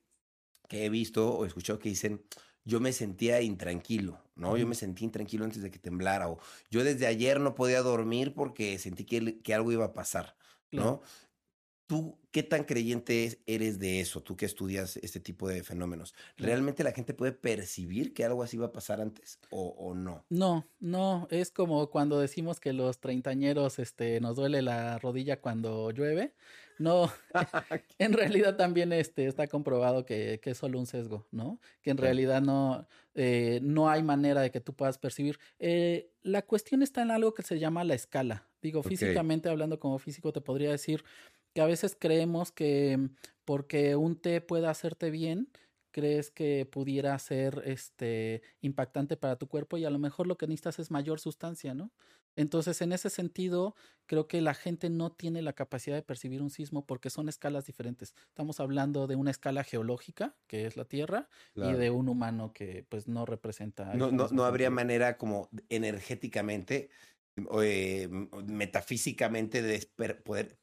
que 0.68 0.84
he 0.84 0.88
visto 0.88 1.34
o 1.34 1.44
escuchado 1.44 1.78
que 1.78 1.88
dicen, 1.88 2.22
yo 2.64 2.80
me 2.80 2.92
sentía 2.92 3.40
intranquilo, 3.40 4.22
¿no? 4.36 4.56
Yo 4.56 4.66
me 4.66 4.74
sentí 4.74 5.04
intranquilo 5.04 5.44
antes 5.44 5.62
de 5.62 5.70
que 5.70 5.78
temblara, 5.78 6.28
o 6.28 6.38
yo 6.70 6.84
desde 6.84 7.06
ayer 7.06 7.40
no 7.40 7.54
podía 7.54 7.82
dormir 7.82 8.34
porque 8.34 8.78
sentí 8.78 9.04
que, 9.04 9.40
que 9.40 9.54
algo 9.54 9.72
iba 9.72 9.86
a 9.86 9.92
pasar, 9.92 10.36
¿no? 10.70 11.02
¿Tú 11.90 12.16
qué 12.30 12.44
tan 12.44 12.62
creyente 12.62 13.40
eres 13.48 13.80
de 13.80 13.98
eso, 13.98 14.22
tú 14.22 14.36
que 14.36 14.46
estudias 14.46 14.96
este 14.98 15.18
tipo 15.18 15.48
de 15.48 15.64
fenómenos? 15.64 16.14
¿Realmente 16.36 16.84
la 16.84 16.92
gente 16.92 17.14
puede 17.14 17.32
percibir 17.32 18.14
que 18.14 18.24
algo 18.24 18.44
así 18.44 18.56
va 18.56 18.66
a 18.66 18.72
pasar 18.72 19.00
antes 19.00 19.40
o, 19.50 19.92
no? 19.92 20.24
No, 20.28 20.68
no, 20.78 21.26
es 21.32 21.50
como 21.50 21.90
cuando 21.90 22.20
decimos 22.20 22.60
que 22.60 22.72
los 22.72 23.00
treintañeros 23.00 23.80
este, 23.80 24.20
nos 24.20 24.36
duele 24.36 24.62
la 24.62 25.00
rodilla 25.00 25.40
cuando 25.40 25.90
llueve. 25.90 26.32
No, 26.78 27.10
en 27.98 28.12
realidad 28.12 28.56
también 28.56 28.92
este, 28.92 29.26
está 29.26 29.48
comprobado 29.48 30.06
que, 30.06 30.40
es 30.44 30.58
solo 30.58 30.78
un 30.78 30.86
sesgo, 30.86 31.26
¿no? 31.32 31.58
Que 31.82 31.90
en 31.90 31.96
realidad 31.96 32.40
no, 32.40 32.86
eh, 33.16 33.58
no 33.64 33.90
hay 33.90 34.04
manera 34.04 34.42
de 34.42 34.52
que 34.52 34.60
tú 34.60 34.74
puedas 34.74 34.96
percibir. 34.96 35.40
Eh, 35.58 36.12
la 36.22 36.42
cuestión 36.42 36.84
está 36.84 37.02
en 37.02 37.10
algo 37.10 37.34
que 37.34 37.42
se 37.42 37.58
llama 37.58 37.82
la 37.82 37.94
escala. 37.94 38.46
Digo, 38.62 38.84
físicamente 38.84 39.48
hablando 39.48 39.80
como 39.80 39.98
físico, 39.98 40.32
te 40.32 40.40
podría 40.40 40.70
decir 40.70 41.02
que 41.54 41.60
a 41.60 41.66
veces 41.66 41.96
creemos 41.98 42.52
que 42.52 42.96
mm, 42.96 43.14
porque 43.44 43.96
un 43.96 44.16
té 44.20 44.40
pueda 44.40 44.70
hacerte 44.70 45.10
bien, 45.10 45.50
crees 45.90 46.30
que 46.30 46.66
pudiera 46.70 47.18
ser 47.18 47.62
este 47.64 48.42
impactante 48.60 49.16
para 49.16 49.36
tu 49.36 49.48
cuerpo 49.48 49.76
y 49.76 49.84
a 49.84 49.90
lo 49.90 49.98
mejor 49.98 50.26
lo 50.26 50.36
que 50.36 50.46
necesitas 50.46 50.78
es 50.78 50.90
mayor 50.90 51.20
sustancia, 51.20 51.74
¿no? 51.74 51.90
Entonces, 52.36 52.80
en 52.80 52.92
ese 52.92 53.10
sentido, 53.10 53.74
creo 54.06 54.28
que 54.28 54.40
la 54.40 54.54
gente 54.54 54.88
no 54.88 55.10
tiene 55.10 55.42
la 55.42 55.52
capacidad 55.52 55.96
de 55.96 56.02
percibir 56.02 56.42
un 56.42 56.50
sismo 56.50 56.86
porque 56.86 57.10
son 57.10 57.28
escalas 57.28 57.66
diferentes. 57.66 58.14
Estamos 58.28 58.60
hablando 58.60 59.06
de 59.06 59.16
una 59.16 59.32
escala 59.32 59.64
geológica, 59.64 60.36
que 60.46 60.64
es 60.64 60.76
la 60.76 60.84
Tierra, 60.84 61.28
y 61.54 61.72
de 61.72 61.90
un 61.90 62.08
humano 62.08 62.52
que 62.52 62.86
pues 62.88 63.08
no 63.08 63.26
representa. 63.26 63.94
No, 63.94 64.12
no, 64.12 64.28
no 64.28 64.44
habría 64.44 64.70
manera 64.70 65.18
como 65.18 65.50
energéticamente 65.68 66.90
eh, 67.62 68.08
metafísicamente 68.46 69.62
de 69.62 69.88
poder 70.24 70.58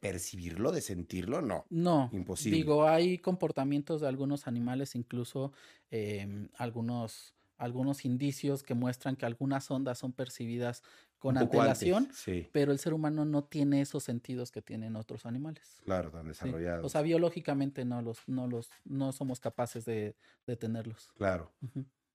percibirlo, 0.00 0.72
de 0.72 0.80
sentirlo, 0.80 1.42
no. 1.42 1.66
No. 1.70 2.10
Imposible. 2.12 2.56
Digo, 2.56 2.86
hay 2.86 3.18
comportamientos 3.18 4.00
de 4.00 4.08
algunos 4.08 4.46
animales, 4.46 4.94
incluso 4.94 5.52
em, 5.90 6.48
algunos, 6.56 7.34
algunos 7.56 8.04
indicios 8.04 8.62
que 8.62 8.74
muestran 8.74 9.16
que 9.16 9.26
algunas 9.26 9.70
ondas 9.70 9.98
son 9.98 10.12
percibidas 10.12 10.82
con 11.22 11.38
antelación, 11.38 12.08
pero 12.50 12.72
el 12.72 12.80
ser 12.80 12.94
humano 12.94 13.24
no 13.24 13.44
tiene 13.44 13.80
esos 13.80 14.02
sentidos 14.02 14.50
que 14.50 14.60
tienen 14.60 14.96
otros 14.96 15.24
animales. 15.24 15.80
Claro, 15.84 16.10
tan 16.10 16.26
desarrollados. 16.26 16.84
O 16.84 16.88
sea, 16.88 17.02
biológicamente 17.02 17.84
no 17.84 18.02
los, 18.02 18.26
no 18.26 18.48
los, 18.48 18.70
no 18.84 19.12
somos 19.12 19.38
capaces 19.38 19.84
de, 19.84 20.16
de 20.48 20.56
tenerlos. 20.56 21.12
Claro. 21.16 21.52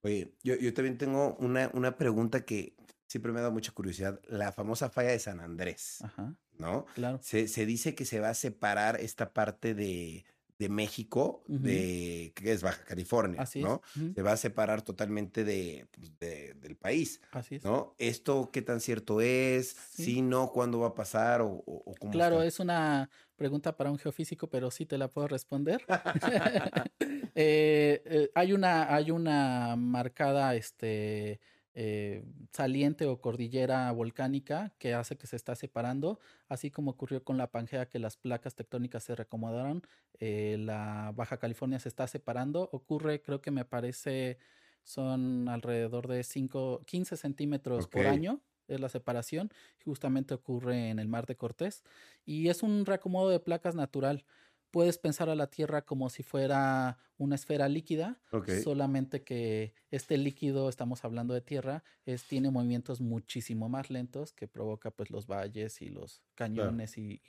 Oye, 0.02 0.34
yo, 0.42 0.56
yo, 0.56 0.74
también 0.74 0.98
tengo 0.98 1.36
una, 1.36 1.70
una 1.72 1.96
pregunta 1.96 2.44
que 2.44 2.76
siempre 3.08 3.32
me 3.32 3.38
ha 3.38 3.42
dado 3.42 3.52
mucha 3.52 3.72
curiosidad, 3.72 4.20
la 4.28 4.52
famosa 4.52 4.90
falla 4.90 5.10
de 5.10 5.18
San 5.18 5.40
Andrés, 5.40 5.98
Ajá, 6.02 6.34
¿no? 6.58 6.86
Claro. 6.94 7.18
Se, 7.22 7.46
dice 7.66 7.94
que 7.94 8.04
se 8.04 8.20
va 8.20 8.28
a 8.28 8.34
separar 8.34 9.00
esta 9.00 9.32
parte 9.32 9.74
de, 9.74 10.24
de 10.58 10.68
México, 10.68 11.42
de 11.46 12.32
que 12.34 12.52
es 12.52 12.62
Baja 12.62 12.84
California, 12.84 13.40
Así 13.40 13.62
¿no? 13.62 13.80
Se 14.14 14.22
va 14.22 14.32
a 14.32 14.36
separar 14.36 14.82
totalmente 14.82 15.42
pues, 15.90 16.18
de, 16.18 16.54
del 16.54 16.76
país, 16.76 17.20
Así 17.32 17.56
es. 17.56 17.64
¿no? 17.64 17.94
¿Esto 17.98 18.50
qué 18.52 18.60
tan 18.60 18.80
cierto 18.80 19.22
es? 19.22 19.74
Sí, 19.90 20.20
no, 20.20 20.52
¿cuándo 20.52 20.80
va 20.80 20.88
a 20.88 20.94
pasar 20.94 21.40
o, 21.40 21.62
cómo 21.98 22.12
Claro, 22.12 22.42
es 22.42 22.60
una 22.60 23.08
pregunta 23.36 23.74
para 23.74 23.90
un 23.90 23.98
geofísico, 23.98 24.50
pero 24.50 24.70
sí 24.70 24.84
te 24.84 24.98
la 24.98 25.08
puedo 25.08 25.28
responder. 25.28 25.84
Eh, 27.40 28.02
eh, 28.04 28.30
hay 28.34 28.52
una, 28.52 28.92
hay 28.92 29.12
una 29.12 29.76
marcada, 29.76 30.56
este 30.56 31.38
eh, 31.80 32.24
saliente 32.52 33.06
o 33.06 33.20
cordillera 33.20 33.92
volcánica 33.92 34.72
que 34.80 34.94
hace 34.94 35.16
que 35.16 35.28
se 35.28 35.36
está 35.36 35.54
separando, 35.54 36.18
así 36.48 36.72
como 36.72 36.90
ocurrió 36.90 37.22
con 37.22 37.38
la 37.38 37.52
Pangea 37.52 37.88
que 37.88 38.00
las 38.00 38.16
placas 38.16 38.56
tectónicas 38.56 39.04
se 39.04 39.14
reacomodaron, 39.14 39.82
eh, 40.18 40.56
la 40.58 41.12
Baja 41.14 41.36
California 41.36 41.78
se 41.78 41.88
está 41.88 42.08
separando, 42.08 42.68
ocurre 42.72 43.22
creo 43.22 43.40
que 43.40 43.52
me 43.52 43.64
parece 43.64 44.38
son 44.82 45.48
alrededor 45.48 46.08
de 46.08 46.24
5, 46.24 46.82
15 46.84 47.16
centímetros 47.16 47.86
por 47.86 48.08
año 48.08 48.40
es 48.66 48.80
la 48.80 48.88
separación, 48.88 49.52
justamente 49.84 50.34
ocurre 50.34 50.90
en 50.90 50.98
el 50.98 51.06
Mar 51.06 51.26
de 51.26 51.36
Cortés 51.36 51.84
y 52.26 52.48
es 52.48 52.64
un 52.64 52.86
reacomodo 52.86 53.30
de 53.30 53.38
placas 53.38 53.76
natural 53.76 54.24
puedes 54.70 54.98
pensar 54.98 55.28
a 55.28 55.34
la 55.34 55.48
Tierra 55.48 55.82
como 55.82 56.10
si 56.10 56.22
fuera 56.22 56.98
una 57.16 57.34
esfera 57.34 57.68
líquida, 57.68 58.20
solamente 58.62 59.24
que 59.24 59.74
este 59.90 60.16
líquido, 60.18 60.68
estamos 60.68 61.04
hablando 61.04 61.34
de 61.34 61.40
Tierra, 61.40 61.82
es, 62.06 62.24
tiene 62.24 62.50
movimientos 62.50 63.00
muchísimo 63.00 63.68
más 63.68 63.90
lentos 63.90 64.32
que 64.32 64.46
provoca 64.46 64.90
pues 64.90 65.10
los 65.10 65.26
valles 65.26 65.82
y 65.82 65.88
los 65.88 66.22
cañones 66.34 66.96
y, 66.96 67.22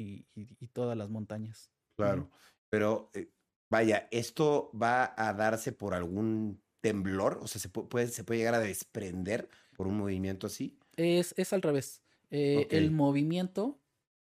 todas 0.73 0.97
las 0.97 1.09
montañas. 1.09 1.71
Claro, 1.95 2.29
pero 2.69 3.09
eh, 3.13 3.31
vaya, 3.69 4.07
¿esto 4.11 4.71
va 4.79 5.13
a 5.17 5.33
darse 5.33 5.71
por 5.71 5.93
algún 5.93 6.61
temblor? 6.81 7.39
O 7.41 7.47
sea, 7.47 7.59
¿se 7.59 7.69
puede, 7.69 8.07
se 8.07 8.23
puede 8.23 8.39
llegar 8.39 8.55
a 8.55 8.59
desprender 8.59 9.49
por 9.75 9.87
un 9.87 9.97
movimiento 9.97 10.47
así? 10.47 10.77
Es, 10.95 11.33
es 11.37 11.51
al 11.53 11.61
revés. 11.61 12.03
Eh, 12.29 12.67
el 12.69 12.91
movimiento 12.91 13.81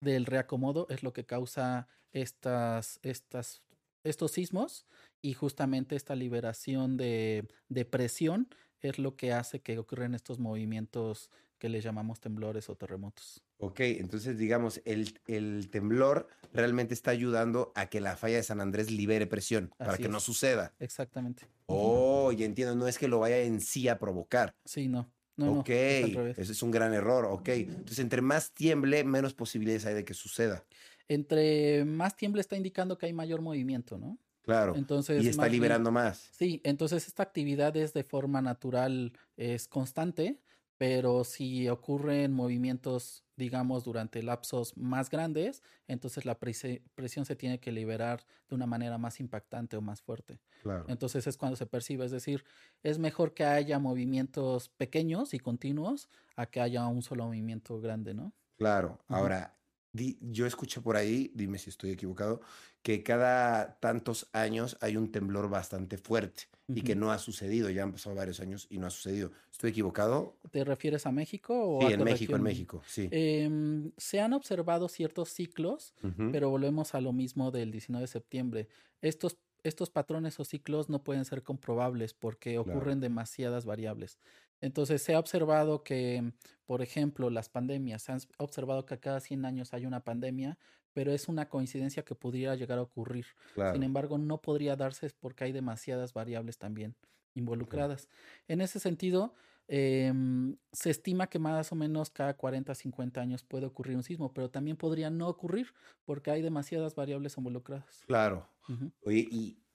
del 0.00 0.26
reacomodo 0.26 0.86
es 0.90 1.02
lo 1.02 1.12
que 1.12 1.24
causa 1.24 1.88
estas, 2.16 2.98
estas, 3.02 3.62
estos 4.02 4.32
sismos 4.32 4.86
y 5.20 5.34
justamente 5.34 5.96
esta 5.96 6.14
liberación 6.14 6.96
de, 6.96 7.46
de 7.68 7.84
presión 7.84 8.48
es 8.80 8.98
lo 8.98 9.16
que 9.16 9.32
hace 9.32 9.60
que 9.60 9.78
ocurran 9.78 10.14
estos 10.14 10.38
movimientos 10.38 11.30
que 11.58 11.68
le 11.68 11.80
llamamos 11.80 12.20
temblores 12.20 12.68
o 12.68 12.76
terremotos. 12.76 13.42
Ok, 13.58 13.80
entonces 13.80 14.36
digamos, 14.36 14.82
el, 14.84 15.18
el, 15.26 15.68
temblor 15.70 16.28
realmente 16.52 16.94
está 16.94 17.10
ayudando 17.10 17.72
a 17.74 17.86
que 17.86 18.00
la 18.00 18.16
falla 18.16 18.36
de 18.36 18.42
San 18.42 18.60
Andrés 18.60 18.90
libere 18.90 19.26
presión 19.26 19.72
para 19.78 19.96
que 19.96 20.08
no 20.08 20.20
suceda. 20.20 20.74
Exactamente. 20.78 21.46
Oh, 21.66 22.32
y 22.32 22.44
entiendo, 22.44 22.74
no 22.76 22.88
es 22.88 22.98
que 22.98 23.08
lo 23.08 23.20
vaya 23.20 23.38
en 23.38 23.60
sí 23.60 23.88
a 23.88 23.98
provocar. 23.98 24.54
Sí, 24.64 24.88
no. 24.88 25.10
No, 25.38 25.60
ok, 25.60 25.68
ese 25.68 26.52
es 26.52 26.62
un 26.62 26.70
gran 26.70 26.94
error, 26.94 27.26
ok. 27.26 27.48
Entonces, 27.48 27.98
entre 27.98 28.22
más 28.22 28.52
tiemble, 28.52 29.04
menos 29.04 29.34
posibilidades 29.34 29.84
hay 29.84 29.92
de 29.92 30.02
que 30.02 30.14
suceda 30.14 30.64
entre 31.08 31.84
más 31.84 32.16
tiemble 32.16 32.40
está 32.40 32.56
indicando 32.56 32.98
que 32.98 33.06
hay 33.06 33.12
mayor 33.12 33.42
movimiento, 33.42 33.98
¿no? 33.98 34.18
Claro. 34.42 34.76
Entonces, 34.76 35.24
y 35.24 35.28
está 35.28 35.48
liberando 35.48 35.90
más. 35.90 36.30
Sí, 36.32 36.60
entonces 36.62 37.06
esta 37.08 37.24
actividad 37.24 37.76
es 37.76 37.92
de 37.92 38.04
forma 38.04 38.40
natural, 38.40 39.12
es 39.36 39.66
constante, 39.66 40.40
pero 40.78 41.24
si 41.24 41.68
ocurren 41.68 42.32
movimientos, 42.32 43.24
digamos, 43.34 43.82
durante 43.82 44.22
lapsos 44.22 44.76
más 44.76 45.10
grandes, 45.10 45.62
entonces 45.88 46.26
la 46.26 46.38
presión 46.38 47.24
se 47.24 47.34
tiene 47.34 47.58
que 47.58 47.72
liberar 47.72 48.24
de 48.48 48.54
una 48.54 48.66
manera 48.66 48.98
más 48.98 49.18
impactante 49.18 49.76
o 49.76 49.80
más 49.80 50.02
fuerte. 50.02 50.38
Entonces 50.86 51.26
es 51.26 51.36
cuando 51.36 51.56
se 51.56 51.66
percibe, 51.66 52.04
es 52.04 52.10
decir, 52.10 52.44
es 52.82 52.98
mejor 52.98 53.32
que 53.32 53.44
haya 53.44 53.78
movimientos 53.78 54.68
pequeños 54.68 55.32
y 55.34 55.38
continuos 55.38 56.08
a 56.36 56.46
que 56.46 56.60
haya 56.60 56.86
un 56.86 57.02
solo 57.02 57.24
movimiento 57.24 57.80
grande, 57.80 58.14
¿no? 58.14 58.32
Claro. 58.58 58.98
Ahora, 59.08 59.56
yo 60.20 60.46
escuché 60.46 60.80
por 60.80 60.96
ahí, 60.96 61.30
dime 61.34 61.58
si 61.58 61.70
estoy 61.70 61.90
equivocado, 61.90 62.40
que 62.82 63.02
cada 63.02 63.78
tantos 63.80 64.28
años 64.32 64.76
hay 64.80 64.96
un 64.96 65.10
temblor 65.10 65.48
bastante 65.48 65.98
fuerte 65.98 66.44
y 66.68 66.82
que 66.82 66.94
no 66.94 67.10
ha 67.10 67.18
sucedido. 67.18 67.70
Ya 67.70 67.82
han 67.82 67.92
pasado 67.92 68.14
varios 68.14 68.40
años 68.40 68.66
y 68.70 68.78
no 68.78 68.86
ha 68.86 68.90
sucedido. 68.90 69.32
¿Estoy 69.50 69.70
equivocado? 69.70 70.36
¿Te 70.50 70.64
refieres 70.64 71.06
a 71.06 71.12
México? 71.12 71.78
O 71.78 71.80
sí, 71.80 71.92
en 71.92 72.04
México, 72.04 72.36
en 72.36 72.42
México, 72.42 72.82
sí. 72.86 73.08
Em, 73.10 73.92
se 73.96 74.20
han 74.20 74.32
observado 74.32 74.88
ciertos 74.88 75.30
ciclos, 75.30 75.94
pero 76.32 76.50
volvemos 76.50 76.94
a 76.94 77.00
lo 77.00 77.12
mismo 77.12 77.50
del 77.50 77.70
19 77.70 78.02
de 78.02 78.08
septiembre. 78.08 78.68
Estos 79.00 79.38
estos 79.66 79.90
patrones 79.90 80.38
o 80.38 80.44
ciclos 80.44 80.88
no 80.88 81.02
pueden 81.02 81.24
ser 81.24 81.42
comprobables 81.42 82.14
porque 82.14 82.58
ocurren 82.58 83.00
demasiadas 83.00 83.64
variables. 83.64 84.18
Entonces 84.60 85.02
se 85.02 85.14
ha 85.14 85.18
observado 85.20 85.82
que, 85.84 86.32
por 86.64 86.82
ejemplo, 86.82 87.30
las 87.30 87.48
pandemias, 87.48 88.02
se 88.02 88.12
han 88.12 88.20
observado 88.38 88.86
que 88.86 88.98
cada 89.00 89.20
100 89.20 89.44
años 89.44 89.72
hay 89.74 89.86
una 89.86 90.04
pandemia, 90.04 90.58
pero 90.92 91.12
es 91.12 91.28
una 91.28 91.48
coincidencia 91.48 92.04
que 92.04 92.14
podría 92.14 92.54
llegar 92.54 92.78
a 92.78 92.82
ocurrir. 92.82 93.26
Sin 93.64 93.82
embargo, 93.82 94.18
no 94.18 94.40
podría 94.40 94.76
darse 94.76 95.10
porque 95.20 95.44
hay 95.44 95.52
demasiadas 95.52 96.12
variables 96.14 96.58
también 96.58 96.96
involucradas. 97.34 98.08
En 98.48 98.60
ese 98.62 98.80
sentido, 98.80 99.34
em, 99.68 100.56
se 100.72 100.90
estima 100.90 101.26
que 101.28 101.38
más 101.38 101.70
o 101.72 101.74
menos 101.74 102.10
cada 102.10 102.34
40, 102.36 102.74
50 102.74 103.20
años 103.20 103.44
puede 103.44 103.66
ocurrir 103.66 103.96
un 103.96 104.02
sismo, 104.04 104.32
pero 104.32 104.50
también 104.50 104.76
podría 104.76 105.10
no 105.10 105.28
ocurrir 105.28 105.74
porque 106.04 106.30
hay 106.30 106.40
demasiadas 106.42 106.94
variables 106.94 107.36
involucradas. 107.36 108.06
Claro. 108.06 108.48
Oye, 109.02 109.26
y 109.30 109.65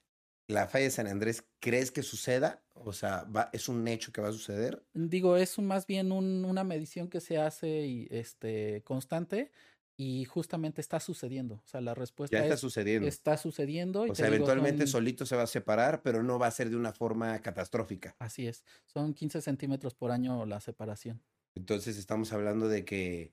la 0.52 0.68
falla 0.68 0.86
de 0.86 0.92
San 0.92 1.08
Andrés, 1.08 1.44
¿crees 1.60 1.92
que 1.92 2.04
suceda? 2.04 2.62
O 2.74 2.94
sea, 2.94 3.28
¿es 3.54 3.70
un 3.70 3.88
hecho 3.88 4.12
que 4.12 4.22
va 4.22 4.30
a 4.30 4.34
suceder? 4.34 4.84
Digo, 4.94 5.38
es 5.38 5.58
más 5.60 5.88
bien 5.88 6.12
una 6.12 6.64
medición 6.64 7.08
que 7.08 7.22
se 7.22 7.38
hace 7.38 7.88
y, 7.88 8.08
este, 8.12 8.82
constante 8.84 9.52
y 9.98 10.26
justamente 10.26 10.82
está 10.82 11.00
sucediendo. 11.00 11.62
O 11.64 11.68
sea, 11.68 11.80
la 11.80 11.94
respuesta 11.94 12.36
ya 12.36 12.44
está 12.44 12.58
sucediendo. 12.58 13.08
Está 13.08 13.38
sucediendo. 13.38 14.02
o 14.02 14.16
sea, 14.16 14.28
eventualmente 14.28 14.88
solito 14.88 15.26
se 15.26 15.36
va 15.36 15.44
a 15.44 15.48
separar, 15.48 16.02
pero 16.02 16.24
no 16.24 16.40
va 16.40 16.48
a 16.48 16.52
ser 16.52 16.70
de 16.70 16.76
una 16.76 16.92
forma 16.92 17.40
catastrófica. 17.40 18.16
Así 18.18 18.48
es. 18.48 18.64
Son 18.86 19.14
15 19.14 19.42
centímetros 19.42 19.94
por 19.94 20.12
año 20.12 20.46
la 20.46 20.60
separación. 20.60 21.22
Entonces 21.56 21.98
estamos 21.98 22.34
hablando 22.34 22.68
de 22.68 22.86
que, 22.86 23.32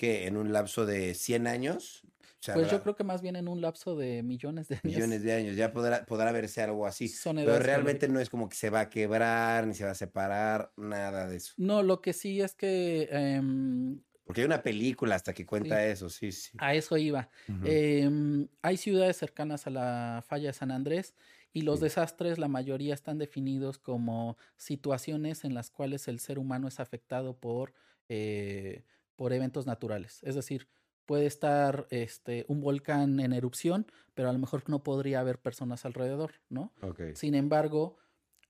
que 0.00 0.26
en 0.26 0.38
un 0.38 0.50
lapso 0.50 0.86
de 0.86 1.12
100 1.12 1.46
años 1.46 2.06
pues 2.54 2.70
yo 2.70 2.82
creo 2.82 2.96
que 2.96 3.04
más 3.04 3.20
bien 3.20 3.36
en 3.36 3.48
un 3.48 3.60
lapso 3.60 3.96
de 3.96 4.22
millones 4.22 4.68
de 4.68 4.76
años. 4.76 4.84
Millones 4.84 5.22
de 5.22 5.32
años, 5.34 5.56
ya 5.56 5.72
podrá, 5.72 6.06
podrá 6.06 6.32
verse 6.32 6.62
algo 6.62 6.86
así. 6.86 7.12
pero 7.22 7.58
realmente 7.58 8.08
no 8.08 8.18
es 8.18 8.30
como 8.30 8.48
que 8.48 8.56
se 8.56 8.70
va 8.70 8.80
a 8.80 8.88
quebrar, 8.88 9.66
ni 9.66 9.74
se 9.74 9.84
va 9.84 9.90
a 9.90 9.94
separar, 9.94 10.72
nada 10.78 11.28
de 11.28 11.36
eso. 11.36 11.52
No, 11.58 11.82
lo 11.82 12.00
que 12.00 12.14
sí 12.14 12.40
es 12.40 12.54
que... 12.54 13.08
Em, 13.10 14.00
porque 14.24 14.40
hay 14.40 14.46
una 14.46 14.62
película 14.62 15.16
hasta 15.16 15.34
que 15.34 15.44
cuenta 15.44 15.84
eso, 15.84 16.08
sí, 16.08 16.32
sí. 16.32 16.56
A 16.58 16.74
eso 16.74 16.96
iba. 16.96 17.28
Em, 17.64 18.48
hay 18.62 18.78
ciudades 18.78 19.18
cercanas 19.18 19.66
a 19.66 19.70
la 19.70 20.24
falla 20.26 20.46
de 20.46 20.52
San 20.54 20.70
Andrés 20.70 21.14
y 21.52 21.62
los 21.62 21.80
desastres, 21.80 22.38
la 22.38 22.48
mayoría 22.48 22.94
están 22.94 23.18
definidos 23.18 23.78
como 23.78 24.38
situaciones 24.56 25.44
en 25.44 25.52
las 25.52 25.70
cuales 25.70 26.08
el 26.08 26.20
ser 26.20 26.38
humano 26.38 26.68
es 26.68 26.80
afectado 26.80 27.36
por, 27.36 27.74
eh, 28.08 28.84
por 29.20 29.34
eventos 29.34 29.66
naturales. 29.66 30.20
Es 30.22 30.34
decir, 30.34 30.66
puede 31.04 31.26
estar 31.26 31.86
este, 31.90 32.46
un 32.48 32.62
volcán 32.62 33.20
en 33.20 33.34
erupción, 33.34 33.86
pero 34.14 34.30
a 34.30 34.32
lo 34.32 34.38
mejor 34.38 34.62
no 34.66 34.82
podría 34.82 35.20
haber 35.20 35.38
personas 35.38 35.84
alrededor, 35.84 36.36
¿no? 36.48 36.72
Sin 37.12 37.34
embargo, 37.34 37.98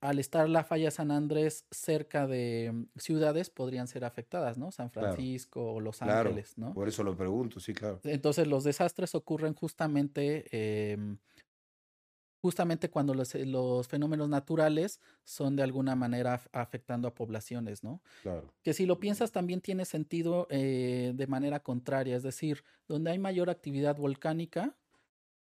al 0.01 0.21
estar 0.21 0.49
la 0.49 0.63
falla 0.63 0.93
San 0.93 1.11
Andrés 1.11 1.67
cerca 1.73 2.29
de 2.29 2.71
mm, 2.73 3.01
ciudades, 3.01 3.51
podrían 3.51 3.89
ser 3.89 4.05
afectadas, 4.05 4.59
¿no? 4.59 4.71
San 4.71 4.93
Francisco 4.93 5.73
o 5.73 5.81
Los 5.81 6.03
Ángeles, 6.03 6.57
¿no? 6.57 6.73
Por 6.73 6.87
eso 6.87 7.03
lo 7.03 7.17
pregunto, 7.17 7.59
sí, 7.59 7.75
claro. 7.75 7.99
Entonces, 8.05 8.47
los 8.47 8.63
desastres 8.63 9.17
ocurren 9.17 9.55
justamente 9.55 10.45
eh, 10.53 11.17
justamente 12.41 12.91
cuando 12.91 13.15
los, 13.15 13.35
eh, 13.35 13.45
los, 13.47 13.87
fenómenos 13.89 14.29
naturales 14.29 15.01
son 15.25 15.57
de 15.57 15.63
alguna 15.63 15.95
manera 15.95 16.41
afectando 16.53 17.09
a 17.09 17.15
poblaciones, 17.15 17.85
¿no? 17.85 18.03
Claro. 18.23 18.53
Que 18.63 18.73
si 18.73 18.87
lo 18.87 18.99
piensas 18.99 19.33
también 19.33 19.61
tiene 19.61 19.85
sentido 19.85 20.47
eh, 20.51 21.13
de 21.15 21.27
manera 21.27 21.61
contraria, 21.61 22.17
es 22.17 22.23
decir, 22.23 22.65
donde 22.89 23.11
hay 23.11 23.19
mayor 23.19 23.51
actividad 23.51 23.97
volcánica 23.97 24.77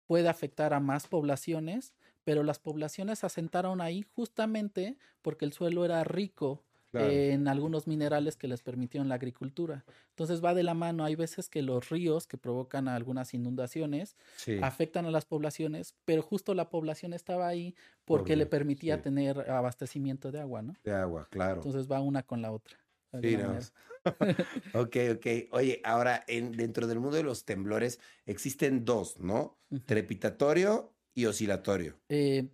puede 0.07 0.29
afectar 0.29 0.73
a 0.73 0.81
más 0.81 1.09
poblaciones, 1.09 1.93
pero 2.23 2.43
las 2.43 2.59
poblaciones 2.59 3.21
se 3.21 3.27
asentaron 3.27 3.81
ahí 3.81 4.03
justamente 4.15 4.97
porque 5.23 5.45
el 5.45 5.53
suelo 5.53 5.85
era 5.85 6.05
rico 6.05 6.66
en 6.99 7.49
algunos 7.49 7.87
minerales 7.87 8.37
que 8.37 8.49
les 8.49 8.63
permitieron 8.63 9.09
la 9.09 9.17
agricultura. 9.17 9.85
Entonces 10.11 10.45
va 10.45 10.55
de 10.55 10.63
la 10.63 10.75
mano, 10.75 11.05
hay 11.05 11.15
veces 11.15 11.49
que 11.49 11.63
los 11.63 11.89
ríos 11.89 12.27
que 12.27 12.39
provocan 12.39 12.89
algunas 12.89 13.35
inundaciones 13.35 14.17
afectan 14.63 15.07
a 15.07 15.11
las 15.11 15.25
poblaciones, 15.25 15.95
pero 16.05 16.23
justo 16.23 16.55
la 16.55 16.71
población 16.71 17.13
estaba 17.13 17.49
ahí 17.49 17.75
porque 18.05 18.37
le 18.37 18.47
permitía 18.47 19.03
tener 19.03 19.51
abastecimiento 19.51 20.31
de 20.31 20.41
agua, 20.41 20.63
¿no? 20.63 20.75
De 20.85 20.93
agua, 20.93 21.29
claro. 21.31 21.57
Entonces 21.57 21.91
va 21.91 22.01
una 22.01 22.23
con 22.23 22.43
la 22.43 22.53
otra. 22.53 22.79
Sí, 23.21 23.37
no. 23.37 23.59
ok, 24.81 24.97
ok. 25.17 25.27
Oye, 25.53 25.81
ahora 25.85 26.25
en, 26.29 26.53
dentro 26.53 26.87
del 26.87 27.01
mundo 27.01 27.17
de 27.17 27.23
los 27.23 27.45
temblores 27.45 28.01
existen 28.25 28.85
dos, 28.85 29.19
¿no? 29.19 29.59
Trepitatorio 29.85 30.93
y 31.15 31.27
oscilatorio. 31.27 31.99
Eh, 32.09 32.49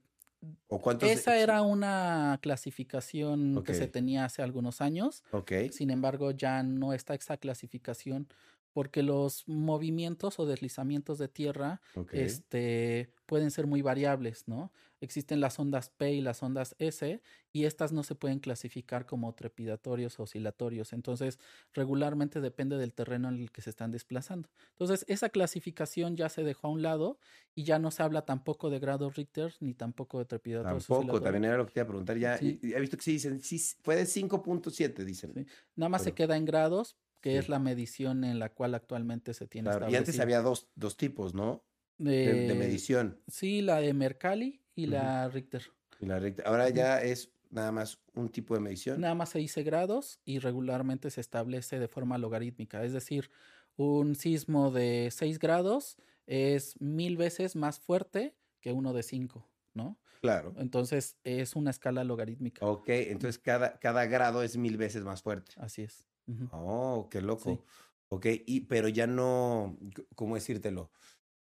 esa 1.02 1.36
era 1.36 1.62
una 1.62 2.38
clasificación 2.42 3.62
que 3.64 3.74
se 3.74 3.86
tenía 3.86 4.24
hace 4.24 4.42
algunos 4.42 4.80
años. 4.80 5.22
Sin 5.70 5.90
embargo, 5.90 6.30
ya 6.30 6.62
no 6.62 6.92
está 6.92 7.14
esa 7.14 7.36
clasificación 7.36 8.28
porque 8.72 9.02
los 9.02 9.46
movimientos 9.46 10.38
o 10.38 10.46
deslizamientos 10.46 11.18
de 11.18 11.28
tierra 11.28 11.80
este, 12.12 13.10
pueden 13.26 13.50
ser 13.50 13.66
muy 13.66 13.82
variables, 13.82 14.48
¿no? 14.48 14.72
Existen 15.00 15.40
las 15.40 15.58
ondas 15.58 15.88
P 15.88 16.12
y 16.12 16.20
las 16.20 16.44
ondas 16.44 16.76
S 16.78 17.20
y 17.52 17.64
estas 17.64 17.90
no 17.90 18.04
se 18.04 18.14
pueden 18.14 18.38
clasificar 18.38 19.04
como 19.04 19.34
trepidatorios 19.34 20.20
o 20.20 20.22
oscilatorios. 20.22 20.92
Entonces, 20.92 21.40
regularmente 21.74 22.40
depende 22.40 22.76
del 22.76 22.94
terreno 22.94 23.28
en 23.28 23.40
el 23.40 23.50
que 23.50 23.62
se 23.62 23.70
están 23.70 23.90
desplazando. 23.90 24.48
Entonces, 24.70 25.04
esa 25.08 25.28
clasificación 25.28 26.16
ya 26.16 26.28
se 26.28 26.44
dejó 26.44 26.68
a 26.68 26.70
un 26.70 26.82
lado 26.82 27.18
y 27.56 27.64
ya 27.64 27.80
no 27.80 27.90
se 27.90 28.04
habla 28.04 28.24
tampoco 28.24 28.70
de 28.70 28.78
grados 28.78 29.16
Richter 29.16 29.52
ni 29.58 29.74
tampoco 29.74 30.20
de 30.20 30.24
trepidatorios. 30.24 30.86
Tampoco, 30.86 31.20
también 31.20 31.46
era 31.46 31.56
lo 31.56 31.66
que 31.66 31.72
te 31.72 31.80
iba 31.80 31.84
a 31.84 31.88
preguntar. 31.88 32.16
Ya 32.16 32.36
he 32.36 32.80
visto 32.80 32.96
que 32.96 33.02
sí 33.02 33.12
dicen, 33.12 33.40
sí, 33.40 33.58
fue 33.82 33.96
de 33.96 34.04
5.7, 34.04 35.04
dicen. 35.04 35.48
Nada 35.74 35.88
más 35.88 36.04
se 36.04 36.12
queda 36.12 36.36
en 36.36 36.44
grados, 36.44 36.96
que 37.22 37.38
es 37.38 37.48
la 37.48 37.60
medición 37.60 38.24
en 38.24 38.38
la 38.38 38.50
cual 38.50 38.74
actualmente 38.74 39.32
se 39.32 39.46
tiene 39.46 39.70
claro, 39.70 39.88
Y 39.88 39.94
antes 39.94 40.18
había 40.18 40.42
dos, 40.42 40.68
dos 40.74 40.96
tipos, 40.96 41.34
¿no? 41.34 41.64
De, 41.96 42.52
medición. 42.58 43.20
Sí, 43.28 43.62
la 43.62 43.80
de 43.80 43.94
Mercalli 43.94 44.60
y 44.74 44.86
la 44.86 45.28
Richter. 45.28 45.62
Y 46.00 46.06
la 46.06 46.18
Richter. 46.18 46.46
Ahora 46.46 46.68
ya 46.68 47.00
es 47.00 47.32
nada 47.48 47.70
más 47.70 48.00
un 48.14 48.28
tipo 48.28 48.54
de 48.54 48.60
medición. 48.60 49.00
Nada 49.00 49.14
más 49.14 49.28
se 49.28 49.38
dice 49.38 49.62
grados 49.62 50.18
y 50.24 50.40
regularmente 50.40 51.10
se 51.10 51.20
establece 51.20 51.78
de 51.78 51.86
forma 51.86 52.18
logarítmica. 52.18 52.82
Es 52.84 52.92
decir, 52.92 53.30
un 53.76 54.16
sismo 54.16 54.72
de 54.72 55.08
6 55.12 55.38
grados 55.38 55.96
es 56.26 56.80
mil 56.80 57.16
veces 57.16 57.54
más 57.54 57.78
fuerte 57.78 58.34
que 58.60 58.72
uno 58.72 58.92
de 58.92 59.04
5, 59.04 59.48
¿no? 59.74 59.96
Claro. 60.20 60.54
Entonces 60.56 61.18
es 61.22 61.54
una 61.54 61.70
escala 61.70 62.02
logarítmica. 62.02 62.66
Ok, 62.66 62.88
entonces 62.88 63.38
cada, 63.38 63.78
cada 63.78 64.06
grado 64.06 64.42
es 64.42 64.56
mil 64.56 64.76
veces 64.76 65.04
más 65.04 65.22
fuerte. 65.22 65.52
Así 65.58 65.82
es. 65.82 66.04
Oh, 66.50 67.08
qué 67.10 67.20
loco. 67.20 67.64
Ok, 68.08 68.26
y, 68.46 68.62
pero 68.62 68.88
ya 68.88 69.06
no, 69.06 69.78
¿cómo 70.14 70.34
decírtelo? 70.34 70.90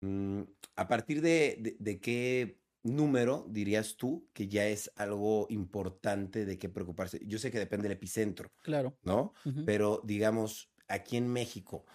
Mm, 0.02 0.42
¿A 0.76 0.88
partir 0.88 1.22
de, 1.22 1.76
de, 1.80 2.00
qué 2.00 2.60
número 2.84 3.48
dirías 3.50 3.98
tú 3.98 4.28
que 4.34 4.48
ya 4.48 4.68
es 4.68 4.92
algo 4.96 5.48
importante 5.50 6.46
de 6.46 6.60
qué 6.60 6.70
preocuparse? 6.70 7.20
Yo 7.26 7.40
sé 7.40 7.52
que 7.52 7.60
depende 7.60 7.88
del 7.88 7.98
epicentro. 7.98 8.52
Claro. 8.62 8.98
¿No? 9.04 9.34
Pero 9.66 10.02
digamos, 10.04 10.72
aquí 10.88 11.18
en 11.18 11.28
México, 11.28 11.86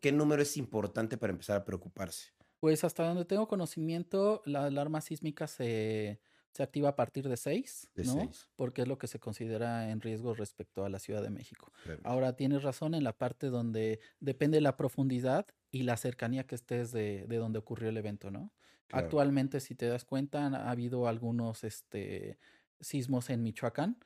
¿qué 0.00 0.12
número 0.12 0.42
es 0.42 0.56
importante 0.56 1.18
para 1.18 1.32
empezar 1.32 1.56
a 1.58 1.64
preocuparse? 1.64 2.32
Pues 2.60 2.84
hasta 2.84 3.06
donde 3.06 3.24
tengo 3.24 3.48
conocimiento, 3.48 4.42
la 4.44 4.64
alarma 4.64 5.00
sísmica 5.00 5.46
se 5.46 6.20
se 6.52 6.62
activa 6.62 6.90
a 6.90 6.96
partir 6.96 7.28
de 7.28 7.36
6, 7.36 7.90
¿no? 8.06 8.30
Porque 8.56 8.82
es 8.82 8.88
lo 8.88 8.98
que 8.98 9.06
se 9.06 9.18
considera 9.18 9.90
en 9.90 10.00
riesgo 10.00 10.34
respecto 10.34 10.84
a 10.84 10.88
la 10.88 10.98
Ciudad 10.98 11.22
de 11.22 11.30
México. 11.30 11.72
Ahora 12.04 12.34
tienes 12.34 12.62
razón 12.62 12.94
en 12.94 13.04
la 13.04 13.12
parte 13.12 13.48
donde 13.48 14.00
depende 14.20 14.60
la 14.60 14.76
profundidad 14.76 15.46
y 15.70 15.82
la 15.82 15.96
cercanía 15.96 16.46
que 16.46 16.54
estés 16.54 16.92
de, 16.92 17.26
de 17.28 17.36
donde 17.36 17.58
ocurrió 17.58 17.90
el 17.90 17.96
evento, 17.96 18.30
¿no? 18.30 18.52
Actualmente, 18.90 19.60
si 19.60 19.74
te 19.74 19.86
das 19.86 20.04
cuenta, 20.04 20.46
ha 20.46 20.70
habido 20.70 21.08
algunos 21.08 21.62
este, 21.64 22.38
sismos 22.80 23.30
en 23.30 23.42
Michoacán, 23.42 23.98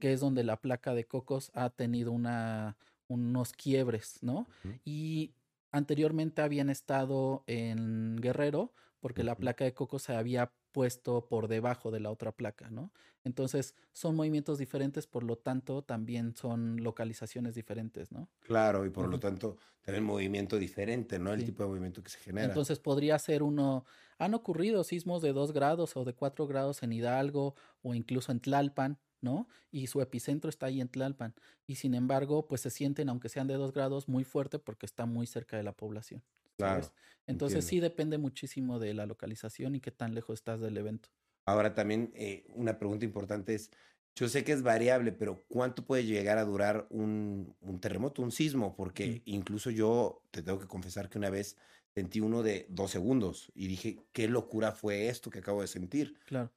que 0.00 0.12
es 0.12 0.20
donde 0.20 0.44
la 0.44 0.60
placa 0.60 0.94
de 0.94 1.04
Cocos 1.04 1.50
ha 1.54 1.70
tenido 1.70 2.12
una, 2.12 2.76
unos 3.08 3.52
quiebres, 3.52 4.18
¿no? 4.22 4.48
Y 4.84 5.34
anteriormente 5.70 6.42
habían 6.42 6.70
estado 6.70 7.44
en 7.46 8.16
Guerrero 8.16 8.72
porque 9.02 9.24
la 9.24 9.34
placa 9.34 9.64
de 9.64 9.74
Cocos 9.74 10.04
se 10.04 10.14
había 10.14 10.52
puesto 10.70 11.26
por 11.26 11.48
debajo 11.48 11.90
de 11.90 11.98
la 11.98 12.08
otra 12.08 12.30
placa, 12.30 12.70
¿no? 12.70 12.92
Entonces 13.24 13.74
son 13.90 14.14
movimientos 14.14 14.58
diferentes, 14.58 15.08
por 15.08 15.24
lo 15.24 15.36
tanto 15.36 15.82
también 15.82 16.36
son 16.36 16.84
localizaciones 16.84 17.56
diferentes, 17.56 18.12
¿no? 18.12 18.28
Claro, 18.38 18.86
y 18.86 18.90
por 18.90 19.08
lo 19.08 19.18
tanto 19.18 19.58
tienen 19.82 20.04
movimiento 20.04 20.56
diferente, 20.56 21.18
¿no? 21.18 21.32
El 21.32 21.44
tipo 21.44 21.64
de 21.64 21.68
movimiento 21.68 22.00
que 22.00 22.10
se 22.10 22.18
genera. 22.18 22.46
Entonces 22.46 22.78
podría 22.78 23.18
ser 23.18 23.42
uno, 23.42 23.84
han 24.18 24.34
ocurrido 24.34 24.84
sismos 24.84 25.20
de 25.20 25.32
dos 25.32 25.52
grados 25.52 25.96
o 25.96 26.04
de 26.04 26.14
cuatro 26.14 26.46
grados 26.46 26.84
en 26.84 26.92
Hidalgo 26.92 27.56
o 27.82 27.94
incluso 27.94 28.30
en 28.30 28.38
Tlalpan, 28.38 29.00
¿no? 29.20 29.48
Y 29.72 29.88
su 29.88 30.00
epicentro 30.00 30.48
está 30.48 30.66
ahí 30.66 30.80
en 30.80 30.88
Tlalpan. 30.88 31.34
Y 31.66 31.74
sin 31.74 31.94
embargo, 31.94 32.46
pues 32.46 32.60
se 32.60 32.70
sienten, 32.70 33.08
aunque 33.08 33.28
sean 33.28 33.48
de 33.48 33.54
dos 33.54 33.72
grados, 33.72 34.08
muy 34.08 34.22
fuerte 34.22 34.60
porque 34.60 34.86
está 34.86 35.06
muy 35.06 35.26
cerca 35.26 35.56
de 35.56 35.64
la 35.64 35.72
población. 35.72 36.22
Claro. 36.56 36.86
Entonces 37.26 37.64
sí 37.64 37.80
depende 37.80 38.18
muchísimo 38.18 38.78
de 38.78 38.94
la 38.94 39.06
localización 39.06 39.74
y 39.74 39.80
qué 39.80 39.90
tan 39.90 40.14
lejos 40.14 40.40
estás 40.40 40.60
del 40.60 40.76
evento. 40.76 41.08
Ahora 41.46 41.74
también 41.74 42.12
eh, 42.14 42.44
una 42.54 42.78
pregunta 42.78 43.04
importante 43.04 43.54
es, 43.54 43.70
yo 44.14 44.28
sé 44.28 44.44
que 44.44 44.52
es 44.52 44.62
variable, 44.62 45.12
pero 45.12 45.42
¿cuánto 45.48 45.84
puede 45.84 46.04
llegar 46.04 46.38
a 46.38 46.44
durar 46.44 46.86
un, 46.90 47.56
terremoto, 47.80 48.22
un 48.22 48.30
sismo? 48.30 48.76
Porque 48.76 49.22
incluso 49.24 49.70
yo 49.70 50.22
te 50.30 50.42
tengo 50.42 50.58
que 50.58 50.66
confesar 50.66 51.08
que 51.08 51.18
una 51.18 51.30
vez 51.30 51.56
sentí 51.94 52.20
uno 52.20 52.42
de 52.42 52.66
dos 52.68 52.90
segundos 52.90 53.50
y 53.54 53.68
dije, 53.68 53.98
¿qué 54.12 54.28
locura 54.28 54.72
fue 54.72 55.08
esto 55.08 55.30
que 55.30 55.38
acabo 55.38 55.62
de 55.62 55.68
sentir? 55.68 56.18
Claro. 56.26 56.52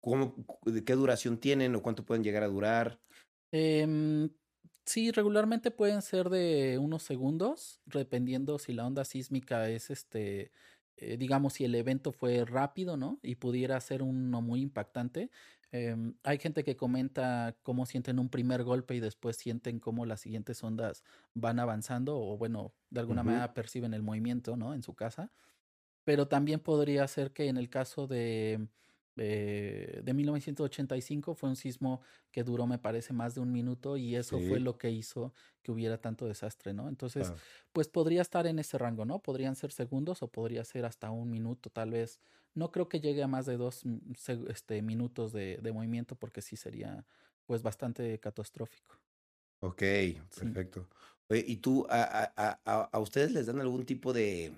¿Cómo, 0.00 0.34
¿De 0.64 0.84
qué 0.84 0.94
duración 0.94 1.38
tienen 1.38 1.74
o 1.74 1.82
cuánto 1.82 2.04
pueden 2.04 2.24
llegar 2.24 2.42
a 2.42 2.48
durar? 2.48 3.00
Eh, 3.52 4.28
Sí, 4.86 5.10
regularmente 5.10 5.72
pueden 5.72 6.00
ser 6.00 6.30
de 6.30 6.78
unos 6.78 7.02
segundos, 7.02 7.80
dependiendo 7.86 8.58
si 8.58 8.72
la 8.72 8.86
onda 8.86 9.04
sísmica 9.04 9.68
es 9.68 9.90
este, 9.90 10.52
eh, 10.96 11.16
digamos, 11.16 11.54
si 11.54 11.64
el 11.64 11.74
evento 11.74 12.12
fue 12.12 12.44
rápido, 12.44 12.96
¿no? 12.96 13.18
Y 13.22 13.34
pudiera 13.34 13.80
ser 13.80 14.02
uno 14.02 14.40
muy 14.42 14.60
impactante. 14.60 15.30
Em, 15.72 16.14
hay 16.22 16.38
gente 16.38 16.62
que 16.62 16.76
comenta 16.76 17.58
cómo 17.64 17.84
sienten 17.84 18.20
un 18.20 18.28
primer 18.30 18.62
golpe 18.62 18.94
y 18.94 19.00
después 19.00 19.36
sienten 19.36 19.80
cómo 19.80 20.06
las 20.06 20.20
siguientes 20.20 20.62
ondas 20.62 21.02
van 21.34 21.58
avanzando 21.58 22.16
o, 22.20 22.38
bueno, 22.38 22.72
de 22.90 23.00
alguna 23.00 23.24
manera 23.24 23.54
perciben 23.54 23.92
el 23.92 24.02
movimiento, 24.04 24.56
¿no? 24.56 24.72
En 24.72 24.82
su 24.84 24.94
casa. 24.94 25.32
Pero 26.04 26.28
también 26.28 26.60
podría 26.60 27.06
ser 27.08 27.32
que 27.32 27.48
en 27.48 27.56
el 27.56 27.68
caso 27.70 28.06
de 28.06 28.68
eh, 29.16 30.00
de 30.04 30.14
1985 30.14 31.34
fue 31.34 31.48
un 31.48 31.56
sismo 31.56 32.02
que 32.30 32.44
duró, 32.44 32.66
me 32.66 32.78
parece, 32.78 33.12
más 33.12 33.34
de 33.34 33.40
un 33.40 33.50
minuto 33.50 33.96
y 33.96 34.14
eso 34.14 34.38
fue 34.40 34.60
lo 34.60 34.76
que 34.76 34.90
hizo 34.90 35.32
que 35.62 35.72
hubiera 35.72 35.98
tanto 35.98 36.26
desastre, 36.26 36.74
¿no? 36.74 36.88
Entonces, 36.88 37.32
pues 37.72 37.88
podría 37.88 38.22
estar 38.22 38.46
en 38.46 38.58
ese 38.58 38.78
rango, 38.78 39.04
¿no? 39.04 39.20
Podrían 39.20 39.56
ser 39.56 39.72
segundos 39.72 40.22
o 40.22 40.28
podría 40.28 40.64
ser 40.64 40.84
hasta 40.84 41.10
un 41.10 41.30
minuto, 41.30 41.70
tal 41.70 41.90
vez. 41.90 42.20
No 42.54 42.70
creo 42.70 42.88
que 42.88 43.00
llegue 43.00 43.22
a 43.22 43.28
más 43.28 43.46
de 43.46 43.56
dos 43.56 43.84
mm, 43.84 43.98
este, 44.48 44.82
minutos 44.82 45.32
de, 45.32 45.58
movimiento 45.72 46.14
porque 46.14 46.42
sí 46.42 46.56
sería, 46.56 47.04
pues, 47.46 47.62
bastante 47.62 48.18
catastrófico. 48.18 48.94
Ok, 49.60 49.82
perfecto. 50.38 50.86
¿Y 51.30 51.56
tú, 51.56 51.86
a 51.88 52.98
ustedes 53.00 53.32
les 53.32 53.46
dan 53.46 53.60
algún 53.60 53.84
tipo 53.84 54.12
de 54.12 54.52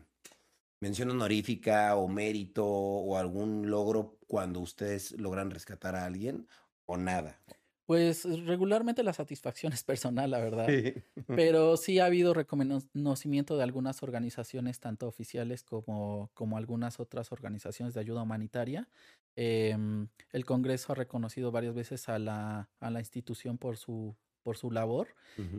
mención 0.80 1.10
honorífica 1.10 1.96
o 1.96 2.08
mérito 2.08 2.64
o 2.66 3.16
algún 3.16 3.70
logro 3.70 4.18
cuando 4.26 4.60
ustedes 4.60 5.12
logran 5.12 5.50
rescatar 5.50 5.96
a 5.96 6.04
alguien 6.04 6.46
o 6.86 6.96
nada? 6.96 7.42
Pues 7.86 8.24
regularmente 8.44 9.02
la 9.02 9.14
satisfacción 9.14 9.72
es 9.74 9.82
personal, 9.82 10.30
la 10.30 10.40
verdad. 10.40 10.66
Pero 11.34 11.76
sí 11.76 11.98
ha 12.00 12.06
habido 12.06 12.34
reconocimiento 12.34 13.56
de 13.56 13.62
algunas 13.62 14.02
organizaciones, 14.02 14.80
tanto 14.80 15.06
oficiales 15.06 15.62
como, 15.62 16.30
como 16.34 16.58
algunas 16.58 17.00
otras 17.00 17.32
organizaciones 17.32 17.94
de 17.94 18.00
ayuda 18.00 18.22
humanitaria. 18.22 18.88
Em, 19.36 20.08
el 20.32 20.44
Congreso 20.44 20.92
ha 20.92 20.96
reconocido 20.96 21.50
varias 21.52 21.74
veces 21.74 22.08
a 22.08 22.18
la, 22.18 22.70
a 22.80 22.90
la 22.90 22.98
institución 23.00 23.56
por 23.56 23.76
su 23.78 24.16
por 24.42 24.56
su 24.56 24.70
labor. 24.70 25.08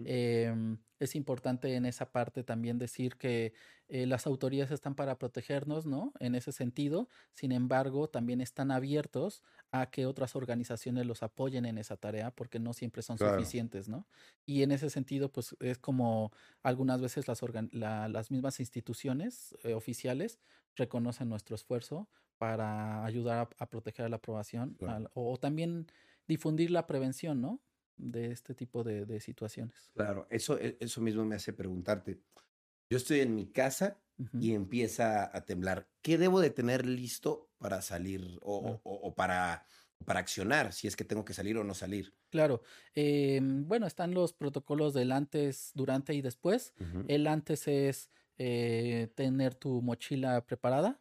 Em, 0.06 0.78
es 1.00 1.16
importante 1.16 1.76
en 1.76 1.86
esa 1.86 2.12
parte 2.12 2.44
también 2.44 2.78
decir 2.78 3.16
que 3.16 3.54
eh, 3.88 4.06
las 4.06 4.28
autoridades 4.28 4.72
están 4.72 4.96
para 4.96 5.18
protegernos, 5.18 5.86
¿no? 5.86 6.12
En 6.20 6.36
ese 6.36 6.52
sentido. 6.52 7.08
Sin 7.34 7.52
embargo, 7.52 8.10
también 8.10 8.42
están 8.42 8.72
abiertos 8.72 9.44
a 9.72 9.90
que 9.90 10.06
otras 10.06 10.36
organizaciones 10.36 11.06
los 11.06 11.24
apoyen 11.24 11.66
en 11.66 11.78
esa 11.78 11.98
tarea 11.98 12.32
porque 12.32 12.60
no 12.60 12.74
siempre 12.74 13.02
son 13.02 13.18
suficientes, 13.18 13.88
¿no? 13.88 14.08
Y 14.46 14.64
en 14.64 14.72
ese 14.72 14.90
sentido, 14.90 15.32
pues 15.32 15.56
es 15.60 15.78
como 15.78 16.32
algunas 16.62 17.02
veces 17.02 17.28
las, 17.28 17.42
las 17.72 18.32
mismas 18.32 18.60
instituciones 18.60 19.56
eh, 19.64 19.74
oficiales 19.74 20.40
reconocen 20.76 21.30
nuestro 21.30 21.56
esfuerzo 21.56 22.10
para 22.38 23.04
ayudar 23.06 23.50
a, 23.58 23.70
proteger 23.70 24.06
a 24.06 24.10
la 24.10 24.16
aprobación 24.16 24.78
o 25.14 25.38
también 25.38 25.88
difundir 26.28 26.72
la 26.72 26.88
prevención, 26.88 27.42
¿no? 27.42 27.60
De 28.00 28.32
este 28.32 28.56
tipo 28.56 28.84
de, 28.84 29.20
situaciones. 29.20 29.92
Claro, 29.94 30.28
eso, 30.30 30.58
e, 30.58 30.78
eso 30.80 31.02
mismo 31.02 31.24
me 31.26 31.36
hace 31.36 31.54
preguntarte. 31.54 32.20
Yo 32.90 32.98
estoy 32.98 33.20
en 33.20 33.36
mi 33.36 33.48
casa 33.48 34.02
y 34.40 34.54
empieza 34.54 35.36
a 35.36 35.46
temblar. 35.46 35.88
¿Qué 36.02 36.18
debo 36.18 36.42
de 36.42 36.50
tener 36.50 36.86
listo 36.86 37.50
para 37.58 37.82
salir 37.82 38.40
o, 38.42 39.14
para, 39.16 39.66
para 40.06 40.20
accionar 40.20 40.74
si 40.74 40.88
es 40.88 40.96
que 40.96 41.06
tengo 41.06 41.24
que 41.24 41.34
salir 41.34 41.58
o 41.58 41.64
no 41.64 41.74
salir? 41.74 42.16
Claro. 42.30 42.64
Em, 42.96 43.68
bueno, 43.68 43.86
están 43.86 44.14
los 44.14 44.34
protocolos 44.34 44.94
del 44.94 45.12
antes, 45.12 45.72
durante 45.76 46.16
y 46.16 46.22
después. 46.22 46.74
El 47.08 47.28
antes 47.28 47.68
es 47.68 48.10
eh, 48.38 49.10
tener 49.16 49.54
tu 49.54 49.82
mochila 49.82 50.46
preparada, 50.46 51.00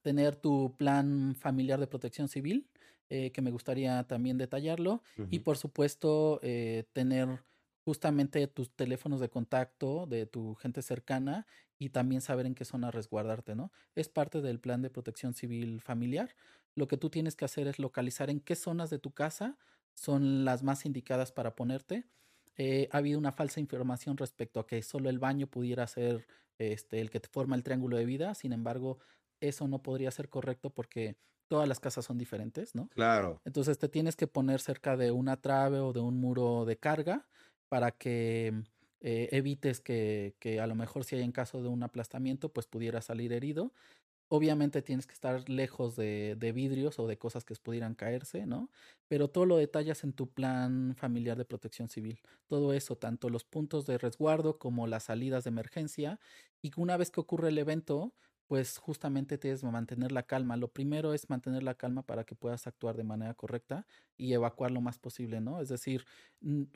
tener 0.00 0.36
tu 0.36 0.74
plan 0.76 1.36
familiar 1.36 1.78
de 1.78 1.86
protección 1.86 2.28
civil, 2.28 2.66
eh, 3.14 3.30
que 3.30 3.42
me 3.42 3.50
gustaría 3.50 4.02
también 4.04 4.38
detallarlo. 4.38 5.02
Y 5.28 5.40
por 5.40 5.58
supuesto, 5.58 6.40
eh, 6.42 6.84
tener 6.94 7.44
justamente 7.84 8.46
tus 8.46 8.74
teléfonos 8.74 9.20
de 9.20 9.28
contacto 9.28 10.06
de 10.06 10.24
tu 10.24 10.54
gente 10.54 10.80
cercana 10.80 11.46
y 11.78 11.90
también 11.90 12.22
saber 12.22 12.46
en 12.46 12.54
qué 12.54 12.64
zona 12.64 12.90
resguardarte, 12.90 13.54
¿no? 13.54 13.70
Es 13.94 14.08
parte 14.08 14.40
del 14.40 14.60
plan 14.60 14.80
de 14.80 14.88
protección 14.88 15.34
civil 15.34 15.82
familiar. 15.82 16.34
Lo 16.74 16.88
que 16.88 16.96
tú 16.96 17.10
tienes 17.10 17.36
que 17.36 17.44
hacer 17.44 17.68
es 17.68 17.78
localizar 17.78 18.30
en 18.30 18.40
qué 18.40 18.56
zonas 18.56 18.88
de 18.88 18.98
tu 18.98 19.12
casa 19.12 19.58
son 19.92 20.46
las 20.46 20.62
más 20.62 20.86
indicadas 20.86 21.32
para 21.32 21.54
ponerte. 21.54 22.06
Eh, 22.56 22.88
ha 22.92 22.96
habido 22.96 23.18
una 23.18 23.32
falsa 23.32 23.60
información 23.60 24.16
respecto 24.16 24.58
a 24.58 24.66
que 24.66 24.82
solo 24.82 25.10
el 25.10 25.18
baño 25.18 25.48
pudiera 25.48 25.86
ser 25.86 26.26
este, 26.56 27.02
el 27.02 27.10
que 27.10 27.20
te 27.20 27.28
forma 27.28 27.56
el 27.56 27.62
triángulo 27.62 27.98
de 27.98 28.06
vida. 28.06 28.34
Sin 28.34 28.54
embargo, 28.54 29.00
eso 29.40 29.68
no 29.68 29.82
podría 29.82 30.10
ser 30.10 30.30
correcto 30.30 30.70
porque 30.70 31.18
todas 31.52 31.68
las 31.68 31.80
casas 31.80 32.06
son 32.06 32.16
diferentes, 32.16 32.74
¿no? 32.74 32.88
Claro. 32.94 33.42
Entonces 33.44 33.76
te 33.76 33.90
tienes 33.90 34.16
que 34.16 34.26
poner 34.26 34.58
cerca 34.58 34.96
de 34.96 35.10
una 35.10 35.36
trave 35.36 35.80
o 35.80 35.92
de 35.92 36.00
un 36.00 36.18
muro 36.18 36.64
de 36.64 36.78
carga 36.78 37.28
para 37.68 37.90
que 37.90 38.54
eh, 39.02 39.28
evites 39.32 39.82
que, 39.82 40.34
que, 40.38 40.60
a 40.60 40.66
lo 40.66 40.74
mejor 40.74 41.04
si 41.04 41.16
hay 41.16 41.22
en 41.22 41.30
caso 41.30 41.62
de 41.62 41.68
un 41.68 41.82
aplastamiento, 41.82 42.48
pues 42.48 42.66
pudiera 42.66 43.02
salir 43.02 43.34
herido. 43.34 43.74
Obviamente 44.28 44.80
tienes 44.80 45.06
que 45.06 45.12
estar 45.12 45.46
lejos 45.50 45.94
de, 45.94 46.36
de, 46.38 46.52
vidrios 46.52 46.98
o 46.98 47.06
de 47.06 47.18
cosas 47.18 47.44
que 47.44 47.54
pudieran 47.56 47.94
caerse, 47.94 48.46
¿no? 48.46 48.70
Pero 49.08 49.28
todo 49.28 49.44
lo 49.44 49.58
detallas 49.58 50.04
en 50.04 50.14
tu 50.14 50.30
plan 50.30 50.94
familiar 50.96 51.36
de 51.36 51.44
protección 51.44 51.90
civil. 51.90 52.22
Todo 52.46 52.72
eso, 52.72 52.96
tanto 52.96 53.28
los 53.28 53.44
puntos 53.44 53.84
de 53.84 53.98
resguardo 53.98 54.56
como 54.56 54.86
las 54.86 55.02
salidas 55.02 55.44
de 55.44 55.50
emergencia. 55.50 56.18
Y 56.62 56.72
una 56.78 56.96
vez 56.96 57.10
que 57.10 57.20
ocurre 57.20 57.50
el 57.50 57.58
evento, 57.58 58.14
pues 58.46 58.78
justamente 58.78 59.38
tienes 59.38 59.60
que 59.60 59.66
mantener 59.66 60.12
la 60.12 60.24
calma. 60.24 60.56
Lo 60.56 60.68
primero 60.68 61.14
es 61.14 61.30
mantener 61.30 61.62
la 61.62 61.74
calma 61.74 62.02
para 62.02 62.24
que 62.24 62.34
puedas 62.34 62.66
actuar 62.66 62.96
de 62.96 63.04
manera 63.04 63.34
correcta 63.34 63.86
y 64.16 64.32
evacuar 64.34 64.70
lo 64.70 64.80
más 64.80 64.98
posible, 64.98 65.40
¿no? 65.40 65.60
Es 65.60 65.68
decir, 65.68 66.04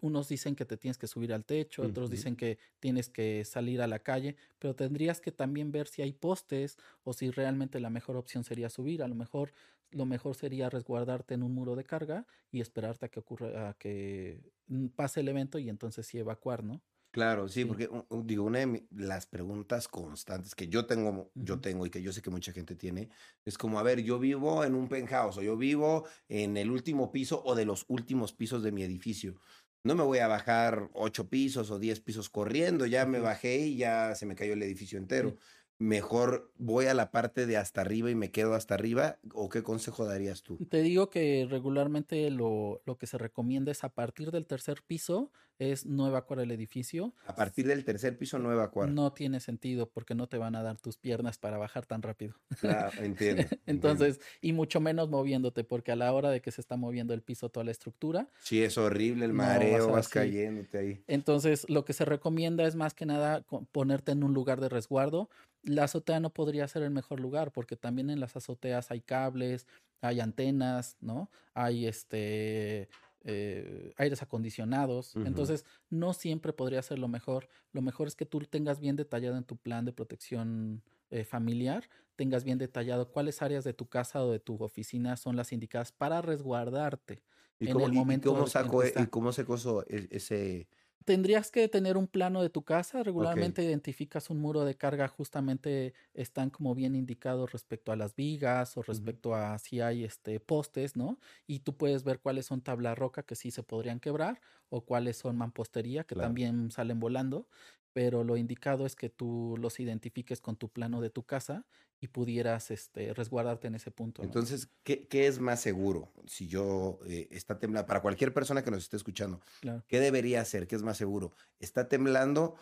unos 0.00 0.28
dicen 0.28 0.56
que 0.56 0.64
te 0.64 0.76
tienes 0.76 0.96
que 0.98 1.06
subir 1.06 1.32
al 1.32 1.44
techo, 1.44 1.82
otros 1.82 2.10
dicen 2.10 2.36
que 2.36 2.58
tienes 2.80 3.08
que 3.08 3.44
salir 3.44 3.82
a 3.82 3.86
la 3.86 3.98
calle, 3.98 4.36
pero 4.58 4.74
tendrías 4.74 5.20
que 5.20 5.32
también 5.32 5.72
ver 5.72 5.88
si 5.88 6.02
hay 6.02 6.12
postes 6.12 6.78
o 7.04 7.12
si 7.12 7.30
realmente 7.30 7.80
la 7.80 7.90
mejor 7.90 8.16
opción 8.16 8.44
sería 8.44 8.70
subir. 8.70 9.02
A 9.02 9.08
lo 9.08 9.14
mejor 9.14 9.52
lo 9.90 10.06
mejor 10.06 10.34
sería 10.34 10.68
resguardarte 10.70 11.34
en 11.34 11.42
un 11.42 11.54
muro 11.54 11.76
de 11.76 11.84
carga 11.84 12.26
y 12.50 12.60
esperarte 12.60 13.06
a 13.06 13.08
que 13.08 13.20
ocurra, 13.20 13.70
a 13.70 13.74
que 13.74 14.52
pase 14.94 15.20
el 15.20 15.28
evento 15.28 15.58
y 15.58 15.68
entonces 15.68 16.06
sí 16.06 16.18
evacuar, 16.18 16.64
¿no? 16.64 16.82
Claro, 17.16 17.48
sí, 17.48 17.64
porque 17.64 17.88
digo, 18.24 18.44
una 18.44 18.58
de 18.58 18.86
las 18.90 19.24
preguntas 19.24 19.88
constantes 19.88 20.54
que 20.54 20.68
yo 20.68 20.84
tengo, 20.84 21.30
yo 21.34 21.62
tengo 21.62 21.86
y 21.86 21.90
que 21.90 22.02
yo 22.02 22.12
sé 22.12 22.20
que 22.20 22.28
mucha 22.28 22.52
gente 22.52 22.76
tiene, 22.76 23.08
es 23.42 23.56
como, 23.56 23.78
a 23.78 23.82
ver, 23.82 24.02
yo 24.02 24.18
vivo 24.18 24.62
en 24.64 24.74
un 24.74 24.86
penthouse 24.86 25.38
o 25.38 25.42
yo 25.42 25.56
vivo 25.56 26.06
en 26.28 26.58
el 26.58 26.70
último 26.70 27.10
piso 27.12 27.42
o 27.42 27.54
de 27.54 27.64
los 27.64 27.86
últimos 27.88 28.34
pisos 28.34 28.62
de 28.62 28.70
mi 28.70 28.82
edificio. 28.82 29.40
No 29.82 29.94
me 29.94 30.02
voy 30.02 30.18
a 30.18 30.28
bajar 30.28 30.90
ocho 30.92 31.30
pisos 31.30 31.70
o 31.70 31.78
diez 31.78 32.00
pisos 32.00 32.28
corriendo, 32.28 32.84
ya 32.84 33.06
me 33.06 33.18
bajé 33.20 33.60
y 33.60 33.78
ya 33.78 34.14
se 34.14 34.26
me 34.26 34.34
cayó 34.34 34.52
el 34.52 34.62
edificio 34.62 34.98
entero. 34.98 35.38
Mejor 35.78 36.52
voy 36.56 36.86
a 36.86 36.94
la 36.94 37.10
parte 37.10 37.46
de 37.46 37.56
hasta 37.56 37.80
arriba 37.80 38.10
y 38.10 38.14
me 38.14 38.30
quedo 38.30 38.54
hasta 38.54 38.74
arriba? 38.74 39.18
¿O 39.32 39.48
qué 39.48 39.62
consejo 39.62 40.04
darías 40.04 40.42
tú? 40.42 40.58
Te 40.68 40.82
digo 40.82 41.10
que 41.10 41.46
regularmente 41.48 42.30
lo, 42.30 42.82
lo 42.84 42.98
que 42.98 43.06
se 43.06 43.18
recomienda 43.18 43.72
es 43.72 43.84
a 43.84 43.90
partir 43.90 44.30
del 44.30 44.46
tercer 44.46 44.82
piso 44.86 45.30
es 45.58 45.86
no 45.86 46.06
evacuar 46.06 46.40
el 46.40 46.50
edificio. 46.50 47.14
A 47.26 47.34
partir 47.34 47.66
del 47.66 47.84
tercer 47.84 48.18
piso 48.18 48.38
no 48.38 48.52
evacuar. 48.52 48.90
No 48.90 49.12
tiene 49.12 49.40
sentido 49.40 49.88
porque 49.88 50.14
no 50.14 50.28
te 50.28 50.38
van 50.38 50.54
a 50.54 50.62
dar 50.62 50.78
tus 50.78 50.96
piernas 50.98 51.38
para 51.38 51.58
bajar 51.58 51.86
tan 51.86 52.02
rápido. 52.02 52.34
Claro, 52.60 52.90
entiendo. 53.02 53.44
Entonces, 53.66 54.20
y 54.40 54.52
mucho 54.52 54.80
menos 54.80 55.08
moviéndote 55.08 55.64
porque 55.64 55.92
a 55.92 55.96
la 55.96 56.12
hora 56.12 56.30
de 56.30 56.40
que 56.40 56.50
se 56.50 56.60
está 56.60 56.76
moviendo 56.76 57.14
el 57.14 57.22
piso 57.22 57.48
toda 57.48 57.64
la 57.64 57.70
estructura. 57.70 58.28
Sí, 58.40 58.62
es 58.62 58.76
horrible 58.76 59.24
el 59.24 59.32
mareo, 59.32 59.88
vas, 59.90 60.08
cayéndote 60.08 60.78
ahí. 60.78 61.04
Entonces, 61.06 61.68
lo 61.68 61.84
que 61.84 61.92
se 61.92 62.04
recomienda 62.04 62.66
es 62.66 62.76
más 62.76 62.94
que 62.94 63.06
nada 63.06 63.44
ponerte 63.72 64.12
en 64.12 64.24
un 64.24 64.34
lugar 64.34 64.60
de 64.60 64.68
resguardo. 64.68 65.30
La 65.66 65.84
azotea 65.84 66.20
no 66.20 66.32
podría 66.32 66.66
ser 66.68 66.82
el 66.82 66.90
mejor 66.90 67.20
lugar 67.20 67.52
porque 67.52 67.76
también 67.76 68.10
en 68.10 68.20
las 68.20 68.36
azoteas 68.36 68.90
hay 68.90 69.00
cables, 69.00 69.66
hay 70.00 70.20
antenas, 70.20 70.96
¿no? 71.00 71.30
Hay 71.54 71.86
este 71.86 72.88
eh, 73.24 73.92
aires 73.96 74.22
acondicionados. 74.22 75.16
Entonces, 75.16 75.64
no 75.90 76.12
siempre 76.12 76.52
podría 76.52 76.80
ser 76.82 77.00
lo 77.00 77.08
mejor. 77.08 77.48
Lo 77.72 77.82
mejor 77.82 78.06
es 78.06 78.14
que 78.14 78.24
tú 78.24 78.38
tengas 78.40 78.78
bien 78.78 78.94
detallado 78.94 79.36
en 79.36 79.44
tu 79.44 79.56
plan 79.56 79.84
de 79.84 79.92
protección 79.92 80.82
eh, 81.10 81.24
familiar, 81.24 81.88
tengas 82.14 82.44
bien 82.44 82.58
detallado 82.58 83.10
cuáles 83.10 83.42
áreas 83.42 83.64
de 83.64 83.72
tu 83.72 83.88
casa 83.88 84.24
o 84.24 84.32
de 84.32 84.38
tu 84.40 84.62
oficina 84.62 85.16
son 85.16 85.36
las 85.36 85.52
indicadas 85.52 85.92
para 85.92 86.22
resguardarte. 86.22 87.22
¿Y 87.58 87.70
en 87.70 87.80
el 87.80 87.92
momento 87.92 88.32
cómo, 88.32 88.82
e, 88.82 88.92
¿y 88.96 89.06
cómo 89.06 89.32
se 89.32 89.44
coso 89.44 89.84
e, 89.88 90.08
ese, 90.10 90.68
tendrías 91.06 91.50
que 91.50 91.68
tener 91.68 91.96
un 91.96 92.08
plano 92.08 92.42
de 92.42 92.50
tu 92.50 92.64
casa. 92.64 93.02
Regularmente 93.02 93.62
identificas 93.64 94.28
un 94.28 94.38
muro 94.40 94.64
de 94.66 94.76
carga, 94.76 95.08
justamente 95.08 95.94
están 96.14 96.50
como 96.50 96.74
bien 96.74 96.94
indicados 96.94 97.52
respecto 97.52 97.92
a 97.92 97.96
las 97.96 98.14
vigas 98.14 98.76
o 98.76 98.82
respecto 98.82 99.34
a 99.34 99.58
si 99.58 99.80
hay 99.80 100.04
este 100.04 100.40
postes, 100.40 100.96
¿no? 100.96 101.18
Y 101.46 101.60
tú 101.60 101.76
puedes 101.78 102.04
ver 102.04 102.20
cuáles 102.20 102.46
son 102.46 102.60
tabla 102.62 102.94
roca 102.94 103.22
que 103.24 103.36
sí 103.36 103.50
se 103.50 103.62
podrían 103.62 104.00
quebrar 104.00 104.40
o 104.68 104.84
cuáles 104.84 105.16
son 105.16 105.36
mampostería 105.38 106.04
que 106.04 106.16
también 106.16 106.70
salen 106.70 107.00
volando 107.00 107.48
pero 107.96 108.24
lo 108.24 108.36
indicado 108.36 108.84
es 108.84 108.94
que 108.94 109.08
tú 109.08 109.56
los 109.58 109.80
identifiques 109.80 110.42
con 110.42 110.56
tu 110.56 110.68
plano 110.68 111.00
de 111.00 111.08
tu 111.08 111.22
casa 111.22 111.64
y 111.98 112.08
pudieras 112.08 112.70
este, 112.70 113.14
resguardarte 113.14 113.68
en 113.68 113.74
ese 113.74 113.90
punto. 113.90 114.22
Entonces, 114.22 114.68
¿qué, 114.82 115.08
es 115.10 115.40
más 115.40 115.62
seguro? 115.62 116.12
Si 116.26 116.46
yo 116.46 116.98
eh, 117.06 117.26
está 117.30 117.58
temblando, 117.58 117.86
para 117.86 118.02
cualquier 118.02 118.34
persona 118.34 118.62
que 118.62 118.70
nos 118.70 118.82
esté 118.82 118.98
escuchando, 118.98 119.40
¿qué 119.88 119.98
debería 119.98 120.42
hacer? 120.42 120.66
¿Qué 120.66 120.76
es 120.76 120.82
más 120.82 120.98
seguro? 120.98 121.32
¿Está 121.58 121.88
temblando? 121.88 122.56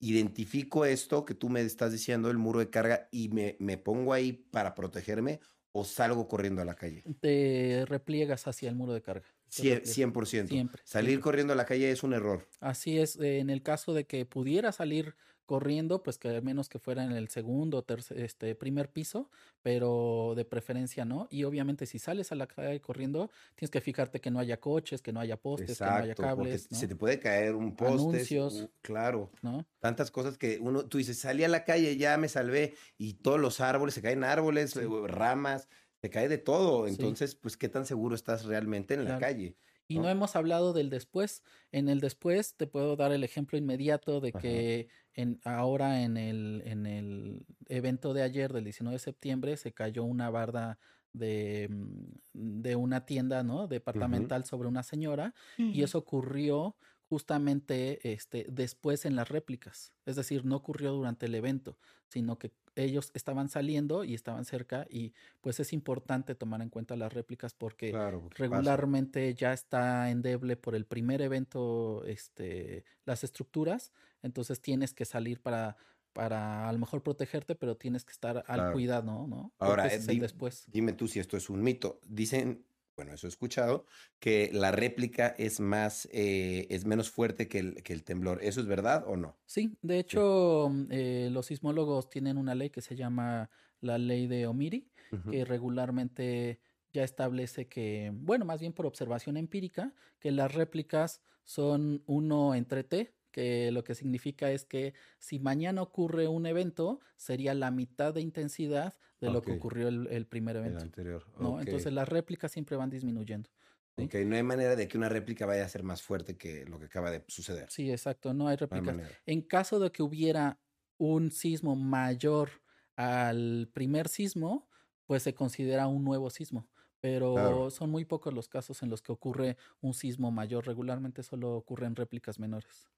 Identifico 0.00 0.84
esto 0.84 1.24
que 1.24 1.34
tú 1.34 1.50
me 1.50 1.60
estás 1.60 1.92
diciendo, 1.92 2.28
el 2.28 2.38
muro 2.38 2.58
de 2.58 2.68
carga, 2.68 3.06
y 3.12 3.28
me, 3.28 3.56
me 3.60 3.78
pongo 3.78 4.12
ahí 4.12 4.32
para 4.32 4.74
protegerme 4.74 5.38
o 5.70 5.84
salgo 5.84 6.26
corriendo 6.26 6.62
a 6.62 6.64
la 6.64 6.74
calle? 6.74 7.04
Te 7.20 7.84
repliegas 7.86 8.48
hacia 8.48 8.68
el 8.68 8.74
muro 8.74 8.92
de 8.92 9.02
carga. 9.02 9.28
100%. 9.50 10.48
Siempre. 10.48 10.82
Salir 10.84 11.20
corriendo 11.20 11.52
a 11.52 11.56
la 11.56 11.64
calle 11.64 11.90
es 11.90 12.02
un 12.02 12.14
error. 12.14 12.48
Así 12.60 12.98
es. 12.98 13.16
Eh, 13.16 13.38
en 13.38 13.50
el 13.50 13.62
caso 13.62 13.94
de 13.94 14.04
que 14.04 14.24
pudiera 14.26 14.72
salir 14.72 15.14
corriendo, 15.50 16.00
pues 16.04 16.16
que 16.16 16.28
al 16.28 16.44
menos 16.44 16.68
que 16.68 16.78
fuera 16.78 17.02
en 17.02 17.10
el 17.10 17.28
segundo 17.28 17.78
o 17.78 17.82
tercer, 17.82 18.20
este, 18.20 18.54
primer 18.54 18.92
piso, 18.92 19.28
pero 19.62 20.34
de 20.36 20.44
preferencia 20.44 21.04
no. 21.04 21.26
Y 21.28 21.42
obviamente 21.42 21.86
si 21.86 21.98
sales 21.98 22.30
a 22.30 22.36
la 22.36 22.46
calle 22.46 22.80
corriendo, 22.80 23.32
tienes 23.56 23.72
que 23.72 23.80
fijarte 23.80 24.20
que 24.20 24.30
no 24.30 24.38
haya 24.38 24.60
coches, 24.60 25.02
que 25.02 25.12
no 25.12 25.18
haya 25.18 25.36
postes, 25.36 25.76
que 25.76 25.84
no 25.84 25.90
haya 25.90 26.14
cables. 26.14 26.68
Se 26.70 26.86
te 26.86 26.94
puede 26.94 27.18
caer 27.18 27.56
un 27.56 27.74
poste. 27.74 27.94
Anuncios. 27.94 28.68
claro. 28.80 29.28
¿no? 29.42 29.66
Tantas 29.80 30.12
cosas 30.12 30.38
que 30.38 30.60
uno, 30.60 30.86
tú 30.86 30.98
dices, 30.98 31.18
salí 31.18 31.42
a 31.42 31.48
la 31.48 31.64
calle, 31.64 31.96
ya 31.96 32.16
me 32.16 32.28
salvé, 32.28 32.76
y 32.96 33.14
todos 33.14 33.40
los 33.40 33.60
árboles, 33.60 33.94
se 33.94 34.02
caen 34.02 34.22
árboles, 34.22 34.76
eh, 34.76 34.86
ramas, 35.08 35.68
te 36.00 36.10
cae 36.10 36.28
de 36.28 36.38
todo. 36.38 36.86
Entonces, 36.86 37.34
pues, 37.34 37.56
¿qué 37.56 37.68
tan 37.68 37.86
seguro 37.86 38.14
estás 38.14 38.44
realmente 38.44 38.94
en 38.94 39.04
la 39.04 39.18
calle? 39.18 39.56
Y 39.86 39.98
¿no? 39.98 40.08
hemos 40.08 40.36
hablado 40.36 40.72
del 40.72 40.88
después. 40.88 41.42
En 41.72 41.88
el 41.88 42.00
después 42.00 42.54
te 42.56 42.66
puedo 42.66 42.96
dar 42.96 43.12
el 43.12 43.24
ejemplo 43.24 43.58
inmediato 43.58 44.20
de 44.20 44.32
que 44.32 44.88
en, 45.14 45.40
ahora 45.44 46.02
en 46.02 46.16
el, 46.16 46.62
en 46.64 46.86
el 46.86 47.44
evento 47.66 48.14
de 48.14 48.22
ayer 48.22 48.52
del 48.52 48.64
19 48.64 48.94
de 48.94 48.98
septiembre 49.00 49.56
se 49.56 49.72
cayó 49.72 50.04
una 50.04 50.30
barda 50.30 50.78
de, 51.12 51.68
mm, 51.70 52.60
de 52.60 52.76
una 52.76 53.04
tienda, 53.04 53.42
¿no? 53.42 53.66
Departamental 53.66 54.44
sobre 54.44 54.68
una 54.68 54.84
señora 54.84 55.34
y 55.58 55.82
eso 55.82 55.98
ocurrió 55.98 56.76
justamente 57.10 58.12
este, 58.12 58.46
después 58.48 59.04
en 59.04 59.16
las 59.16 59.28
réplicas. 59.28 59.92
Es 60.06 60.14
decir, 60.14 60.44
no 60.44 60.54
ocurrió 60.54 60.92
durante 60.92 61.26
el 61.26 61.34
evento, 61.34 61.76
sino 62.08 62.38
que 62.38 62.52
ellos 62.76 63.10
estaban 63.14 63.48
saliendo 63.48 64.04
y 64.04 64.14
estaban 64.14 64.44
cerca 64.44 64.86
y 64.88 65.12
pues 65.40 65.58
es 65.58 65.72
importante 65.72 66.36
tomar 66.36 66.62
en 66.62 66.70
cuenta 66.70 66.94
las 66.94 67.12
réplicas 67.12 67.52
porque 67.52 67.92
regularmente 68.36 69.34
ya 69.34 69.52
está 69.52 70.08
endeble 70.08 70.56
por 70.56 70.76
el 70.76 70.86
primer 70.86 71.20
evento 71.20 72.04
este, 72.06 72.84
las 73.04 73.24
estructuras, 73.24 73.92
entonces 74.22 74.60
tienes 74.60 74.94
que 74.94 75.04
salir 75.04 75.40
para 75.40 75.76
para 76.12 76.68
a 76.68 76.72
lo 76.72 76.78
mejor 76.78 77.02
protegerte, 77.04 77.54
pero 77.54 77.76
tienes 77.76 78.04
que 78.04 78.12
estar 78.12 78.44
al 78.48 78.72
cuidado, 78.72 79.26
¿no? 79.28 79.52
Ahora, 79.58 79.86
es 79.86 80.06
después. 80.06 80.64
dime 80.66 80.92
tú 80.92 81.06
si 81.06 81.20
esto 81.20 81.36
es 81.36 81.48
un 81.48 81.62
mito. 81.62 82.00
Dicen 82.04 82.64
bueno, 82.96 83.14
eso 83.14 83.26
he 83.26 83.30
escuchado, 83.30 83.86
que 84.18 84.50
la 84.52 84.72
réplica 84.72 85.28
es 85.38 85.60
más, 85.60 86.08
eh, 86.12 86.66
es 86.70 86.84
menos 86.84 87.10
fuerte 87.10 87.48
que 87.48 87.58
el, 87.58 87.82
que 87.82 87.92
el, 87.92 88.04
temblor. 88.04 88.40
¿Eso 88.42 88.60
es 88.60 88.66
verdad 88.66 89.04
o 89.06 89.16
no? 89.16 89.38
Sí, 89.46 89.76
de 89.82 89.98
hecho, 89.98 90.68
mm, 90.70 90.86
eh, 90.90 91.28
los 91.30 91.46
sismólogos 91.46 92.10
tienen 92.10 92.36
una 92.36 92.54
ley 92.54 92.70
que 92.70 92.82
se 92.82 92.96
llama 92.96 93.50
la 93.80 93.98
ley 93.98 94.26
de 94.26 94.46
Omiri, 94.46 94.90
que 95.30 95.44
regularmente 95.44 96.60
ya 96.92 97.02
establece 97.02 97.66
que, 97.66 98.12
bueno, 98.14 98.44
más 98.44 98.60
bien 98.60 98.72
por 98.72 98.86
observación 98.86 99.36
empírica, 99.36 99.92
que 100.20 100.30
las 100.30 100.54
réplicas 100.54 101.20
son 101.42 102.02
uno 102.06 102.54
entre 102.54 102.84
T, 102.84 103.14
que 103.30 103.70
lo 103.70 103.84
que 103.84 103.94
significa 103.94 104.50
es 104.50 104.64
que 104.64 104.94
si 105.18 105.38
mañana 105.38 105.82
ocurre 105.82 106.28
un 106.28 106.46
evento, 106.46 107.00
sería 107.16 107.54
la 107.54 107.70
mitad 107.70 108.14
de 108.14 108.20
intensidad 108.20 108.94
de 109.20 109.30
lo 109.30 109.42
que 109.42 109.52
ocurrió 109.52 109.88
el, 109.88 110.26
primer 110.26 110.56
evento. 110.56 110.78
El 110.78 110.84
anterior. 110.84 111.26
¿no? 111.38 111.60
Entonces 111.60 111.92
las 111.92 112.08
réplicas 112.08 112.52
siempre 112.52 112.76
van 112.76 112.90
disminuyendo. 112.90 113.50
Ok, 113.96 114.14
no 114.24 114.36
hay 114.36 114.42
manera 114.42 114.76
de 114.76 114.88
que 114.88 114.96
una 114.96 115.10
réplica 115.10 115.44
vaya 115.44 115.64
a 115.64 115.68
ser 115.68 115.82
más 115.82 116.00
fuerte 116.00 116.36
que 116.36 116.64
lo 116.64 116.78
que 116.78 116.86
acaba 116.86 117.10
de 117.10 117.22
suceder. 117.28 117.68
Sí, 117.68 117.90
exacto, 117.90 118.32
no 118.32 118.48
hay 118.48 118.56
réplicas. 118.56 118.96
en 119.26 119.42
caso 119.42 119.78
de 119.78 119.92
que 119.92 120.02
hubiera 120.02 120.58
un 120.96 121.30
sismo 121.30 121.76
mayor 121.76 122.50
al 122.96 123.68
primer 123.74 124.08
sismo, 124.08 124.68
pues 125.06 125.22
se 125.22 125.34
considera 125.34 125.86
un 125.86 126.04
nuevo 126.04 126.30
sismo 126.30 126.68
pero 127.00 127.70
son 127.70 127.90
muy 127.90 128.04
pocos 128.04 128.32
los 128.32 128.48
casos 128.48 128.82
en 128.82 128.90
los 128.90 129.02
que 129.02 129.12
ocurre 129.12 129.56
un 129.80 129.94
sismo 129.94 130.30
mayor. 130.30 130.66
Regularmente 130.66 131.22
solo 131.22 131.54
ocurren 131.56 131.96
réplicas 131.96 132.38
menores. 132.38 132.88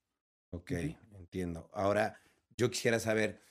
Ok, 0.53 0.71
entiendo. 1.17 1.69
Ahora, 1.73 2.19
yo 2.57 2.69
quisiera 2.69 2.99
saber, 2.99 3.41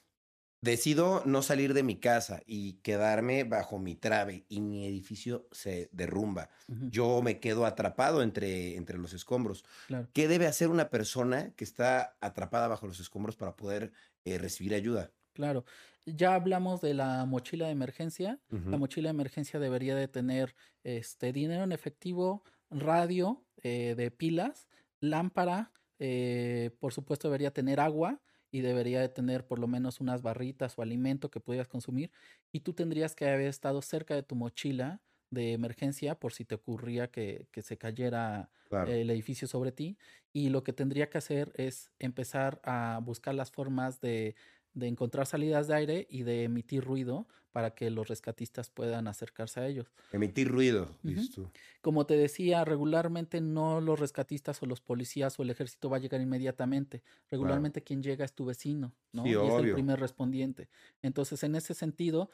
decido 0.60 1.24
no 1.26 1.42
salir 1.42 1.74
de 1.74 1.82
mi 1.82 1.96
casa 1.96 2.42
y 2.46 2.74
quedarme 2.74 3.42
bajo 3.42 3.80
mi 3.80 3.96
trave 3.96 4.44
y 4.48 4.60
mi 4.60 4.86
edificio 4.86 5.48
se 5.50 5.88
derrumba. 5.92 6.48
Yo 6.68 7.20
me 7.20 7.40
quedo 7.40 7.66
atrapado 7.66 8.22
entre, 8.22 8.76
entre 8.76 8.98
los 8.98 9.12
escombros. 9.14 9.64
¿Qué 10.12 10.28
debe 10.28 10.46
hacer 10.46 10.68
una 10.68 10.90
persona 10.90 11.52
que 11.56 11.64
está 11.64 12.16
atrapada 12.20 12.68
bajo 12.68 12.86
los 12.86 13.00
escombros 13.00 13.34
para 13.34 13.56
poder 13.56 13.92
eh, 14.24 14.38
recibir 14.38 14.72
ayuda? 14.72 15.10
Claro, 15.32 15.64
ya 16.06 16.36
hablamos 16.36 16.80
de 16.80 16.94
la 16.94 17.24
mochila 17.24 17.66
de 17.66 17.72
emergencia. 17.72 18.38
La 18.48 18.76
mochila 18.76 19.08
de 19.08 19.14
emergencia 19.14 19.58
debería 19.58 19.96
de 19.96 20.06
tener 20.06 20.54
este 20.84 21.32
dinero 21.32 21.64
en 21.64 21.72
efectivo, 21.72 22.44
radio 22.70 23.44
eh, 23.64 23.94
de 23.96 24.12
pilas, 24.12 24.68
lámpara, 25.00 25.72
eh, 26.04 26.72
por 26.80 26.92
supuesto 26.92 27.28
debería 27.28 27.52
tener 27.52 27.78
agua 27.78 28.20
y 28.50 28.60
debería 28.60 29.00
de 29.00 29.08
tener 29.08 29.46
por 29.46 29.60
lo 29.60 29.68
menos 29.68 30.00
unas 30.00 30.20
barritas 30.20 30.76
o 30.76 30.82
alimento 30.82 31.30
que 31.30 31.38
pudieras 31.38 31.68
consumir 31.68 32.10
y 32.50 32.60
tú 32.60 32.72
tendrías 32.72 33.14
que 33.14 33.28
haber 33.28 33.46
estado 33.46 33.80
cerca 33.82 34.16
de 34.16 34.24
tu 34.24 34.34
mochila 34.34 35.00
de 35.30 35.52
emergencia 35.52 36.16
por 36.16 36.32
si 36.32 36.44
te 36.44 36.56
ocurría 36.56 37.12
que, 37.12 37.46
que 37.52 37.62
se 37.62 37.78
cayera 37.78 38.50
el 38.82 39.10
edificio 39.10 39.46
sobre 39.46 39.70
ti 39.70 39.96
y 40.32 40.48
lo 40.48 40.64
que 40.64 40.72
tendría 40.72 41.08
que 41.08 41.18
hacer 41.18 41.52
es 41.54 41.92
empezar 42.00 42.60
a 42.64 42.98
buscar 43.00 43.36
las 43.36 43.52
formas 43.52 44.00
de 44.00 44.34
de 44.74 44.88
encontrar 44.88 45.26
salidas 45.26 45.68
de 45.68 45.74
aire 45.74 46.06
y 46.10 46.22
de 46.22 46.44
emitir 46.44 46.84
ruido 46.84 47.28
para 47.52 47.74
que 47.74 47.90
los 47.90 48.08
rescatistas 48.08 48.70
puedan 48.70 49.06
acercarse 49.06 49.60
a 49.60 49.66
ellos. 49.66 49.92
Emitir 50.10 50.48
ruido, 50.48 50.88
tú. 51.34 51.50
Como 51.82 52.06
te 52.06 52.16
decía, 52.16 52.64
regularmente 52.64 53.40
no 53.42 53.80
los 53.80 54.00
rescatistas 54.00 54.62
o 54.62 54.66
los 54.66 54.80
policías 54.80 55.38
o 55.38 55.42
el 55.42 55.50
ejército 55.50 55.90
va 55.90 55.98
a 55.98 56.00
llegar 56.00 56.20
inmediatamente. 56.22 57.02
Regularmente 57.30 57.82
quien 57.82 58.02
llega 58.02 58.24
es 58.24 58.34
tu 58.34 58.46
vecino, 58.46 58.94
¿no? 59.12 59.26
y 59.26 59.32
es 59.34 59.54
el 59.54 59.72
primer 59.72 60.00
respondiente. 60.00 60.70
Entonces, 61.02 61.42
en 61.42 61.54
ese 61.54 61.74
sentido, 61.74 62.30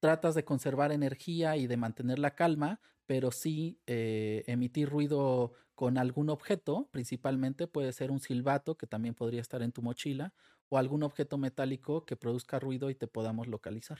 tratas 0.00 0.34
de 0.34 0.44
conservar 0.44 0.92
energía 0.92 1.56
y 1.56 1.66
de 1.66 1.76
mantener 1.76 2.18
la 2.18 2.34
calma, 2.34 2.80
pero 3.06 3.30
sí 3.30 3.80
eh, 3.86 4.44
emitir 4.46 4.88
ruido 4.88 5.52
con 5.74 5.98
algún 5.98 6.30
objeto, 6.30 6.88
principalmente 6.92 7.66
puede 7.66 7.92
ser 7.92 8.10
un 8.10 8.20
silbato 8.20 8.76
que 8.76 8.86
también 8.86 9.14
podría 9.14 9.40
estar 9.40 9.60
en 9.62 9.72
tu 9.72 9.82
mochila 9.82 10.32
o 10.74 10.78
algún 10.78 11.02
objeto 11.04 11.38
metálico 11.38 12.04
que 12.06 12.16
produzca 12.16 12.58
ruido 12.58 12.90
y 12.90 12.96
te 12.96 13.06
podamos 13.06 13.46
localizar. 13.48 13.98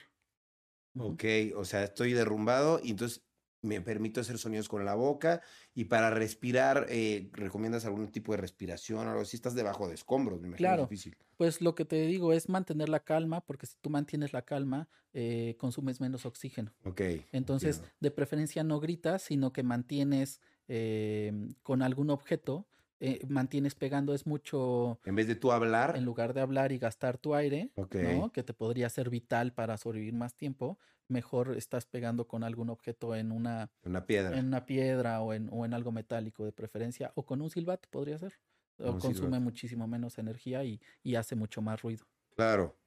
Ok, 0.97 1.23
o 1.55 1.65
sea, 1.65 1.83
estoy 1.83 2.13
derrumbado 2.13 2.79
y 2.81 2.91
entonces 2.91 3.25
me 3.61 3.81
permito 3.81 4.21
hacer 4.21 4.37
sonidos 4.37 4.69
con 4.69 4.85
la 4.85 4.95
boca 4.95 5.41
y 5.73 5.85
para 5.85 6.09
respirar, 6.09 6.85
eh, 6.89 7.29
¿recomiendas 7.33 7.83
algún 7.85 8.11
tipo 8.11 8.31
de 8.31 8.37
respiración 8.37 9.05
o 9.07 9.09
algo 9.11 9.21
así? 9.23 9.35
Estás 9.35 9.55
debajo 9.55 9.87
de 9.89 9.95
escombros, 9.95 10.39
me 10.39 10.47
imagino 10.47 10.61
Claro. 10.61 10.83
es 10.83 10.89
difícil. 10.89 11.17
Pues 11.37 11.61
lo 11.61 11.75
que 11.75 11.83
te 11.85 12.05
digo 12.07 12.31
es 12.33 12.47
mantener 12.47 12.87
la 12.89 13.01
calma, 13.03 13.41
porque 13.45 13.65
si 13.67 13.75
tú 13.81 13.89
mantienes 13.89 14.31
la 14.31 14.43
calma, 14.43 14.87
eh, 15.13 15.55
consumes 15.59 15.99
menos 15.99 16.25
oxígeno. 16.25 16.73
Ok. 16.83 17.01
Entonces, 17.31 17.83
entiendo. 17.83 17.91
de 17.99 18.11
preferencia 18.11 18.63
no 18.63 18.79
gritas, 18.79 19.23
sino 19.23 19.53
que 19.53 19.63
mantienes 19.63 20.41
eh, 20.67 21.33
con 21.63 21.81
algún 21.81 22.09
objeto, 22.11 22.69
eh, 22.99 23.19
mantienes 23.27 23.75
pegando 23.75 24.13
es 24.13 24.25
mucho, 24.27 24.99
En 25.05 25.15
vez 25.15 25.27
de 25.27 25.35
tú 25.35 25.51
hablar, 25.53 25.95
en 25.95 26.05
lugar 26.05 26.33
de 26.33 26.41
hablar 26.41 26.71
y 26.71 26.79
gastar 26.79 27.17
tu 27.17 27.35
aire. 27.35 27.73
¿no? 27.99 28.31
Que 28.31 28.43
te 28.43 28.53
podría 28.53 28.89
ser 28.89 29.09
vital 29.09 29.53
para 29.53 29.77
sobrevivir 29.77 30.13
más 30.15 30.35
tiempo, 30.35 30.79
mejor 31.07 31.55
estás 31.57 31.85
pegando 31.85 32.27
con 32.27 32.43
algún 32.43 32.69
objeto 32.69 33.15
en 33.15 33.31
una, 33.31 33.71
una 33.83 34.05
piedra. 34.05 34.37
en 34.37 34.47
una 34.47 34.65
piedra 34.65 35.21
o 35.21 35.33
en, 35.33 35.49
o 35.51 35.65
en 35.65 35.73
algo 35.73 35.91
metálico 35.91 36.45
de 36.45 36.51
preferencia, 36.53 37.11
o 37.15 37.25
con 37.25 37.41
un 37.41 37.49
silbato 37.49 37.89
podría 37.91 38.17
ser. 38.17 38.33
O 38.77 38.93
Un 38.93 38.99
consume 38.99 39.39
silbato. 39.39 39.39
muchísimo 39.39 39.87
menos 39.87 40.17
energía 40.17 40.63
y, 40.65 40.81
y 41.03 41.15
hace 41.15 41.35
mucho 41.35 41.61
más 41.61 41.81
ruido. 41.81 42.05
Claro. 42.35 42.79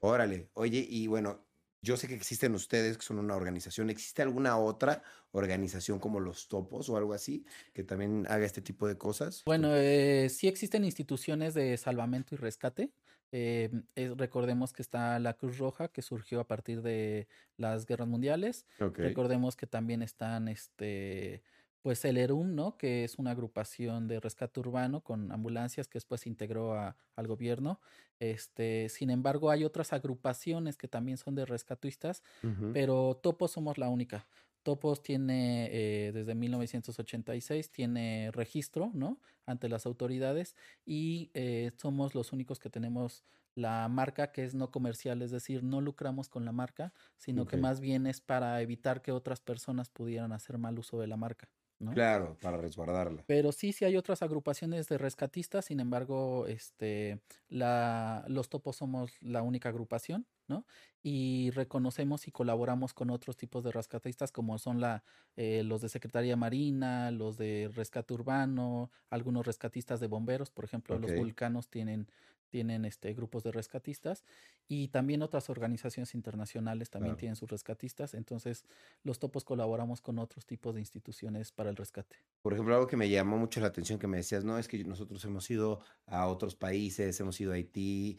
Órale. 0.00 0.50
Oye, 0.54 0.86
y 0.88 1.06
bueno, 1.08 1.46
yo 1.84 1.96
sé 1.96 2.08
que 2.08 2.14
existen 2.14 2.54
ustedes, 2.54 2.96
que 2.98 3.04
son 3.04 3.18
una 3.18 3.36
organización. 3.36 3.90
¿Existe 3.90 4.22
alguna 4.22 4.56
otra 4.58 5.02
organización 5.32 5.98
como 6.00 6.20
los 6.20 6.48
topos 6.48 6.88
o 6.88 6.96
algo 6.96 7.12
así 7.14 7.44
que 7.72 7.84
también 7.84 8.26
haga 8.28 8.46
este 8.46 8.62
tipo 8.62 8.88
de 8.88 8.96
cosas? 8.98 9.42
Bueno, 9.46 9.68
eh, 9.76 10.28
sí 10.30 10.48
existen 10.48 10.84
instituciones 10.84 11.54
de 11.54 11.76
salvamento 11.76 12.34
y 12.34 12.38
rescate. 12.38 12.92
Eh, 13.32 13.70
es- 13.96 14.16
recordemos 14.16 14.72
que 14.72 14.82
está 14.82 15.18
la 15.18 15.34
Cruz 15.34 15.58
Roja, 15.58 15.88
que 15.88 16.02
surgió 16.02 16.40
a 16.40 16.46
partir 16.46 16.82
de 16.82 17.28
las 17.56 17.84
guerras 17.86 18.08
mundiales. 18.08 18.66
Recordemos 18.78 19.56
que 19.56 19.66
también 19.66 20.02
están, 20.02 20.48
este, 20.48 21.42
pues 21.84 22.04
el 22.06 22.16
ERUM, 22.16 22.54
¿no? 22.54 22.78
Que 22.78 23.04
es 23.04 23.18
una 23.18 23.32
agrupación 23.32 24.08
de 24.08 24.18
rescate 24.20 24.58
urbano 24.60 25.04
con 25.04 25.30
ambulancias 25.32 25.86
que 25.88 25.98
después 25.98 26.22
se 26.22 26.30
integró 26.30 26.72
a- 26.74 26.96
al 27.14 27.26
gobierno. 27.26 27.80
Este, 28.18 28.88
sin 28.88 29.10
embargo, 29.10 29.50
hay 29.50 29.64
otras 29.64 29.92
agrupaciones 29.92 30.78
que 30.78 30.88
también 30.88 31.18
son 31.18 31.34
de 31.34 31.44
rescatistas, 31.46 32.22
Ujú. 32.42 32.70
pero 32.72 33.20
Topos 33.22 33.52
somos 33.52 33.76
la 33.78 33.88
única. 33.90 34.26
Topos 34.62 35.02
tiene, 35.02 35.68
eh, 36.08 36.12
desde 36.12 36.34
1986, 36.34 37.70
tiene 37.70 38.30
registro, 38.32 38.90
¿no? 38.94 39.20
Ante 39.46 39.68
las 39.68 39.84
autoridades 39.86 40.56
y 40.86 41.30
eh, 41.34 41.72
somos 41.76 42.14
los 42.14 42.32
únicos 42.32 42.58
que 42.58 42.70
tenemos 42.70 43.24
la 43.54 43.86
marca 43.88 44.32
que 44.32 44.44
es 44.44 44.54
no 44.54 44.70
comercial, 44.70 45.20
es 45.22 45.30
decir, 45.30 45.62
no 45.62 45.80
lucramos 45.82 46.28
con 46.30 46.44
la 46.46 46.52
marca, 46.52 46.92
sino 47.18 47.46
que 47.46 47.56
más 47.58 47.80
bien 47.80 48.06
es 48.06 48.20
para 48.20 48.60
evitar 48.62 49.02
que 49.02 49.12
otras 49.12 49.40
personas 49.40 49.90
pudieran 49.90 50.32
hacer 50.32 50.58
mal 50.58 50.78
uso 50.78 50.98
de 50.98 51.06
la 51.06 51.16
marca, 51.16 51.50
¿no? 51.78 51.94
Claro, 51.94 52.38
para 52.40 52.58
resguardarla. 52.58 53.26
Pero 53.26 53.52
sí, 53.52 53.72
sí 53.72 53.86
hay 53.86 53.96
otras 53.96 54.20
agrupaciones 54.22 54.86
de 54.88 54.98
rescatistas, 54.98 55.64
sin 55.66 55.80
embargo, 55.80 56.46
este, 56.46 57.22
la, 57.48 58.22
los 58.28 58.50
topos 58.50 58.76
somos 58.76 59.12
la 59.22 59.40
única 59.40 59.70
agrupación, 59.70 60.26
¿no? 60.46 60.66
Y 61.02 61.50
reconocemos 61.52 62.28
y 62.28 62.32
colaboramos 62.32 62.92
con 62.92 63.08
otros 63.08 63.38
tipos 63.38 63.64
de 63.64 63.72
rescatistas, 63.72 64.30
como 64.30 64.58
son 64.58 64.78
la, 64.82 65.04
eh, 65.36 65.62
los 65.64 65.80
de 65.80 65.88
Secretaría 65.88 66.36
Marina, 66.36 67.10
los 67.12 67.38
de 67.38 67.70
Rescate 67.74 68.12
Urbano, 68.12 68.90
algunos 69.08 69.46
rescatistas 69.46 70.00
de 70.00 70.06
bomberos, 70.06 70.50
por 70.50 70.66
ejemplo, 70.66 70.98
los 70.98 71.14
vulcanos 71.14 71.70
tienen, 71.70 72.10
tienen 72.50 72.84
este, 72.84 73.12
grupos 73.14 73.42
de 73.42 73.52
rescatistas, 73.52 74.24
y 74.68 74.88
también 74.88 75.22
otras 75.22 75.50
organizaciones 75.50 76.14
internacionales 76.14 76.90
también 76.90 77.12
Claro. 77.14 77.18
tienen 77.20 77.36
sus 77.36 77.50
rescatistas, 77.50 78.14
entonces 78.14 78.64
los 79.02 79.18
topos 79.18 79.44
colaboramos 79.44 80.00
con 80.00 80.18
otros 80.18 80.46
tipos 80.46 80.74
de 80.74 80.80
instituciones 80.80 81.52
para 81.52 81.70
el 81.70 81.76
rescate. 81.76 82.16
Por 82.42 82.52
ejemplo, 82.52 82.74
algo 82.74 82.86
que 82.86 82.96
me 82.96 83.08
llamó 83.08 83.36
mucho 83.38 83.60
la 83.60 83.66
atención 83.68 83.98
que 83.98 84.06
me 84.06 84.16
decías, 84.18 84.44
no, 84.44 84.58
es 84.58 84.68
que 84.68 84.82
nosotros 84.84 85.24
hemos 85.24 85.50
ido 85.50 85.80
a 86.06 86.26
otros 86.26 86.54
países, 86.56 87.18
hemos 87.20 87.40
ido 87.40 87.52
a 87.52 87.54
Haití. 87.56 88.16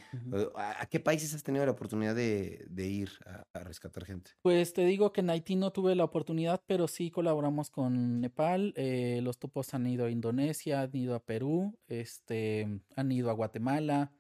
¿A, 0.56 0.82
a 0.84 0.86
qué 0.88 1.00
países 1.00 1.34
has 1.34 1.44
tenido 1.44 1.66
la 1.66 1.72
oportunidad 1.72 2.16
de, 2.16 2.66
de 2.70 2.88
ir 2.88 3.10
a, 3.26 3.44
a 3.54 3.64
rescatar 3.64 4.06
gente? 4.06 4.32
Pues 4.42 4.74
te 4.74 4.86
digo 4.86 5.12
que 5.12 5.22
en 5.22 5.30
Haití 5.30 5.56
no 5.56 5.72
tuve 5.72 5.96
la 5.96 6.04
oportunidad, 6.04 6.62
pero 6.68 6.88
sí 6.88 7.12
colaboramos 7.12 7.70
con 7.70 8.22
Nepal. 8.22 8.74
eh, 8.76 9.20
los 9.24 9.38
topos 9.40 9.74
han 9.74 9.88
ido 9.88 10.06
a 10.06 10.12
Indonesia, 10.12 10.82
han 10.82 10.96
ido 10.96 11.16
a 11.16 11.24
Perú, 11.24 11.78
este, 11.88 12.82
han 12.96 13.12
ido 13.12 13.30
a 13.30 13.34
Guatemala, 13.34 14.12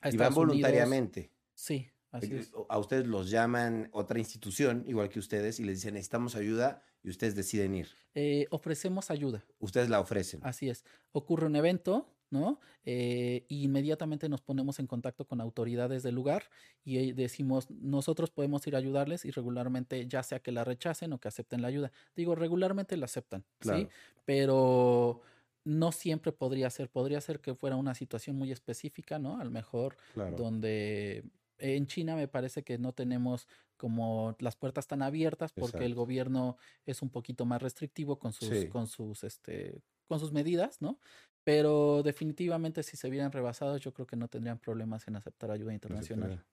a 0.00 0.08
Y 0.10 0.16
van 0.16 0.28
Unidos. 0.28 0.34
voluntariamente. 0.34 1.32
Sí, 1.54 1.88
así 2.10 2.34
es. 2.36 2.52
A 2.68 2.78
ustedes 2.78 3.06
los 3.06 3.30
llaman 3.30 3.88
otra 3.92 4.18
institución, 4.18 4.84
igual 4.86 5.08
que 5.08 5.18
ustedes, 5.18 5.58
y 5.60 5.64
les 5.64 5.76
dicen, 5.78 5.94
necesitamos 5.94 6.36
ayuda, 6.36 6.82
y 7.02 7.10
ustedes 7.10 7.34
deciden 7.36 7.74
ir. 7.74 7.88
Eh, 8.14 8.46
ofrecemos 8.50 9.10
ayuda, 9.10 9.44
Ustedes 9.58 9.88
la 9.90 10.00
ofrecen. 10.00 10.40
así 10.42 10.68
es. 10.68 10.84
Ocurre 11.12 11.46
un 11.46 11.54
evento, 11.56 12.12
¿no? 12.30 12.60
Eh, 12.84 13.44
y 13.48 13.62
inmediatamente 13.64 14.28
nos 14.28 14.40
ponemos 14.42 14.78
en 14.80 14.86
contacto 14.88 15.26
con 15.26 15.40
autoridades 15.40 16.02
del 16.02 16.14
lugar 16.16 16.50
y 16.82 16.98
eh, 16.98 17.14
decimos, 17.14 17.70
nosotros 17.70 18.30
podemos 18.30 18.66
ir 18.66 18.74
a 18.74 18.78
ayudarles 18.78 19.24
y 19.24 19.30
regularmente 19.30 20.06
ya 20.08 20.22
sea 20.24 20.40
que 20.40 20.50
la 20.50 20.64
rechacen 20.64 21.12
o 21.12 21.20
que 21.20 21.28
acepten 21.28 21.62
la 21.62 21.68
ayuda. 21.68 21.92
Digo, 22.16 22.34
regularmente 22.34 22.96
la 22.96 23.04
aceptan, 23.04 23.42
¿sí? 23.60 23.68
Claro. 23.68 23.88
Pero 24.24 25.20
no 25.66 25.92
siempre 25.92 26.32
podría 26.32 26.70
ser, 26.70 26.90
podría 26.90 27.20
ser 27.20 27.40
que 27.40 27.54
fuera 27.56 27.76
una 27.76 27.94
situación 27.94 28.36
muy 28.36 28.52
específica, 28.52 29.18
¿no? 29.18 29.40
A 29.40 29.44
lo 29.44 29.50
mejor 29.50 29.96
Claro. 30.08 30.36
donde 30.36 31.30
en 31.58 31.86
China 31.86 32.16
me 32.16 32.28
parece 32.28 32.64
que 32.64 32.78
no 32.78 32.92
tenemos 32.94 33.48
como 33.76 34.36
las 34.40 34.56
puertas 34.56 34.86
tan 34.86 35.02
abiertas 35.02 35.52
porque 35.52 35.84
el 35.86 35.94
gobierno 35.94 36.56
es 36.86 37.02
un 37.02 37.10
poquito 37.10 37.46
más 37.46 37.62
restrictivo 37.62 38.18
con 38.18 38.32
sus, 38.32 38.64
Sí. 38.64 38.66
con 38.66 38.86
sus, 38.86 39.24
este, 39.24 39.82
con 40.08 40.20
sus 40.20 40.32
medidas, 40.32 40.80
¿no? 40.82 41.00
Pero 41.44 42.02
definitivamente 42.04 42.82
si 42.82 42.96
se 42.96 43.10
vieran 43.10 43.32
rebasados, 43.32 43.80
yo 43.80 43.92
creo 43.94 44.06
que 44.06 44.16
no 44.16 44.28
tendrían 44.28 44.60
problemas 44.60 45.08
en 45.08 45.16
aceptar 45.16 45.50
ayuda 45.50 45.72
internacional. 45.74 46.46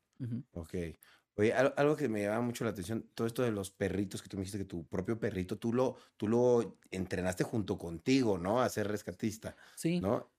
Ok. 0.54 0.98
Oye, 1.36 1.54
al- 1.54 1.74
algo 1.78 1.96
que 1.96 2.10
me 2.10 2.22
llama 2.24 2.42
mucho 2.42 2.64
la 2.64 2.72
atención, 2.72 3.10
todo 3.16 3.28
esto 3.28 3.42
de 3.44 3.52
los 3.52 3.72
perritos 3.72 4.22
que 4.22 4.30
tú 4.30 4.38
me 4.38 4.42
dijiste 4.42 4.60
que 4.60 4.66
tu 4.66 4.88
propio 4.88 5.20
perrito, 5.20 5.58
tú 5.58 5.74
lo, 5.74 5.96
tú 6.18 6.28
lo 6.28 6.80
entrenaste 6.92 7.44
junto 7.44 7.78
contigo, 7.78 8.38
¿no? 8.38 8.62
A 8.62 8.70
ser 8.70 8.88
rescatista, 8.88 9.56
Sí, 9.76 10.02
¿no? 10.02 10.32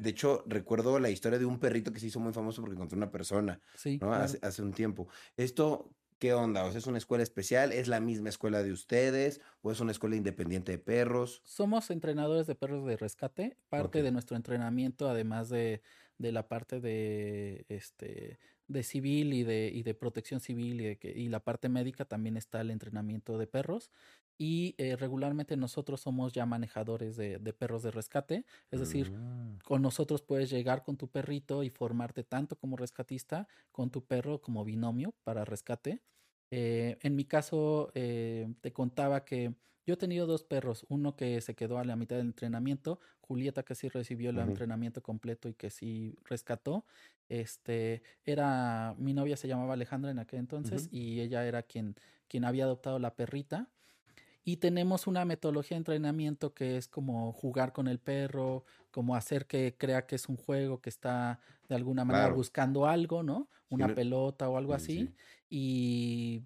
De 0.00 0.10
hecho, 0.10 0.44
recuerdo 0.46 0.98
la 0.98 1.10
historia 1.10 1.38
de 1.38 1.44
un 1.44 1.60
perrito 1.60 1.92
que 1.92 2.00
se 2.00 2.06
hizo 2.06 2.20
muy 2.20 2.32
famoso 2.32 2.62
porque 2.62 2.74
encontró 2.74 2.96
una 2.96 3.10
persona, 3.10 3.60
sí, 3.74 4.00
¿no? 4.00 4.12
claro. 4.12 4.14
Hace, 4.14 4.38
hace 4.42 4.62
un 4.62 4.72
tiempo. 4.72 5.08
Esto, 5.36 5.94
¿qué 6.18 6.32
onda? 6.32 6.64
O 6.64 6.70
sea, 6.70 6.78
¿es 6.78 6.86
una 6.86 6.98
escuela 6.98 7.22
especial? 7.22 7.72
¿Es 7.72 7.86
la 7.88 8.00
misma 8.00 8.30
escuela 8.30 8.62
de 8.62 8.72
ustedes? 8.72 9.40
¿O 9.60 9.70
es 9.70 9.80
una 9.80 9.92
escuela 9.92 10.16
independiente 10.16 10.72
de 10.72 10.78
perros? 10.78 11.44
Somos 11.44 11.90
entrenadores 11.90 12.46
de 12.46 12.54
perros 12.54 12.84
de 12.86 12.96
rescate. 12.96 13.56
Parte 13.68 14.02
de 14.02 14.12
nuestro 14.12 14.36
entrenamiento, 14.36 15.08
además 15.08 15.48
de, 15.48 15.82
de 16.18 16.32
la 16.32 16.48
parte 16.48 16.80
de 16.80 17.64
este 17.68 18.38
de 18.68 18.82
civil 18.82 19.32
y 19.32 19.44
de, 19.44 19.70
y 19.72 19.82
de 19.82 19.94
protección 19.94 20.40
civil 20.40 20.80
y, 20.80 20.84
de 20.84 20.98
que, 20.98 21.10
y 21.10 21.28
la 21.28 21.40
parte 21.40 21.68
médica, 21.70 22.04
también 22.04 22.36
está 22.36 22.60
el 22.60 22.70
entrenamiento 22.70 23.38
de 23.38 23.46
perros. 23.46 23.90
Y 24.36 24.74
eh, 24.78 24.94
regularmente 24.96 25.56
nosotros 25.56 26.00
somos 26.02 26.32
ya 26.32 26.46
manejadores 26.46 27.16
de, 27.16 27.38
de 27.38 27.52
perros 27.54 27.82
de 27.82 27.90
rescate. 27.90 28.44
Es 28.70 28.80
decir, 28.80 29.14
Ah, 29.14 29.58
con 29.64 29.82
nosotros 29.82 30.22
puedes 30.22 30.50
llegar 30.50 30.82
con 30.84 30.96
tu 30.96 31.08
perrito 31.08 31.62
y 31.62 31.70
formarte 31.70 32.24
tanto 32.24 32.56
como 32.56 32.76
rescatista 32.76 33.48
con 33.72 33.90
tu 33.90 34.04
perro 34.06 34.40
como 34.40 34.64
binomio 34.64 35.14
para 35.24 35.44
rescate. 35.44 36.02
Eh, 36.50 36.98
en 37.02 37.16
mi 37.16 37.24
caso, 37.24 37.90
eh, 37.94 38.54
te 38.60 38.72
contaba 38.72 39.24
que 39.24 39.54
yo 39.88 39.94
he 39.94 39.96
tenido 39.96 40.26
dos 40.26 40.44
perros, 40.44 40.84
uno 40.90 41.16
que 41.16 41.40
se 41.40 41.54
quedó 41.54 41.78
a 41.78 41.84
la 41.84 41.96
mitad 41.96 42.16
del 42.16 42.26
entrenamiento, 42.26 43.00
Julieta 43.22 43.62
que 43.62 43.74
sí 43.74 43.88
recibió 43.88 44.28
el 44.28 44.38
entrenamiento 44.38 45.02
completo 45.02 45.48
y 45.48 45.54
que 45.54 45.70
sí 45.70 46.14
rescató. 46.26 46.84
Este 47.30 48.02
era 48.26 48.94
mi 48.98 49.14
novia 49.14 49.38
se 49.38 49.48
llamaba 49.48 49.72
Alejandra 49.72 50.10
en 50.10 50.18
aquel 50.18 50.40
entonces 50.40 50.88
y 50.92 51.20
ella 51.22 51.46
era 51.46 51.62
quien 51.62 51.96
quien 52.28 52.44
había 52.44 52.64
adoptado 52.64 52.98
la 52.98 53.16
perrita. 53.16 53.70
Y 54.44 54.58
tenemos 54.58 55.06
una 55.06 55.24
metodología 55.24 55.76
de 55.76 55.78
entrenamiento 55.78 56.52
que 56.52 56.76
es 56.76 56.86
como 56.86 57.32
jugar 57.32 57.72
con 57.72 57.88
el 57.88 57.98
perro, 57.98 58.66
como 58.90 59.16
hacer 59.16 59.46
que 59.46 59.74
crea 59.78 60.06
que 60.06 60.16
es 60.16 60.28
un 60.28 60.36
juego, 60.36 60.82
que 60.82 60.90
está 60.90 61.40
de 61.66 61.76
alguna 61.76 62.04
manera 62.04 62.26
Claro. 62.26 62.36
buscando 62.36 62.86
algo, 62.86 63.22
¿no? 63.22 63.48
Una 63.70 63.94
pelota 63.94 64.50
o 64.50 64.58
algo 64.58 64.76
sí, 64.76 64.76
así. 64.76 64.98
sí. 65.06 65.14
Y, 65.48 66.42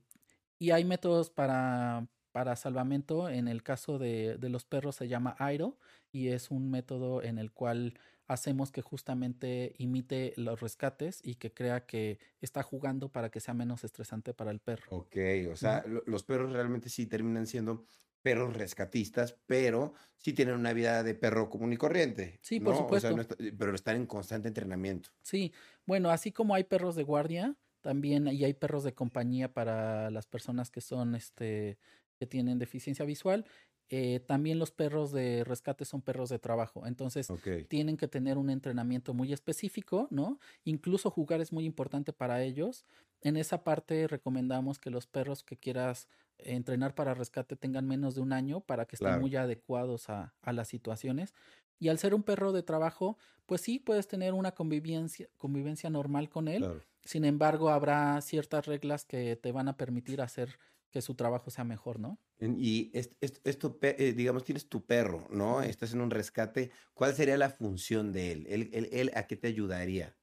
y 0.60 0.70
hay 0.70 0.84
métodos 0.84 1.28
para, 1.30 2.06
para 2.32 2.56
salvamento. 2.56 3.28
En 3.28 3.48
el 3.48 3.62
caso 3.62 3.98
de, 3.98 4.38
de 4.38 4.48
los 4.48 4.64
perros 4.64 4.96
se 4.96 5.08
llama 5.08 5.36
AIRO 5.38 5.78
y 6.10 6.28
es 6.28 6.50
un 6.50 6.70
método 6.70 7.22
en 7.22 7.38
el 7.38 7.52
cual 7.52 7.94
hacemos 8.26 8.72
que 8.72 8.82
justamente 8.82 9.74
imite 9.78 10.32
los 10.36 10.60
rescates 10.60 11.20
y 11.22 11.36
que 11.36 11.52
crea 11.52 11.86
que 11.86 12.18
está 12.40 12.62
jugando 12.62 13.10
para 13.10 13.30
que 13.30 13.40
sea 13.40 13.54
menos 13.54 13.84
estresante 13.84 14.34
para 14.34 14.50
el 14.50 14.60
perro. 14.60 14.86
Ok, 14.90 15.16
o 15.50 15.56
sea, 15.56 15.84
los 16.06 16.24
perros 16.24 16.52
realmente 16.52 16.88
sí 16.88 17.06
terminan 17.06 17.46
siendo 17.46 17.84
perros 18.22 18.56
rescatistas, 18.56 19.36
pero 19.46 19.94
sí 20.16 20.32
tienen 20.32 20.54
una 20.54 20.72
vida 20.72 21.02
de 21.02 21.14
perro 21.14 21.50
común 21.50 21.72
y 21.72 21.76
corriente. 21.76 22.38
Sí, 22.40 22.60
por 22.60 22.76
supuesto. 22.76 23.14
pero 23.58 23.74
están 23.74 23.96
en 23.96 24.06
constante 24.06 24.48
entrenamiento. 24.48 25.10
Sí, 25.22 25.52
bueno, 25.86 26.10
así 26.10 26.32
como 26.32 26.54
hay 26.54 26.64
perros 26.64 26.94
de 26.94 27.02
guardia, 27.02 27.56
también 27.80 28.28
y 28.28 28.44
hay 28.44 28.54
perros 28.54 28.84
de 28.84 28.94
compañía 28.94 29.52
para 29.52 30.10
las 30.10 30.26
personas 30.26 30.70
que 30.70 30.80
son, 30.80 31.16
este, 31.16 31.78
que 32.22 32.26
tienen 32.28 32.60
deficiencia 32.60 33.04
visual. 33.04 33.44
Eh, 33.88 34.20
también 34.20 34.60
los 34.60 34.70
perros 34.70 35.10
de 35.10 35.42
rescate 35.42 35.84
son 35.84 36.02
perros 36.02 36.28
de 36.28 36.38
trabajo, 36.38 36.86
entonces 36.86 37.26
tienen 37.68 37.96
que 37.96 38.06
tener 38.06 38.38
un 38.38 38.48
entrenamiento 38.48 39.12
muy 39.12 39.32
específico, 39.32 40.06
¿no? 40.10 40.38
Incluso 40.62 41.10
jugar 41.10 41.40
es 41.40 41.52
muy 41.52 41.64
importante 41.64 42.12
para 42.12 42.44
ellos. 42.44 42.86
En 43.22 43.36
esa 43.36 43.64
parte 43.64 44.06
recomendamos 44.06 44.78
que 44.78 44.90
los 44.90 45.08
perros 45.08 45.42
que 45.42 45.56
quieras 45.56 46.08
entrenar 46.38 46.94
para 46.94 47.12
rescate 47.12 47.56
tengan 47.56 47.88
menos 47.88 48.14
de 48.14 48.20
un 48.20 48.32
año 48.32 48.60
para 48.60 48.84
que 48.86 48.94
estén 48.94 49.18
muy 49.18 49.34
adecuados 49.34 50.08
a, 50.08 50.32
a, 50.42 50.52
las 50.52 50.68
situaciones. 50.68 51.34
Y 51.80 51.88
al 51.88 51.98
ser 51.98 52.14
un 52.14 52.22
perro 52.22 52.52
de 52.52 52.62
trabajo, 52.62 53.18
pues 53.46 53.62
sí 53.62 53.80
puedes 53.80 54.06
tener 54.06 54.32
una 54.32 54.52
convivencia, 54.52 55.28
convivencia 55.38 55.90
normal 55.90 56.28
con 56.28 56.46
él. 56.46 56.64
Sin 57.04 57.24
embargo, 57.24 57.70
habrá 57.70 58.20
ciertas 58.20 58.66
reglas 58.66 59.04
que 59.04 59.34
te 59.34 59.50
van 59.50 59.68
a 59.68 59.76
permitir 59.76 60.22
hacer 60.22 60.56
que 60.92 61.02
su 61.02 61.14
trabajo 61.14 61.50
sea 61.50 61.64
mejor, 61.64 61.98
¿no? 61.98 62.18
Y 62.38 62.92
esto, 62.94 63.78
eh, 63.82 64.12
digamos, 64.12 64.44
tienes 64.44 64.68
tu 64.68 64.84
perro, 64.84 65.26
¿no? 65.30 65.62
Estás 65.62 65.92
en 65.94 66.00
un 66.00 66.10
rescate. 66.10 66.70
¿Cuál 66.92 67.14
sería 67.14 67.36
la 67.36 67.50
función 67.50 68.12
de 68.12 68.32
él? 68.32 68.46
¿Él, 68.48 68.88
él, 68.92 69.10
a 69.14 69.26
qué 69.26 69.36
te 69.36 69.48
ayudaría? 69.48 70.16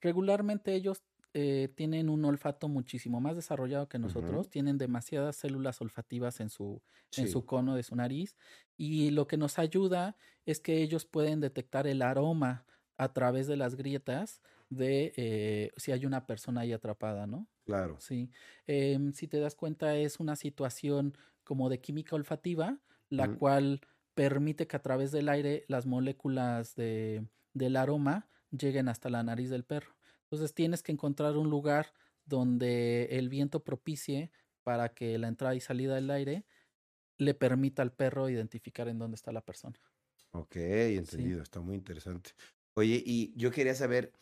Regularmente 0.00 0.74
ellos 0.74 1.02
eh, 1.32 1.68
tienen 1.74 2.08
un 2.08 2.24
olfato 2.24 2.68
muchísimo 2.68 3.20
más 3.20 3.36
desarrollado 3.36 3.88
que 3.88 3.98
nosotros, 3.98 4.50
tienen 4.50 4.78
demasiadas 4.78 5.36
células 5.36 5.80
olfativas 5.80 6.40
en 6.40 6.48
su, 6.48 6.80
en 7.16 7.28
su 7.28 7.44
cono 7.44 7.74
de 7.74 7.82
su 7.82 7.96
nariz 7.96 8.36
y 8.76 9.10
lo 9.10 9.26
que 9.26 9.36
nos 9.36 9.58
ayuda 9.58 10.16
es 10.46 10.60
que 10.60 10.82
ellos 10.82 11.06
pueden 11.06 11.40
detectar 11.40 11.86
el 11.86 12.02
aroma 12.02 12.66
a 12.96 13.12
través 13.12 13.46
de 13.48 13.56
las 13.56 13.74
grietas 13.74 14.42
de 14.70 15.12
eh, 15.16 15.72
si 15.76 15.90
hay 15.90 16.06
una 16.06 16.26
persona 16.26 16.62
ahí 16.62 16.72
atrapada, 16.72 17.26
¿no? 17.26 17.48
Claro. 17.64 18.02
Sí. 18.02 18.30
Em, 18.66 19.12
si 19.12 19.28
te 19.28 19.38
das 19.40 19.54
cuenta, 19.54 19.96
es 19.96 20.20
una 20.20 20.36
situación 20.36 21.16
como 21.44 21.68
de 21.68 21.80
química 21.80 22.16
olfativa, 22.16 22.80
la 23.08 23.28
cual 23.28 23.80
permite 24.14 24.66
que 24.66 24.76
a 24.76 24.82
través 24.82 25.12
del 25.12 25.28
aire 25.28 25.64
las 25.68 25.86
moléculas 25.86 26.74
de, 26.74 27.28
del 27.52 27.76
aroma 27.76 28.28
lleguen 28.50 28.88
hasta 28.88 29.10
la 29.10 29.22
nariz 29.22 29.50
del 29.50 29.64
perro. 29.64 29.96
Entonces 30.24 30.54
tienes 30.54 30.82
que 30.82 30.92
encontrar 30.92 31.36
un 31.36 31.50
lugar 31.50 31.94
donde 32.24 33.04
el 33.18 33.28
viento 33.28 33.64
propicie 33.64 34.32
para 34.62 34.94
que 34.94 35.18
la 35.18 35.28
entrada 35.28 35.54
y 35.54 35.60
salida 35.60 35.94
del 35.94 36.10
aire 36.10 36.46
le 37.18 37.34
permita 37.34 37.82
al 37.82 37.92
perro 37.94 38.28
identificar 38.30 38.88
en 38.88 38.98
dónde 38.98 39.16
está 39.16 39.32
la 39.32 39.44
persona. 39.44 39.80
Ok, 40.32 40.56
entendido, 40.56 41.42
está 41.42 41.60
muy 41.60 41.76
interesante. 41.76 42.32
Oye, 42.74 43.00
y 43.04 43.32
yo 43.36 43.50
quería 43.52 43.74
saber, 43.74 44.12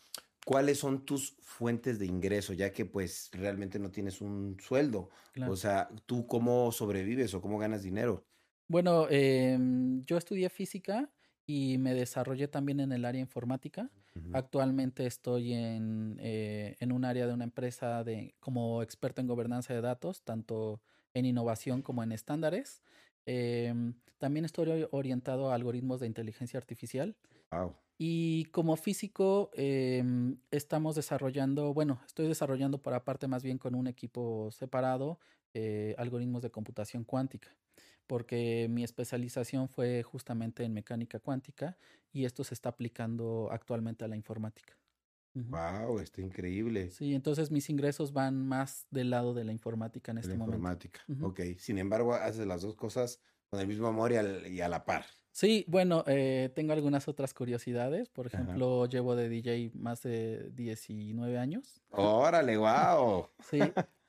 ¿cuáles 0.45 0.78
son 0.78 1.05
tus 1.05 1.36
fuentes 1.43 1.99
de 1.99 2.07
ingreso? 2.07 2.53
Ya 2.53 2.72
que 2.72 2.84
pues 2.86 3.30
realmente 3.32 3.78
no 3.78 3.90
tienes 3.90 4.20
un 4.20 4.59
sueldo. 4.61 5.11
O 5.45 5.57
sea, 5.57 5.88
¿tú 6.07 6.26
cómo 6.26 6.72
sobrevives 6.72 7.34
o 7.34 7.40
cómo 7.43 7.59
ganas 7.59 7.82
dinero? 7.82 8.26
Bueno, 8.68 9.07
em, 9.11 10.03
yo 10.05 10.16
estudié 10.16 10.49
física 10.49 11.12
y 11.47 11.78
me 11.78 11.95
desarrollé 11.95 12.49
también 12.49 12.80
en 12.80 12.93
el 12.93 13.05
área 13.05 13.20
informática. 13.20 13.90
Actualmente 14.30 15.07
estoy 15.07 15.53
en, 15.53 16.16
eh, 16.20 16.76
en 16.80 16.93
un 16.93 17.05
área 17.05 17.26
de 17.26 17.34
una 17.34 17.45
empresa 17.45 18.03
de, 18.05 18.34
como 18.40 18.82
experto 18.82 19.20
en 19.20 19.26
gobernanza 19.26 19.74
de 19.74 19.82
datos, 19.82 20.22
tanto 20.22 20.82
en 21.12 21.26
innovación 21.26 21.82
como 21.82 22.03
en 22.03 22.12
estándares. 22.12 22.82
Em, 23.26 23.94
también 24.18 24.44
estoy 24.44 24.86
orientado 24.90 25.50
a 25.50 25.54
algoritmos 25.54 26.00
de 26.00 26.06
inteligencia 26.06 26.58
artificial. 26.58 27.16
Wow. 27.50 27.76
Y 27.98 28.46
como 28.46 28.76
físico, 28.76 29.50
em, 29.54 30.38
estamos 30.50 30.96
desarrollando, 30.96 31.72
bueno, 31.74 32.00
estoy 32.06 32.26
desarrollando 32.26 32.82
por 32.82 32.94
aparte 32.94 33.28
más 33.28 33.42
bien 33.42 33.58
con 33.58 33.74
un 33.74 33.86
equipo 33.86 34.50
separado 34.50 35.20
eh, 35.54 35.94
algoritmos 35.98 36.42
de 36.42 36.50
computación 36.50 37.04
cuántica, 37.04 37.54
porque 38.06 38.66
mi 38.70 38.84
especialización 38.84 39.68
fue 39.68 40.02
justamente 40.02 40.64
en 40.64 40.72
mecánica 40.72 41.20
cuántica 41.20 41.76
y 42.12 42.24
esto 42.24 42.42
se 42.42 42.54
está 42.54 42.70
aplicando 42.70 43.48
actualmente 43.52 44.04
a 44.04 44.08
la 44.08 44.16
informática. 44.16 44.81
Wow, 45.34 45.98
está 46.00 46.20
increíble. 46.20 46.90
Sí, 46.90 47.14
entonces 47.14 47.50
mis 47.50 47.70
ingresos 47.70 48.12
van 48.12 48.46
más 48.46 48.86
del 48.90 49.10
lado 49.10 49.34
de 49.34 49.44
la 49.44 49.52
informática 49.52 50.12
en 50.12 50.18
este 50.18 50.34
momento. 50.34 50.56
Informática, 50.56 51.00
ok. 51.22 51.40
Sin 51.58 51.78
embargo, 51.78 52.14
haces 52.14 52.46
las 52.46 52.62
dos 52.62 52.74
cosas 52.74 53.20
con 53.48 53.60
el 53.60 53.66
mismo 53.66 53.86
amor 53.86 54.12
y, 54.12 54.60
a 54.60 54.68
la 54.68 54.84
par. 54.84 55.04
Sí, 55.30 55.64
bueno, 55.66 56.04
eh, 56.06 56.50
tengo 56.54 56.74
algunas 56.74 57.08
otras 57.08 57.32
curiosidades. 57.32 58.10
Por 58.10 58.26
ejemplo, 58.26 58.86
llevo 58.86 59.16
de 59.16 59.28
DJ 59.30 59.72
más 59.74 60.02
de 60.02 60.50
19 60.52 61.38
años. 61.38 61.82
Órale, 61.90 62.56
wow. 62.58 63.28
sí, 63.50 63.60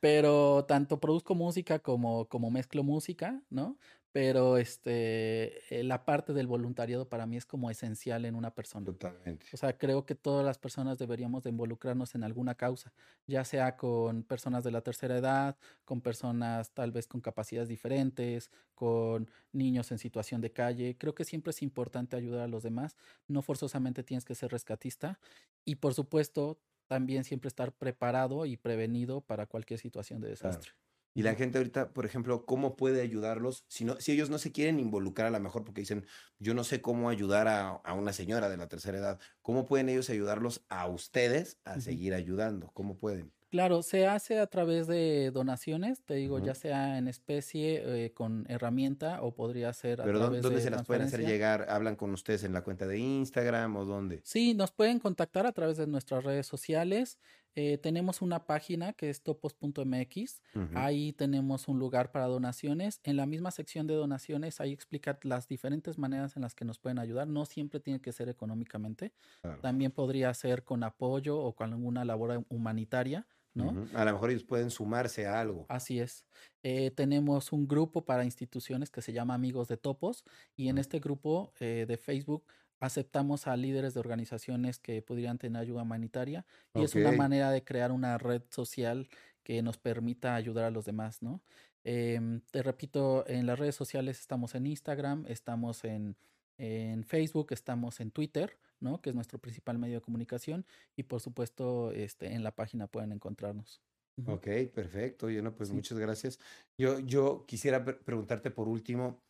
pero 0.02 0.66
tanto 0.66 1.00
produzco 1.00 1.36
música 1.36 1.80
como, 1.80 2.28
como 2.28 2.52
mezclo 2.52 2.84
música, 2.84 3.42
¿no? 3.50 3.78
Pero 4.14 4.58
este, 4.58 5.76
eh, 5.76 5.84
la 5.84 6.06
parte 6.06 6.34
del 6.34 6.46
voluntariado 6.46 7.10
para 7.10 7.26
mí 7.26 7.36
es 7.36 7.48
como 7.48 7.72
esencial 7.72 8.26
en 8.26 8.36
una 8.36 8.54
persona. 8.54 8.86
Totalmente. 8.86 9.48
O 9.52 9.58
sea, 9.58 9.76
creo 9.76 10.06
que 10.06 10.14
todas 10.14 10.46
las 10.46 10.60
personas 10.60 11.00
deberíamos 11.00 11.42
de 11.42 11.50
involucrarnos 11.50 12.14
en 12.14 12.24
alguna 12.24 12.54
causa, 12.54 12.94
ya 13.26 13.44
sea 13.44 13.76
con 13.76 14.22
personas 14.22 14.64
de 14.64 14.70
la 14.70 14.82
tercera 14.82 15.18
edad, 15.18 15.58
con 15.84 16.00
personas 16.00 16.76
tal 16.76 16.92
vez 16.92 17.08
con 17.08 17.22
capacidades 17.22 17.70
diferentes, 17.70 18.52
con 18.76 19.32
niños 19.52 19.92
en 19.92 19.98
situación 19.98 20.42
de 20.42 20.52
calle. 20.52 20.96
Creo 20.96 21.16
que 21.16 21.26
siempre 21.26 21.50
es 21.50 21.64
importante 21.64 22.16
ayudar 22.16 22.42
a 22.42 22.48
los 22.48 22.62
demás, 22.62 22.96
no 23.28 23.42
forzosamente 23.42 24.04
tienes 24.04 24.26
que 24.26 24.36
ser 24.36 24.52
rescatista 24.52 25.20
y 25.66 25.78
por 25.78 25.96
supuesto 25.96 26.60
también 26.86 27.24
siempre 27.24 27.48
estar 27.48 27.72
preparado 27.72 28.46
y 28.46 28.58
prevenido 28.58 29.22
para 29.22 29.48
cualquier 29.48 29.80
situación 29.80 30.22
de 30.22 30.30
desastre. 30.30 30.74
Y 31.14 31.24
la 31.24 31.36
gente 31.36 31.60
ahorita, 31.60 31.94
por 31.94 32.06
ejemplo, 32.06 32.46
¿cómo 32.46 32.76
puede 32.76 33.02
ayudarlos? 33.02 33.66
Si, 33.68 33.86
no, 33.86 34.00
si 34.00 34.12
ellos 34.12 34.30
no 34.30 34.38
se 34.38 34.52
quieren 34.52 34.80
involucrar 34.80 35.28
a 35.28 35.32
lo 35.32 35.40
mejor 35.40 35.64
porque 35.64 35.82
dicen, 35.82 36.06
yo 36.40 36.54
no 36.54 36.64
sé 36.64 36.82
cómo 36.82 37.10
ayudar 37.10 37.48
a, 37.48 37.94
una 37.94 38.14
señora 38.14 38.50
de 38.50 38.58
la 38.58 38.68
tercera 38.68 38.98
edad, 38.98 39.20
¿cómo 39.42 39.66
pueden 39.66 39.90
ellos 39.90 40.10
ayudarlos 40.10 40.66
a 40.70 40.88
ustedes 40.88 41.60
a 41.66 41.80
seguir 41.80 42.14
ayudando? 42.14 42.72
¿Cómo 42.74 42.98
pueden? 42.98 43.32
Claro, 43.54 43.84
se 43.84 44.08
hace 44.08 44.40
a 44.40 44.48
través 44.48 44.88
de 44.88 45.30
donaciones, 45.30 46.04
te 46.04 46.16
digo, 46.16 46.40
ya 46.40 46.56
sea 46.56 46.98
en 46.98 47.08
especie, 47.08 48.06
eh, 48.06 48.12
con 48.12 48.48
herramienta 48.50 49.22
o 49.22 49.36
podría 49.36 49.72
ser 49.74 50.02
a 50.02 50.06
Pero 50.06 50.18
través 50.18 50.42
¿dónde 50.42 50.60
se 50.60 50.72
las 50.72 50.88
pueden 50.88 51.04
hacer 51.04 51.24
llegar? 51.24 51.68
¿Hablan 51.70 51.96
con 51.96 52.12
ustedes 52.14 52.44
en 52.46 52.54
la 52.54 52.64
cuenta 52.64 52.88
de 52.88 52.98
Instagram 52.98 53.76
o 53.76 53.86
dónde? 53.86 54.22
Sí, 54.24 54.56
nos 54.56 54.72
pueden 54.72 54.98
contactar 54.98 55.46
a 55.46 55.52
través 55.52 55.78
de 55.78 55.86
nuestras 55.86 56.24
redes 56.24 56.48
sociales. 56.48 57.20
Eh, 57.56 57.78
tenemos 57.78 58.22
una 58.22 58.46
página 58.46 58.94
que 58.94 59.10
es 59.10 59.22
topos.mx. 59.22 60.42
Ahí 60.74 61.14
tenemos 61.14 61.68
un 61.68 61.80
lugar 61.80 62.12
para 62.12 62.26
donaciones. 62.26 63.00
En 63.04 63.18
la 63.18 63.26
misma 63.26 63.52
sección 63.52 63.88
de 63.88 63.94
donaciones, 63.94 64.60
ahí 64.60 64.72
explica 64.72 65.20
las 65.24 65.48
diferentes 65.48 65.98
maneras 65.98 66.36
en 66.36 66.42
las 66.42 66.56
que 66.56 66.66
nos 66.66 66.80
pueden 66.80 67.00
ayudar. 67.00 67.28
No 67.28 67.46
siempre 67.46 67.80
tiene 67.80 68.02
que 68.02 68.12
ser 68.12 68.30
económicamente. 68.30 69.14
También 69.62 69.92
podría 69.92 70.34
ser 70.34 70.64
con 70.64 70.84
apoyo 70.84 71.38
o 71.38 71.54
con 71.56 71.74
alguna 71.74 72.06
labor 72.06 72.46
humanitaria. 72.50 73.28
¿no? 73.54 73.88
A 73.94 74.06
lo 74.06 74.14
mejor 74.14 74.32
ellos 74.32 74.44
pueden 74.44 74.72
sumarse 74.72 75.28
a 75.28 75.40
algo. 75.40 75.66
Así 75.70 76.00
es. 76.00 76.26
Eh, 76.64 76.92
tenemos 76.92 77.52
un 77.52 77.68
grupo 77.68 78.04
para 78.06 78.26
instituciones 78.26 78.90
que 78.90 79.02
se 79.02 79.14
llama 79.14 79.36
Amigos 79.36 79.68
de 79.68 79.78
Topos 79.78 80.24
y 80.56 80.70
en 80.70 80.78
este 80.78 81.00
grupo 81.00 81.54
eh, 81.60 81.86
de 81.88 81.98
Facebook 81.98 82.46
aceptamos 82.84 83.48
a 83.48 83.56
líderes 83.56 83.94
de 83.94 84.02
organizaciones 84.02 84.78
que 84.78 85.02
podrían 85.02 85.38
tener 85.38 85.62
ayuda 85.62 85.84
humanitaria 85.84 86.46
y 86.74 86.84
es 86.84 86.96
una 86.96 87.14
manera 87.14 87.50
de 87.50 87.64
crear 87.64 87.94
una 87.94 88.18
red 88.18 88.42
social 88.50 89.08
que 89.42 89.62
nos 89.62 89.78
permita 89.78 90.36
ayudar 90.36 90.66
a 90.66 90.70
los 90.70 90.84
demás, 90.84 91.22
¿no? 91.22 91.42
Em, 91.86 92.42
te 92.52 92.62
repito, 92.62 93.26
en 93.26 93.46
las 93.46 93.58
redes 93.58 93.76
sociales 93.76 94.20
estamos 94.20 94.54
en 94.54 94.68
Instagram, 94.68 95.26
estamos 95.30 95.86
en, 95.86 96.18
en 96.58 97.06
Facebook, 97.06 97.54
estamos 97.54 98.02
en 98.02 98.12
Twitter, 98.12 98.58
¿no? 98.82 99.02
Que 99.02 99.12
es 99.12 99.16
nuestro 99.16 99.40
principal 99.40 99.78
medio 99.78 99.96
de 99.96 100.02
comunicación 100.02 100.66
y 100.98 101.04
por 101.04 101.22
supuesto 101.22 101.94
este, 101.94 102.34
en 102.34 102.44
la 102.44 102.54
página 102.54 102.88
pueden 102.88 103.14
encontrarnos. 103.14 103.82
Ok, 104.28 104.48
perfecto. 104.74 105.28
Oye, 105.28 105.42
no, 105.42 105.56
pues 105.56 105.72
muchas 105.72 105.98
gracias. 105.98 106.38
Yo, 106.78 107.00
yo 107.00 107.46
quisiera 107.48 107.86
preguntarte 107.86 108.52
por 108.52 108.68
último, 108.68 109.22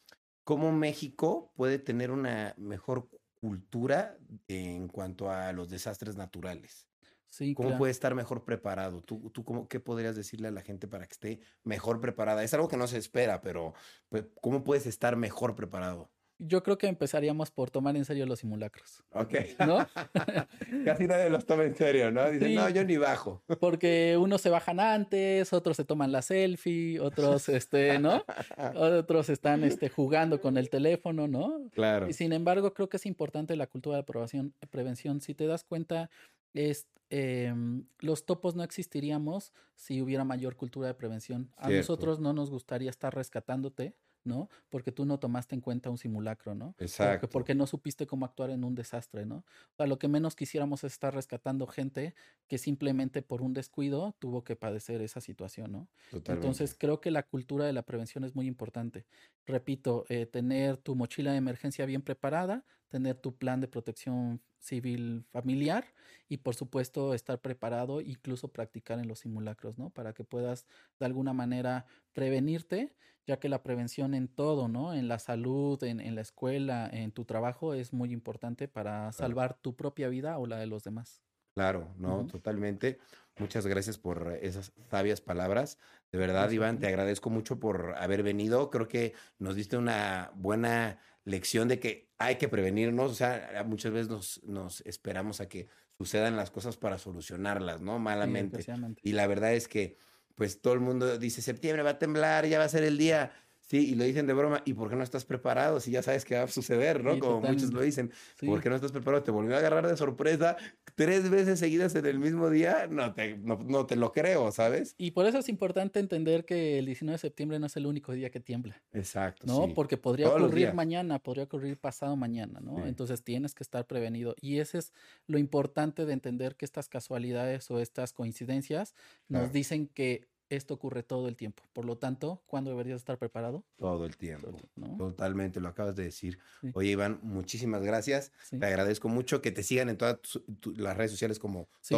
¿cómo 0.44 0.72
México 0.72 1.52
puede 1.56 1.78
tener 1.78 2.10
una 2.10 2.56
mejor 2.58 3.08
cultura 3.44 4.18
en 4.48 4.88
cuanto 4.88 5.30
a 5.30 5.52
los 5.52 5.70
desastres 5.70 6.16
naturales? 6.16 6.88
Sí, 7.28 7.54
¿Cómo 7.54 7.78
puede 7.78 7.92
estar 7.92 8.16
mejor 8.16 8.46
preparado? 8.46 9.02
¿Tú, 9.04 9.32
tú 9.32 9.44
cómo, 9.44 9.68
qué 9.68 9.82
podrías 9.82 10.16
decirle 10.16 10.48
a 10.48 10.52
la 10.52 10.62
gente 10.62 10.88
para 10.88 11.06
que 11.06 11.12
esté 11.12 11.40
mejor 11.64 12.00
preparada? 12.00 12.42
Es 12.44 12.54
algo 12.54 12.70
que 12.70 12.78
no 12.78 12.88
se 12.88 12.98
espera, 12.98 13.42
pero 13.42 13.74
pues, 14.08 14.28
¿cómo 14.42 14.64
puedes 14.64 14.86
estar 14.86 15.18
mejor 15.18 15.56
preparado? 15.56 16.13
Yo 16.40 16.64
creo 16.64 16.78
que 16.78 16.88
empezaríamos 16.88 17.52
por 17.52 17.70
tomar 17.72 17.96
en 17.96 18.06
serio 18.06 18.26
los 18.26 18.40
simulacros. 18.40 19.04
Ok. 19.12 19.34
¿No? 19.66 19.88
Casi 20.86 21.08
nadie 21.08 21.30
los 21.30 21.46
toma 21.46 21.64
en 21.64 21.76
serio, 21.76 22.12
¿no? 22.12 22.30
Dicen, 22.30 22.50
Sí. 22.50 22.56
no, 22.56 22.70
yo 22.70 22.84
ni 22.84 22.98
bajo. 22.98 23.44
Porque 23.60 24.18
unos 24.20 24.42
se 24.42 24.50
bajan 24.50 24.80
antes, 24.80 25.54
otros 25.54 25.78
se 25.78 25.86
toman 25.86 26.12
la 26.12 26.22
selfie, 26.22 27.00
otros, 27.00 27.50
este, 27.50 28.00
¿no? 28.00 28.24
Otros 28.76 29.30
están, 29.30 29.64
este, 29.64 29.90
jugando 29.90 30.42
con 30.42 30.58
el 30.58 30.70
teléfono, 30.70 31.28
¿no? 31.28 31.70
Claro. 31.72 32.10
Y 32.10 32.14
sin 32.14 32.34
embargo, 32.34 32.74
creo 32.74 32.90
que 32.90 32.98
es 32.98 33.06
importante 33.06 33.56
la 33.56 33.68
cultura 33.68 33.98
de 33.98 34.04
prevención. 34.04 34.54
prevención. 34.70 35.22
Si 35.22 35.34
te 35.36 35.48
das 35.48 35.64
cuenta, 35.64 36.10
es, 36.54 36.88
em, 37.10 37.86
los 38.00 38.26
topos 38.26 38.56
no 38.56 38.64
existiríamos 38.64 39.54
si 39.76 40.02
hubiera 40.02 40.24
mayor 40.24 40.56
cultura 40.56 40.88
de 40.88 40.94
prevención. 40.94 41.52
A 41.58 41.68
Cierto. 41.68 41.78
nosotros 41.78 42.20
no 42.20 42.34
nos 42.34 42.50
gustaría 42.50 42.90
estar 42.90 43.14
rescatándote, 43.14 43.96
¿no? 44.26 44.50
Porque 44.70 44.92
tú 44.92 45.06
no 45.06 45.20
tomaste 45.20 45.56
en 45.56 45.62
cuenta 45.62 45.90
un 45.90 45.98
simulacro, 45.98 46.56
¿no? 46.56 46.76
Porque, 46.98 47.16
Exacto. 47.16 47.30
porque 47.30 47.56
no 47.56 47.68
supiste 47.68 48.08
cómo 48.08 48.26
actuar 48.26 48.50
en 48.52 48.64
un 48.64 48.76
desastre, 48.76 49.26
¿no? 49.26 49.38
O 49.38 49.76
sea, 49.78 49.88
lo 49.88 50.00
que 50.00 50.08
menos 50.08 50.36
quisiéramos 50.36 50.84
es 50.84 50.94
estar 50.94 51.14
rescatando 51.14 51.68
gente 51.68 52.16
que 52.48 52.58
simplemente 52.58 53.22
por 53.22 53.42
un 53.42 53.54
descuido 53.54 54.16
tuvo 54.20 54.44
que 54.44 54.56
padecer 54.56 55.02
esa 55.02 55.22
situación, 55.22 55.72
¿no? 55.72 55.90
Totalmente. 56.10 56.34
Entonces 56.48 56.76
creo 56.78 57.02
que 57.02 57.12
la 57.12 57.24
cultura 57.24 57.66
de 57.66 57.74
la 57.74 57.84
prevención 57.84 58.24
es 58.24 58.36
muy 58.36 58.48
importante. 58.48 59.06
Repito, 59.46 60.06
eh, 60.10 60.26
tener 60.26 60.78
tu 60.78 60.96
mochila 60.96 61.32
de 61.32 61.38
emergencia 61.38 61.86
bien 61.86 62.02
preparada, 62.02 62.66
tener 62.94 63.16
tu 63.16 63.36
plan 63.36 63.60
de 63.60 63.68
protección 63.68 64.40
civil 64.60 65.26
familiar 65.32 65.84
y 66.30 66.38
por 66.38 66.54
supuesto 66.54 67.16
estar 67.16 67.42
preparado, 67.42 68.02
incluso 68.02 68.50
practicar 68.50 69.00
en 69.00 69.08
los 69.08 69.22
simulacros, 69.22 69.80
¿no? 69.80 69.90
Para 69.90 70.14
que 70.14 70.24
puedas 70.24 70.68
de 71.00 71.08
alguna 71.08 71.34
manera 71.34 71.88
prevenirte, 72.14 72.96
ya 73.26 73.40
que 73.40 73.50
la 73.50 73.64
prevención 73.64 74.14
en 74.14 74.28
todo, 74.28 74.68
¿no? 74.68 74.94
En 74.94 75.08
la 75.08 75.18
salud, 75.18 75.84
en, 75.84 76.00
en 76.00 76.14
la 76.14 76.22
escuela, 76.22 76.88
en 76.94 77.12
tu 77.12 77.26
trabajo 77.26 77.74
es 77.74 77.94
muy 77.94 78.14
importante 78.14 78.68
para 78.68 79.12
salvar 79.12 79.56
tu 79.56 79.76
propia 79.76 80.08
vida 80.10 80.38
o 80.38 80.46
la 80.46 80.58
de 80.58 80.68
los 80.68 80.84
demás. 80.84 81.24
Claro, 81.56 81.94
no, 81.98 82.26
totalmente. 82.26 83.00
Muchas 83.38 83.68
gracias 83.68 83.98
por 83.98 84.38
esas 84.42 84.74
sabias 84.90 85.22
palabras. 85.22 85.80
De 86.12 86.18
verdad, 86.18 86.50
Iván, 86.52 86.80
te 86.80 86.88
agradezco 86.88 87.30
mucho 87.30 87.60
por 87.60 87.96
haber 87.98 88.24
venido. 88.24 88.72
Creo 88.72 88.88
que 88.88 89.14
nos 89.40 89.56
diste 89.56 89.78
una 89.78 90.32
buena 90.36 91.00
lección 91.26 91.68
de 91.68 91.80
que 91.80 92.10
hay 92.18 92.36
que 92.36 92.50
prevenirnos. 92.50 93.12
O 93.12 93.16
sea, 93.16 93.64
muchas 93.66 93.92
veces 93.92 94.10
nos, 94.10 94.44
nos 94.44 94.82
esperamos 94.82 95.42
a 95.42 95.50
que 95.50 95.68
sucedan 95.92 96.36
las 96.36 96.52
cosas 96.52 96.78
para 96.78 96.98
solucionarlas, 96.98 97.82
¿no? 97.82 98.00
Malamente. 98.00 98.66
Y 99.02 99.14
la 99.14 99.28
verdad 99.28 99.54
es 99.54 99.68
que, 99.68 99.98
pues 100.36 100.62
todo 100.62 100.74
el 100.74 100.80
mundo 100.80 101.18
dice, 101.18 101.42
septiembre 101.42 101.84
va 101.84 101.92
a 101.92 102.00
temblar, 102.00 102.48
ya 102.48 102.60
va 102.60 102.66
a 102.66 102.70
ser 102.70 102.84
el 102.84 102.98
día. 102.98 103.32
Sí, 103.64 103.90
y 103.92 103.96
lo 103.96 104.04
dicen 104.04 104.28
de 104.28 104.34
broma. 104.34 104.62
¿Y 104.66 104.74
por 104.74 104.90
qué 104.90 104.96
no 104.96 105.04
estás 105.04 105.24
preparado? 105.26 105.80
Si 105.80 105.90
ya 105.90 106.04
sabes 106.04 106.26
que 106.26 106.36
va 106.36 106.44
a 106.44 106.48
suceder, 106.48 107.04
¿no? 107.04 107.14
Sí, 107.14 107.20
Como 107.20 107.42
muchos 107.42 107.72
lo 107.74 107.82
dicen. 107.82 108.12
Sí. 108.38 108.46
¿Por 108.46 108.62
qué 108.62 108.70
no 108.70 108.76
estás 108.76 108.92
preparado? 108.92 109.24
¿Te 109.24 109.32
volvió 109.32 109.56
a 109.56 109.60
agarrar 109.60 109.88
de 109.88 109.96
sorpresa 109.96 110.58
tres 110.96 111.30
veces 111.30 111.60
seguidas 111.60 111.96
en 111.96 112.06
el 112.06 112.20
mismo 112.20 112.50
día? 112.50 112.88
No 112.90 113.14
te, 113.14 113.38
no, 113.38 113.58
no 113.66 113.86
te 113.86 113.96
lo 113.96 114.12
creo, 114.12 114.52
¿sabes? 114.52 114.96
Y 114.98 115.12
por 115.12 115.26
eso 115.26 115.38
es 115.40 115.48
importante 115.48 116.00
entender 116.00 116.46
que 116.46 116.78
el 116.80 116.86
19 116.86 117.14
de 117.14 117.20
septiembre 117.20 117.58
no 117.58 117.68
es 117.68 117.78
el 117.78 117.86
único 117.86 118.12
día 118.12 118.30
que 118.30 118.42
tiembla, 118.42 118.82
Exacto. 118.92 119.48
¿no? 119.48 119.68
sí. 119.68 119.74
Porque 119.74 119.98
podría 119.98 120.28
Todos 120.28 120.44
ocurrir 120.44 120.74
mañana, 120.74 121.20
podría 121.20 121.46
ocurrir 121.46 121.78
pasado 121.78 122.16
mañana, 122.18 122.60
¿no? 122.60 122.86
Entonces 122.86 123.24
tienes 123.24 123.56
que 123.56 123.64
estar 123.64 123.88
prevenido. 123.88 124.36
Y 124.42 124.60
ese 124.60 124.80
es 124.80 124.94
lo 125.26 125.38
importante 125.38 126.06
de 126.06 126.14
entender 126.14 126.56
que 126.58 126.66
estas 126.66 126.90
casualidades 126.90 127.72
o 127.72 127.80
estas 127.80 128.14
coincidencias 128.14 128.94
nos 129.30 129.52
dicen 129.52 129.88
que 129.88 130.28
esto 130.56 130.74
ocurre 130.74 131.04
todo 131.04 131.28
el 131.28 131.36
tiempo. 131.36 131.64
Por 131.74 131.86
lo 131.86 131.98
tanto, 131.98 132.42
¿cuándo 132.48 132.70
deberías 132.72 132.98
estar 132.98 133.18
preparado? 133.18 133.64
Todo 133.78 134.06
el 134.06 134.16
tiempo. 134.18 134.52
Totalmente, 134.98 135.60
lo 135.60 135.68
acabas 135.70 135.96
de 135.96 136.04
decir. 136.04 136.40
Sí. 136.62 136.72
Oye, 136.74 136.92
Iván, 136.92 137.20
muchísimas 137.24 137.82
gracias. 137.84 138.32
Sí. 138.44 138.60
Te 138.60 138.66
agradezco 138.66 139.10
mucho 139.10 139.42
que 139.42 139.52
te 139.52 139.64
sigan 139.64 139.90
en 139.90 139.98
todas 139.98 140.22
tu- 140.22 140.40
tu- 140.60 140.72
las 140.74 140.96
redes 140.98 141.12
sociales 141.12 141.40
como 141.40 141.68
Sí, 141.82 141.94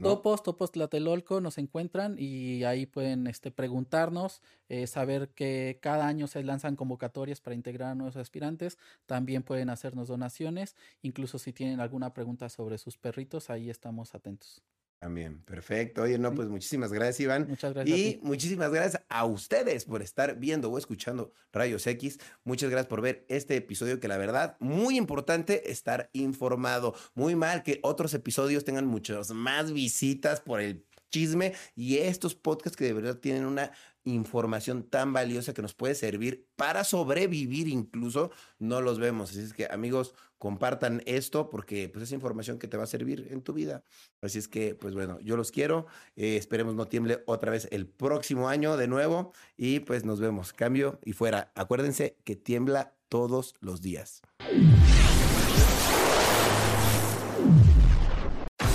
¿no? 0.00 0.08
Topos, 0.08 0.42
Topos 0.42 0.72
Tlatelolco 0.72 1.40
nos 1.40 1.58
encuentran 1.58 2.16
y 2.18 2.64
ahí 2.64 2.86
pueden 2.86 3.26
este, 3.26 3.50
preguntarnos, 3.50 4.42
eh, 4.68 4.86
saber 4.86 5.28
que 5.30 5.78
cada 5.80 6.06
año 6.06 6.26
se 6.26 6.42
lanzan 6.42 6.76
convocatorias 6.76 7.40
para 7.40 7.54
integrar 7.54 7.90
a 7.90 7.94
nuevos 7.94 8.16
aspirantes. 8.16 8.78
También 9.06 9.42
pueden 9.42 9.70
hacernos 9.70 10.08
donaciones, 10.08 10.76
incluso 11.02 11.38
si 11.38 11.52
tienen 11.52 11.80
alguna 11.80 12.12
pregunta 12.14 12.48
sobre 12.48 12.78
sus 12.78 12.96
perritos, 12.98 13.50
ahí 13.50 13.70
estamos 13.70 14.14
atentos. 14.14 14.62
También, 14.98 15.42
perfecto. 15.42 16.02
Oye, 16.02 16.18
no, 16.18 16.30
Sí. 16.30 16.36
pues 16.36 16.48
muchísimas 16.48 16.92
gracias, 16.92 17.20
Iván. 17.20 17.46
Muchas 17.48 17.74
gracias. 17.74 17.98
Y 17.98 18.18
muchísimas 18.22 18.70
gracias 18.72 19.02
a 19.08 19.24
ustedes 19.26 19.84
por 19.84 20.00
estar 20.02 20.38
viendo 20.38 20.70
o 20.70 20.78
escuchando 20.78 21.32
Rayos 21.52 21.86
X. 21.86 22.18
Muchas 22.44 22.70
gracias 22.70 22.88
por 22.88 23.02
ver 23.02 23.26
este 23.28 23.56
episodio 23.56 24.00
que 24.00 24.08
la 24.08 24.16
verdad, 24.16 24.56
muy 24.58 24.96
importante 24.96 25.70
estar 25.70 26.08
informado. 26.14 26.94
Muy 27.14 27.36
mal 27.36 27.62
que 27.62 27.78
otros 27.82 28.14
episodios 28.14 28.64
tengan 28.64 28.86
muchas 28.86 29.30
más 29.32 29.72
visitas 29.72 30.40
por 30.40 30.60
el 30.60 30.86
chisme 31.10 31.52
y 31.74 31.98
estos 31.98 32.34
podcasts 32.34 32.76
que 32.76 32.84
de 32.86 32.92
verdad 32.94 33.18
tienen 33.18 33.44
una 33.44 33.72
información 34.04 34.82
tan 34.84 35.12
valiosa 35.12 35.52
que 35.52 35.62
nos 35.62 35.74
puede 35.74 35.94
servir 35.94 36.46
para 36.56 36.84
sobrevivir 36.84 37.68
incluso, 37.68 38.30
no 38.58 38.80
los 38.80 38.98
vemos. 38.98 39.30
Así 39.30 39.40
es 39.40 39.52
que 39.52 39.66
amigos, 39.66 40.14
compartan 40.38 41.02
esto 41.06 41.50
porque 41.50 41.88
pues 41.88 42.04
es 42.04 42.12
información 42.12 42.58
que 42.58 42.68
te 42.68 42.76
va 42.76 42.84
a 42.84 42.86
servir 42.86 43.28
en 43.30 43.42
tu 43.42 43.52
vida. 43.52 43.82
Así 44.22 44.38
es 44.38 44.48
que, 44.48 44.74
pues 44.74 44.94
bueno, 44.94 45.18
yo 45.20 45.36
los 45.36 45.50
quiero. 45.50 45.86
eh, 46.16 46.36
esperemos 46.36 46.74
no 46.74 46.86
tiemble 46.86 47.22
otra 47.26 47.50
vez 47.50 47.68
el 47.70 47.86
próximo 47.86 48.48
año 48.48 48.76
de 48.76 48.88
nuevo. 48.88 49.32
Y 49.56 49.80
pues 49.80 50.04
nos 50.04 50.20
vemos. 50.20 50.52
Cambio 50.52 50.98
y 51.04 51.12
fuera. 51.12 51.52
Acuérdense 51.54 52.16
que 52.24 52.36
tiembla 52.36 52.94
todos 53.08 53.54
los 53.60 53.82
días. 53.82 54.22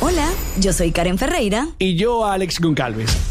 Hola, 0.02 0.30
yo 0.60 0.74
soy 0.74 0.92
Karen 0.92 1.18
Ferreira. 1.18 1.68
y 1.78 1.96
yo 1.96 2.26
Alex 2.26 2.60
Goncalves. 2.60 3.31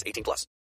18 0.05 0.23
plus. 0.23 0.45